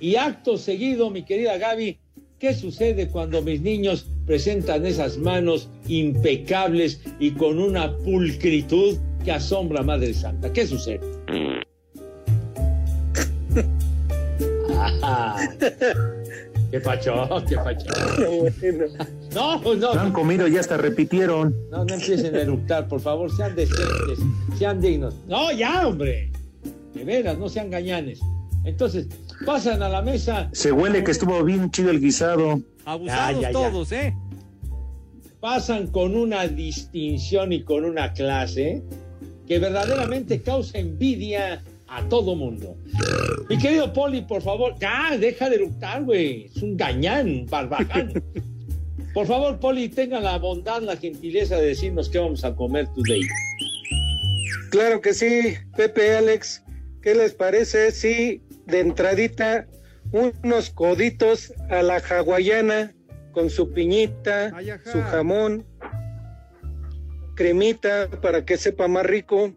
Y 0.00 0.16
acto 0.16 0.58
seguido, 0.58 1.10
mi 1.10 1.22
querida 1.22 1.56
Gaby, 1.58 1.96
¿qué 2.40 2.54
sucede 2.54 3.06
cuando 3.06 3.40
mis 3.40 3.60
niños 3.60 4.08
presentan 4.26 4.84
esas 4.84 5.16
manos 5.18 5.68
impecables 5.88 7.00
y 7.18 7.30
con 7.32 7.58
una 7.58 7.96
pulcritud 7.98 8.96
que 9.24 9.32
asombra 9.32 9.80
a 9.80 9.82
Madre 9.84 10.12
Santa? 10.12 10.52
¿Qué 10.52 10.66
sucede? 10.66 11.00
Ah, 15.02 15.38
qué 16.70 16.80
pacho, 16.80 17.28
qué 17.48 17.56
pacho. 17.56 17.86
No, 19.34 19.60
pues 19.62 19.78
no. 19.78 19.94
No 19.94 20.00
han 20.00 20.12
comido, 20.12 20.46
ya 20.48 20.60
hasta 20.60 20.76
repitieron. 20.76 21.54
No, 21.70 21.84
no 21.84 21.94
empiecen 21.94 22.34
a 22.34 22.40
eructar, 22.40 22.88
por 22.88 23.00
favor, 23.00 23.34
sean 23.34 23.54
decentes, 23.54 24.18
sean 24.58 24.80
dignos. 24.80 25.14
No, 25.28 25.50
ya, 25.52 25.86
hombre. 25.86 26.30
De 26.94 27.04
veras, 27.04 27.38
no 27.38 27.48
sean 27.48 27.70
gañanes. 27.70 28.20
Entonces, 28.64 29.06
pasan 29.46 29.82
a 29.82 29.88
la 29.88 30.02
mesa. 30.02 30.48
Se 30.52 30.72
huele 30.72 31.04
que 31.04 31.12
estuvo 31.12 31.42
bien 31.44 31.70
chido 31.70 31.90
el 31.90 32.00
guisado. 32.00 32.60
Abusados 32.86 33.42
Ya, 33.42 33.50
ya, 33.50 33.52
ya. 33.52 33.70
todos, 33.70 33.92
¿eh? 33.92 34.14
Pasan 35.40 35.88
con 35.88 36.16
una 36.16 36.46
distinción 36.48 37.52
y 37.52 37.62
con 37.62 37.84
una 37.84 38.12
clase 38.14 38.82
que 39.46 39.58
verdaderamente 39.58 40.40
causa 40.40 40.78
envidia 40.78 41.62
a 41.88 42.02
todo 42.08 42.34
mundo. 42.34 42.76
Mi 43.48 43.58
querido 43.58 43.92
Poli, 43.92 44.22
por 44.22 44.42
favor, 44.42 44.74
ya, 44.80 45.16
deja 45.18 45.48
de 45.50 45.56
eructar, 45.56 46.04
güey. 46.04 46.46
Es 46.46 46.62
un 46.62 46.76
gañán, 46.76 47.28
un 47.28 47.46
barbaján. 47.46 48.12
Por 49.14 49.26
favor, 49.26 49.58
Poli, 49.58 49.88
tenga 49.88 50.20
la 50.20 50.36
bondad, 50.36 50.82
la 50.82 50.94
gentileza 50.94 51.56
de 51.56 51.68
decirnos 51.68 52.10
qué 52.10 52.18
vamos 52.18 52.44
a 52.44 52.54
comer 52.54 52.86
today. 52.88 53.22
Claro 54.70 55.00
que 55.00 55.14
sí, 55.14 55.54
Pepe, 55.74 56.16
Alex. 56.16 56.62
¿Qué 57.00 57.14
les 57.14 57.32
parece 57.32 57.92
si 57.92 58.42
de 58.66 58.80
entradita 58.80 59.66
unos 60.12 60.70
coditos 60.70 61.52
a 61.70 61.82
la 61.82 61.96
hawaiana 61.96 62.94
con 63.32 63.50
su 63.50 63.72
piñita, 63.72 64.52
su 64.90 65.00
jamón, 65.02 65.64
cremita 67.34 68.08
para 68.22 68.44
que 68.44 68.56
sepa 68.56 68.88
más 68.88 69.04
rico? 69.06 69.52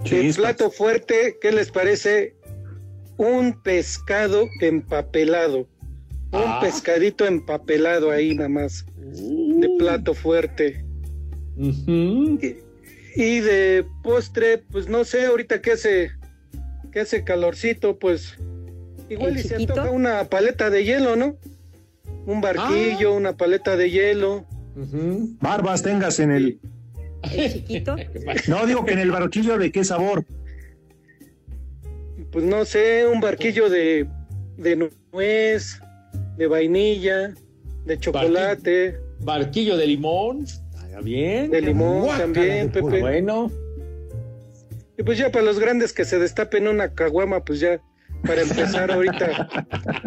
De 0.00 0.04
Chispas. 0.04 0.36
plato 0.36 0.70
fuerte, 0.70 1.38
¿qué 1.40 1.50
les 1.52 1.70
parece? 1.70 2.36
Un 3.16 3.60
pescado 3.62 4.46
empapelado. 4.60 5.60
Un 6.32 6.42
Ah. 6.42 6.58
pescadito 6.60 7.26
empapelado 7.26 8.10
ahí 8.10 8.34
nada 8.34 8.48
más. 8.48 8.84
De 8.96 9.68
plato 9.78 10.14
fuerte. 10.14 10.84
y, 11.56 12.56
y 13.14 13.40
de 13.40 13.86
postre, 14.02 14.58
pues 14.72 14.88
no 14.88 15.04
sé, 15.04 15.26
ahorita 15.26 15.62
que 15.62 15.72
hace, 15.72 16.10
que 16.90 17.00
hace 17.00 17.22
calorcito, 17.22 17.96
pues 18.00 18.36
igual 19.08 19.32
¿El 19.32 19.38
y 19.40 19.42
se 19.42 19.56
antoja 19.56 19.90
una 19.90 20.24
paleta 20.24 20.70
de 20.70 20.84
hielo, 20.84 21.16
¿no? 21.16 21.36
Un 22.26 22.40
barquillo, 22.40 23.10
Ah. 23.12 23.16
una 23.16 23.36
paleta 23.36 23.76
de 23.76 23.90
hielo. 23.90 24.44
Barbas 25.40 25.82
tengas 25.82 26.18
en 26.20 26.30
el. 26.30 26.58
¿El 27.32 27.52
chiquito? 27.52 27.96
No, 28.48 28.66
digo 28.66 28.84
que 28.84 28.92
en 28.92 28.98
el 28.98 29.10
barquillo 29.10 29.56
de 29.58 29.70
qué 29.72 29.84
sabor. 29.84 30.24
Pues 32.32 32.44
no 32.44 32.64
sé, 32.64 33.06
un 33.06 33.20
barquillo 33.20 33.68
de, 33.70 34.06
de 34.56 34.90
nuez, 35.12 35.80
de 36.36 36.46
vainilla, 36.46 37.32
de 37.86 37.98
chocolate. 37.98 38.98
Barquillo 39.20 39.76
de 39.76 39.86
limón. 39.86 40.44
Haga 40.78 41.00
bien. 41.00 41.50
De 41.50 41.60
limón 41.60 42.00
Guácala. 42.06 42.18
también, 42.24 42.70
Pepe. 42.70 43.00
Bueno. 43.00 43.52
Y 44.98 45.02
pues 45.02 45.18
ya 45.18 45.30
para 45.30 45.44
los 45.44 45.58
grandes 45.60 45.92
que 45.92 46.04
se 46.04 46.18
destapen 46.18 46.66
una 46.68 46.92
caguama, 46.92 47.44
pues 47.44 47.60
ya 47.60 47.80
para 48.26 48.42
empezar 48.42 48.90
ahorita 48.90 49.48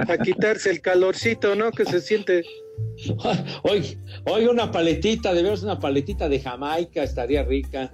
a 0.07 0.17
quitarse 0.17 0.69
el 0.71 0.81
calorcito, 0.81 1.55
¿no? 1.55 1.71
Que 1.71 1.85
se 1.85 2.01
siente. 2.01 2.43
Oye, 3.63 3.97
oye, 4.25 4.49
una 4.49 4.71
paletita, 4.71 5.33
de 5.33 5.43
veras 5.43 5.63
una 5.63 5.79
paletita 5.79 6.27
de 6.29 6.39
Jamaica 6.39 7.03
estaría 7.03 7.43
rica. 7.43 7.91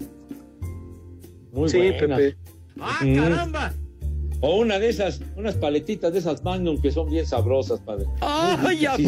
Muy 1.52 1.70
Sí, 1.70 1.78
buena. 1.78 2.18
Pepe. 2.18 2.38
¡Ah, 2.80 3.00
caramba! 3.02 3.74
O 4.42 4.58
una 4.58 4.78
de 4.78 4.90
esas, 4.90 5.22
unas 5.38 5.56
paletitas 5.56 6.12
de 6.12 6.20
esas 6.20 6.44
Magnum 6.44 6.82
que 6.82 6.92
son 6.92 7.10
bien 7.10 7.26
sabrosas, 7.26 7.80
padre. 7.80 8.06
¡Ay, 8.20 8.58
ricas. 8.98 9.00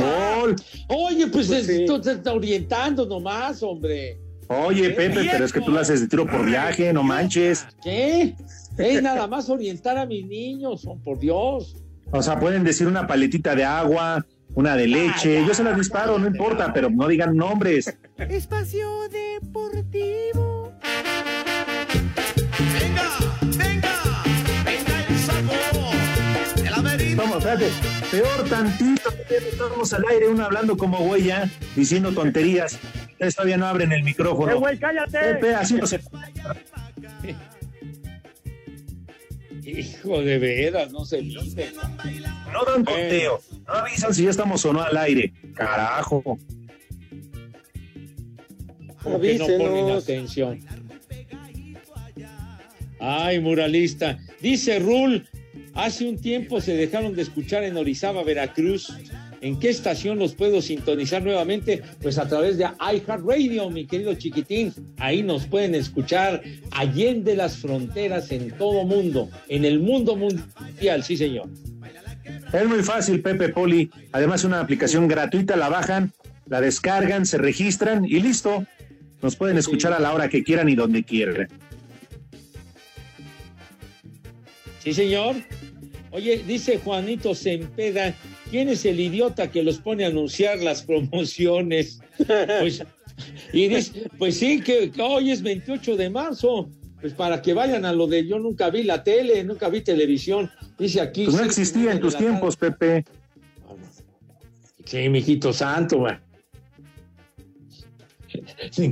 Oye, 0.87 1.27
pues, 1.27 1.47
Pues 1.47 1.51
es- 1.51 1.67
sí. 1.67 1.85
tú 1.85 1.99
te 1.99 2.11
estás 2.13 2.33
orientando 2.33 3.05
nomás, 3.05 3.61
hombre. 3.61 4.17
Oye, 4.47 4.91
Pepe, 4.91 5.27
pero 5.31 5.43
es 5.43 5.51
que 5.51 5.59
tú 5.59 5.71
lo 5.71 5.79
haces 5.79 6.01
de 6.01 6.07
tiro 6.07 6.25
por 6.27 6.45
viaje, 6.45 6.93
no 6.93 7.01
manches. 7.03 7.65
¿Qué? 7.83 8.35
Es 8.77 9.01
nada 9.01 9.27
más 9.27 9.49
orientar 9.49 9.97
a 9.97 10.05
mis 10.05 10.25
niños, 10.25 10.81
son 10.81 11.01
por 11.01 11.19
Dios. 11.19 11.77
O 12.11 12.21
sea, 12.21 12.39
pueden 12.39 12.63
decir 12.63 12.87
una 12.87 13.07
paletita 13.07 13.55
de 13.55 13.63
agua, 13.63 14.25
una 14.53 14.75
de 14.75 14.87
leche. 14.87 15.45
Yo 15.45 15.53
se 15.53 15.63
las 15.63 15.77
disparo, 15.77 16.17
no 16.19 16.27
importa, 16.27 16.73
pero 16.73 16.89
no 16.89 17.07
digan 17.07 17.35
nombres. 17.35 17.97
Espacio 18.17 18.87
Deportivo. 19.09 20.73
Venga, 22.79 23.09
venga, 23.57 24.23
venga 24.65 25.07
el 25.07 25.17
saco. 25.19 26.65
El 26.65 26.73
amerito. 26.73 27.21
Vamos, 27.21 27.37
espérate. 27.37 27.69
Peor 28.11 28.49
tantito, 28.49 29.09
Pepe, 29.11 29.49
estamos 29.49 29.93
al 29.93 30.05
aire, 30.09 30.29
uno 30.29 30.45
hablando 30.45 30.77
como 30.77 30.99
güey 30.99 31.23
ya, 31.23 31.49
diciendo 31.75 32.13
tonterías. 32.13 32.79
Ustedes 33.11 33.35
todavía 33.35 33.57
no 33.57 33.65
abren 33.65 33.91
el 33.93 34.03
micrófono. 34.03 34.51
¡Eh, 34.51 34.55
güey, 34.55 34.77
cállate! 34.77 35.19
Pepe, 35.19 35.55
así 35.55 35.75
no 35.75 35.87
se... 35.87 35.99
Hijo 39.65 40.21
de 40.21 40.37
veras, 40.37 40.91
no 40.91 41.05
se 41.05 41.21
dice. 41.21 41.71
No 42.53 42.63
dan 42.65 42.85
conteo. 42.85 43.41
No 43.67 43.73
avisan 43.73 44.13
si 44.13 44.23
ya 44.23 44.29
estamos 44.29 44.63
o 44.65 44.73
no 44.73 44.81
al 44.81 44.95
aire. 44.97 45.33
Carajo. 45.55 46.21
Como 49.01 49.19
que 49.19 49.37
no 49.37 49.45
ponen 49.45 49.67
Avísenos. 49.67 50.03
atención. 50.03 50.59
Ay, 52.99 53.39
muralista. 53.39 54.19
Dice 54.41 54.79
Rul, 54.79 55.27
hace 55.73 56.07
un 56.07 56.19
tiempo 56.19 56.61
se 56.61 56.75
dejaron 56.75 57.15
de 57.15 57.23
escuchar 57.23 57.63
en 57.63 57.77
Orizaba, 57.77 58.23
Veracruz. 58.23 58.93
¿En 59.41 59.59
qué 59.59 59.69
estación 59.69 60.19
los 60.19 60.33
puedo 60.33 60.61
sintonizar 60.61 61.23
nuevamente? 61.23 61.81
Pues 62.01 62.17
a 62.17 62.27
través 62.27 62.57
de 62.57 62.65
iHeartRadio, 62.79 63.69
mi 63.69 63.85
querido 63.85 64.13
chiquitín. 64.15 64.73
Ahí 64.97 65.23
nos 65.23 65.45
pueden 65.45 65.75
escuchar 65.75 66.41
allende 66.71 67.35
las 67.35 67.57
fronteras 67.57 68.31
en 68.31 68.51
todo 68.57 68.83
mundo, 68.85 69.29
en 69.49 69.65
el 69.65 69.79
mundo 69.79 70.15
mundial, 70.15 71.03
sí 71.03 71.17
señor. 71.17 71.49
Es 72.51 72.67
muy 72.67 72.83
fácil, 72.83 73.21
Pepe 73.21 73.49
Poli. 73.49 73.89
Además, 74.11 74.43
una 74.43 74.59
aplicación 74.59 75.07
gratuita, 75.07 75.55
la 75.55 75.69
bajan, 75.69 76.11
la 76.47 76.61
descargan, 76.61 77.25
se 77.25 77.37
registran 77.37 78.05
y 78.05 78.19
listo. 78.19 78.65
Nos 79.21 79.35
pueden 79.35 79.57
escuchar 79.57 79.93
a 79.93 79.99
la 79.99 80.13
hora 80.13 80.29
que 80.29 80.43
quieran 80.43 80.69
y 80.69 80.75
donde 80.75 81.03
quieran. 81.03 81.47
Sí, 84.83 84.93
señor. 84.93 85.35
Oye, 86.11 86.43
dice 86.47 86.77
Juanito 86.77 87.35
Sempeda, 87.35 88.13
¿quién 88.49 88.69
es 88.69 88.85
el 88.85 88.99
idiota 88.99 89.51
que 89.51 89.63
los 89.63 89.79
pone 89.79 90.05
a 90.05 90.07
anunciar 90.07 90.59
las 90.59 90.83
promociones? 90.83 91.99
Pues, 92.59 92.83
y 93.53 93.67
dice, 93.67 94.09
pues 94.17 94.37
sí, 94.37 94.61
que, 94.61 94.91
que 94.91 95.01
hoy 95.01 95.31
es 95.31 95.41
28 95.41 95.95
de 95.95 96.09
marzo. 96.09 96.69
Pues 96.99 97.13
para 97.13 97.41
que 97.41 97.53
vayan 97.53 97.85
a 97.85 97.93
lo 97.93 98.07
de 98.07 98.25
yo 98.25 98.39
nunca 98.39 98.69
vi 98.69 98.83
la 98.83 99.03
tele, 99.03 99.43
nunca 99.43 99.69
vi 99.69 99.81
televisión. 99.81 100.49
Dice 100.77 101.01
aquí. 101.01 101.25
Pues 101.25 101.35
no 101.35 101.43
sí, 101.43 101.47
existía 101.47 101.91
en 101.91 101.99
tus 101.99 102.15
tiempos, 102.17 102.55
Pepe. 102.55 103.05
Sí, 104.85 105.09
mijito 105.09 105.53
santo, 105.53 105.99
güey. 105.99 106.15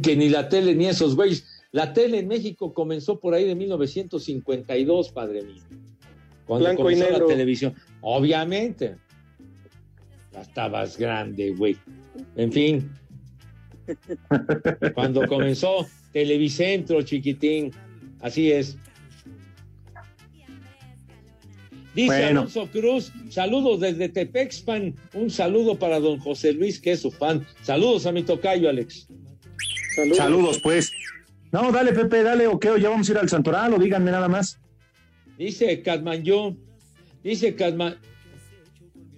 Que 0.01 0.15
ni 0.15 0.29
la 0.29 0.47
tele 0.47 0.75
ni 0.75 0.87
esos 0.87 1.15
güeyes. 1.15 1.45
La 1.71 1.91
tele 1.93 2.19
en 2.19 2.27
México 2.27 2.73
comenzó 2.73 3.19
por 3.19 3.33
ahí 3.33 3.45
de 3.45 3.55
1952, 3.55 5.11
padre 5.11 5.41
mío. 5.41 5.63
Cuando 6.45 6.65
Blanco 6.65 6.81
y 6.81 6.93
comenzó 6.93 7.03
negro. 7.05 7.27
la 7.27 7.33
televisión. 7.33 7.75
Obviamente. 8.01 8.97
Ya 10.33 10.41
estabas 10.41 10.97
grande, 10.97 11.51
güey. 11.51 11.77
En 12.35 12.51
fin. 12.51 12.91
Cuando 14.93 15.27
comenzó 15.27 15.87
Televicentro, 16.11 17.01
chiquitín. 17.01 17.71
Así 18.21 18.51
es. 18.51 18.77
Dice 21.93 22.07
Bueno. 22.07 22.41
Alonso 22.41 22.67
Cruz, 22.71 23.11
saludos 23.29 23.79
desde 23.79 24.09
Tepexpan, 24.09 24.95
un 25.13 25.29
saludo 25.29 25.77
para 25.77 25.99
don 25.99 26.17
José 26.17 26.53
Luis, 26.53 26.79
que 26.79 26.93
es 26.93 27.01
su 27.01 27.11
fan. 27.11 27.45
Saludos 27.61 28.07
a 28.07 28.11
mi 28.11 28.23
tocayo, 28.23 28.67
Alex. 28.67 29.07
Saludos, 30.15 30.59
pues. 30.63 30.91
No, 31.51 31.71
dale, 31.71 31.93
Pepe, 31.93 32.23
dale, 32.23 32.47
o 32.47 32.59
qué, 32.59 32.71
o 32.71 32.77
ya 32.77 32.89
vamos 32.89 33.07
a 33.07 33.11
ir 33.11 33.17
al 33.19 33.29
Santoral, 33.29 33.73
o 33.73 33.77
díganme 33.77 34.09
nada 34.09 34.27
más. 34.27 34.59
Dice 35.37 35.83
Katmanyu, 35.83 36.57
dice 37.23 37.53
Katma, 37.53 37.95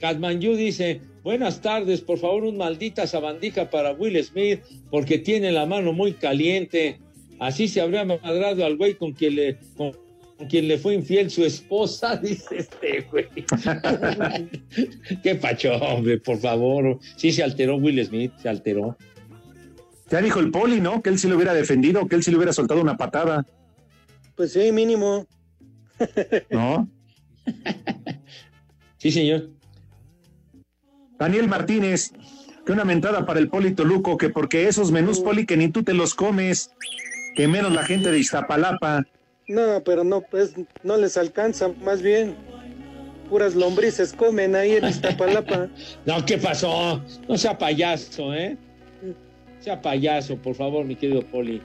Katmanyu 0.05 0.55
dice, 0.55 1.01
buenas 1.23 1.61
tardes, 1.61 1.99
por 1.99 2.19
favor, 2.19 2.43
un 2.43 2.57
maldita 2.57 3.07
sabandija 3.07 3.71
para 3.71 3.91
Will 3.93 4.23
Smith, 4.23 4.59
porque 4.91 5.17
tiene 5.17 5.51
la 5.51 5.65
mano 5.65 5.93
muy 5.93 6.13
caliente. 6.13 6.99
Así 7.39 7.67
se 7.67 7.81
habría 7.81 8.05
madrado 8.05 8.63
al 8.67 8.77
güey 8.77 8.93
con 8.93 9.13
quien 9.13 9.35
le, 9.35 9.57
con, 9.75 9.93
con 10.37 10.47
quien 10.47 10.67
le 10.67 10.77
fue 10.77 10.93
infiel 10.93 11.31
su 11.31 11.43
esposa, 11.43 12.17
dice 12.23 12.57
este 12.59 13.07
güey. 13.09 13.25
Qué 15.23 15.33
pacho, 15.33 15.73
hombre, 15.77 16.19
por 16.19 16.37
favor. 16.37 16.99
Sí 17.15 17.31
se 17.31 17.41
alteró 17.41 17.77
Will 17.77 18.05
Smith, 18.05 18.31
se 18.39 18.47
alteró. 18.47 18.95
Ya 20.11 20.21
dijo 20.21 20.39
el 20.39 20.51
poli, 20.51 20.81
¿no? 20.81 21.01
Que 21.01 21.09
él 21.09 21.17
sí 21.17 21.27
lo 21.27 21.35
hubiera 21.35 21.55
defendido, 21.55 22.07
que 22.07 22.15
él 22.15 22.21
sí 22.21 22.29
le 22.29 22.37
hubiera 22.37 22.53
soltado 22.53 22.79
una 22.79 22.95
patada, 22.95 23.43
Pues 24.35 24.53
sí, 24.53 24.71
mínimo. 24.71 25.25
¿no? 26.51 26.87
Sí, 28.99 29.09
señor. 29.11 29.55
Daniel 31.17 31.47
Martínez, 31.47 32.11
que 32.65 32.71
una 32.71 32.85
mentada 32.85 33.25
para 33.25 33.39
el 33.39 33.47
poli 33.49 33.73
Toluco, 33.73 34.17
que 34.17 34.29
porque 34.29 34.67
esos 34.67 34.91
menús 34.91 35.19
poli 35.19 35.45
que 35.45 35.57
ni 35.57 35.69
tú 35.69 35.83
te 35.83 35.93
los 35.93 36.13
comes, 36.13 36.71
que 37.35 37.47
menos 37.47 37.73
la 37.73 37.83
gente 37.83 38.11
de 38.11 38.19
Iztapalapa. 38.19 39.05
No, 39.47 39.83
pero 39.83 40.03
no, 40.03 40.21
pues 40.21 40.53
no 40.83 40.97
les 40.97 41.17
alcanza, 41.17 41.69
más 41.83 42.01
bien. 42.01 42.35
Puras 43.29 43.55
lombrices 43.55 44.13
comen 44.13 44.55
ahí 44.55 44.73
en 44.73 44.85
Iztapalapa. 44.85 45.67
No, 46.05 46.23
¿qué 46.25 46.37
pasó? 46.37 47.01
No 47.27 47.37
sea 47.37 47.57
payaso, 47.57 48.33
¿eh? 48.33 48.57
Sea 49.59 49.81
payaso, 49.81 50.35
por 50.37 50.55
favor, 50.55 50.85
mi 50.85 50.95
querido 50.95 51.21
Poli. 51.23 51.61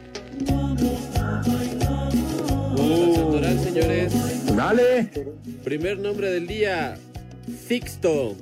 Señores. 3.63 4.57
Dale. 4.57 5.11
Primer 5.65 5.99
nombre 5.99 6.31
del 6.31 6.47
día, 6.47 6.97
Sixto. 7.67 8.37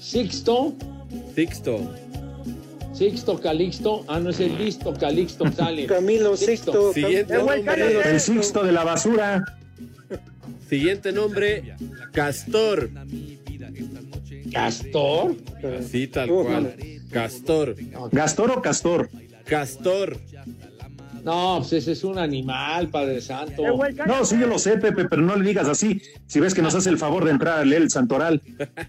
¿Sixto? 0.00 0.74
Sixto. 1.34 1.94
Sixto 2.94 3.38
Calixto. 3.38 4.04
Ah, 4.08 4.18
no 4.20 4.30
es 4.30 4.40
el 4.40 4.56
listo, 4.56 4.94
Calixto 4.94 5.50
sale. 5.52 5.86
Camilo 5.86 6.36
Sixto. 6.36 6.92
Siguiente 6.92 7.36
nombre. 7.36 8.10
El 8.10 8.20
Sixto 8.20 8.64
de 8.64 8.72
la 8.72 8.84
basura. 8.84 9.44
Siguiente 10.68 11.12
nombre, 11.12 11.76
Castor. 12.12 12.90
¿Castor? 14.52 15.36
Sí, 15.88 16.08
tal 16.08 16.28
cual. 16.28 16.74
Castor. 17.10 17.76
¿Gastor 18.10 18.50
o 18.50 18.62
Castor? 18.62 19.10
Castor. 19.44 20.18
No, 21.26 21.56
pues 21.58 21.72
ese 21.72 21.90
es 21.90 22.04
un 22.04 22.18
animal, 22.18 22.88
Padre 22.88 23.20
Santo. 23.20 23.60
No, 24.06 24.24
sí, 24.24 24.38
yo 24.38 24.46
lo 24.46 24.60
sé, 24.60 24.78
Pepe, 24.78 25.06
pero 25.06 25.22
no 25.22 25.34
le 25.34 25.44
digas 25.44 25.66
así. 25.66 26.00
Si 26.28 26.38
ves 26.38 26.54
que 26.54 26.62
nos 26.62 26.72
hace 26.76 26.88
el 26.88 26.98
favor 26.98 27.24
de 27.24 27.32
entrar 27.32 27.58
a 27.58 27.64
leer 27.64 27.82
el 27.82 27.90
Santoral. 27.90 28.40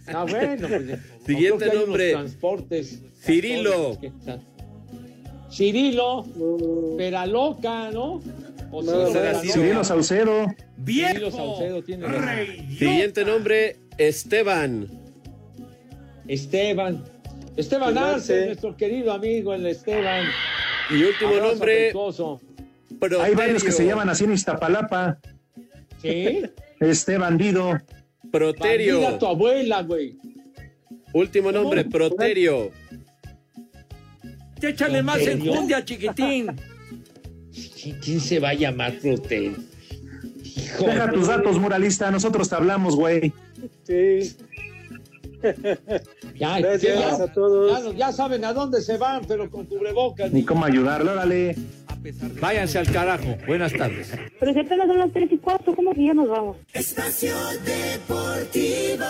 Ah, 0.06 0.24
bueno. 0.30 0.68
pues, 0.68 1.00
Siguiente 1.26 1.74
nombre. 1.74 2.12
Transportes. 2.12 3.02
Cirilo. 3.24 3.98
transportes 3.98 4.40
que- 5.50 5.52
Cirilo. 5.52 6.26
Peraloca, 6.96 7.90
¿no? 7.90 8.22
O 8.72 8.84
No, 8.84 8.92
Cirilo 8.92 9.04
no, 9.08 9.14
Peraloca. 9.14 9.48
Cirilo 9.54 9.84
Saucedo. 9.84 10.46
Cirilo 10.86 11.32
Saucedo 11.32 11.84
tiene 11.84 12.06
razón. 12.06 12.68
Siguiente 12.78 13.26
nombre, 13.26 13.78
Esteban. 13.98 14.88
Esteban. 16.28 17.04
Esteban. 17.56 17.98
Arce, 17.98 18.46
nuestro 18.46 18.78
querido 18.78 19.12
amigo, 19.12 19.56
el 19.56 19.66
Esteban. 19.66 20.28
Y 20.90 21.04
último 21.04 21.30
Abrazo 21.32 21.50
nombre. 21.52 21.94
Hay 23.22 23.36
varios 23.36 23.64
que 23.64 23.72
se 23.72 23.86
llaman 23.86 24.10
así 24.10 24.24
en 24.24 24.34
Iztapalapa. 24.34 25.20
Sí. 26.02 26.44
Este 26.80 27.18
bandido. 27.18 27.80
Proterio. 28.32 29.00
Bandida 29.02 29.20
tu 29.20 29.26
abuela, 29.28 29.82
güey. 29.84 30.18
Último 31.14 31.52
nombre, 31.52 31.84
¿Cómo? 31.84 31.92
Proterio. 31.92 32.72
Échale 34.62 35.04
más 35.04 35.20
enjundia, 35.20 35.84
chiquitín. 35.86 36.48
¿Quién- 37.82 38.00
¿Quién 38.00 38.20
se 38.20 38.40
va 38.40 38.50
a 38.50 38.54
llamar 38.54 38.94
Proterio? 39.00 39.56
Hijo 40.44 40.86
Deja 40.86 41.08
de- 41.08 41.14
tus 41.14 41.28
datos, 41.28 41.60
muralista. 41.60 42.12
Nosotros 42.12 42.50
te 42.50 42.56
hablamos, 42.56 42.96
güey. 42.96 43.34
Sí. 43.86 44.36
Ya, 46.36 46.60
Gracias 46.60 47.00
ya- 47.18 47.24
a 47.24 47.34
todos. 47.34 47.96
ya 47.96 48.12
saben 48.12 48.44
a 48.46 48.54
dónde 48.54 48.82
se 48.82 48.98
van, 48.98 49.24
pero 49.28 49.50
con 49.50 49.66
cubrebocas. 49.66 50.32
Ni 50.32 50.44
cómo 50.44 50.66
ayudarle, 50.66 51.12
órale. 51.12 51.56
Váyanse 52.40 52.80
al 52.80 52.92
carajo. 52.92 53.36
Buenas 53.48 53.74
tardes. 53.74 54.12
Pero 54.40 54.54
si 54.54 54.60
apenas 54.60 54.88
son 54.88 54.98
las 55.00 55.12
tres 55.12 55.32
y 55.32 55.38
cuarto, 55.38 55.76
¿cómo 55.76 55.94
que 55.94 56.06
ya 56.06 56.14
nos 56.14 56.30
vamos? 56.30 56.58
Espacio 56.74 57.36
Deportivo. 57.66 59.06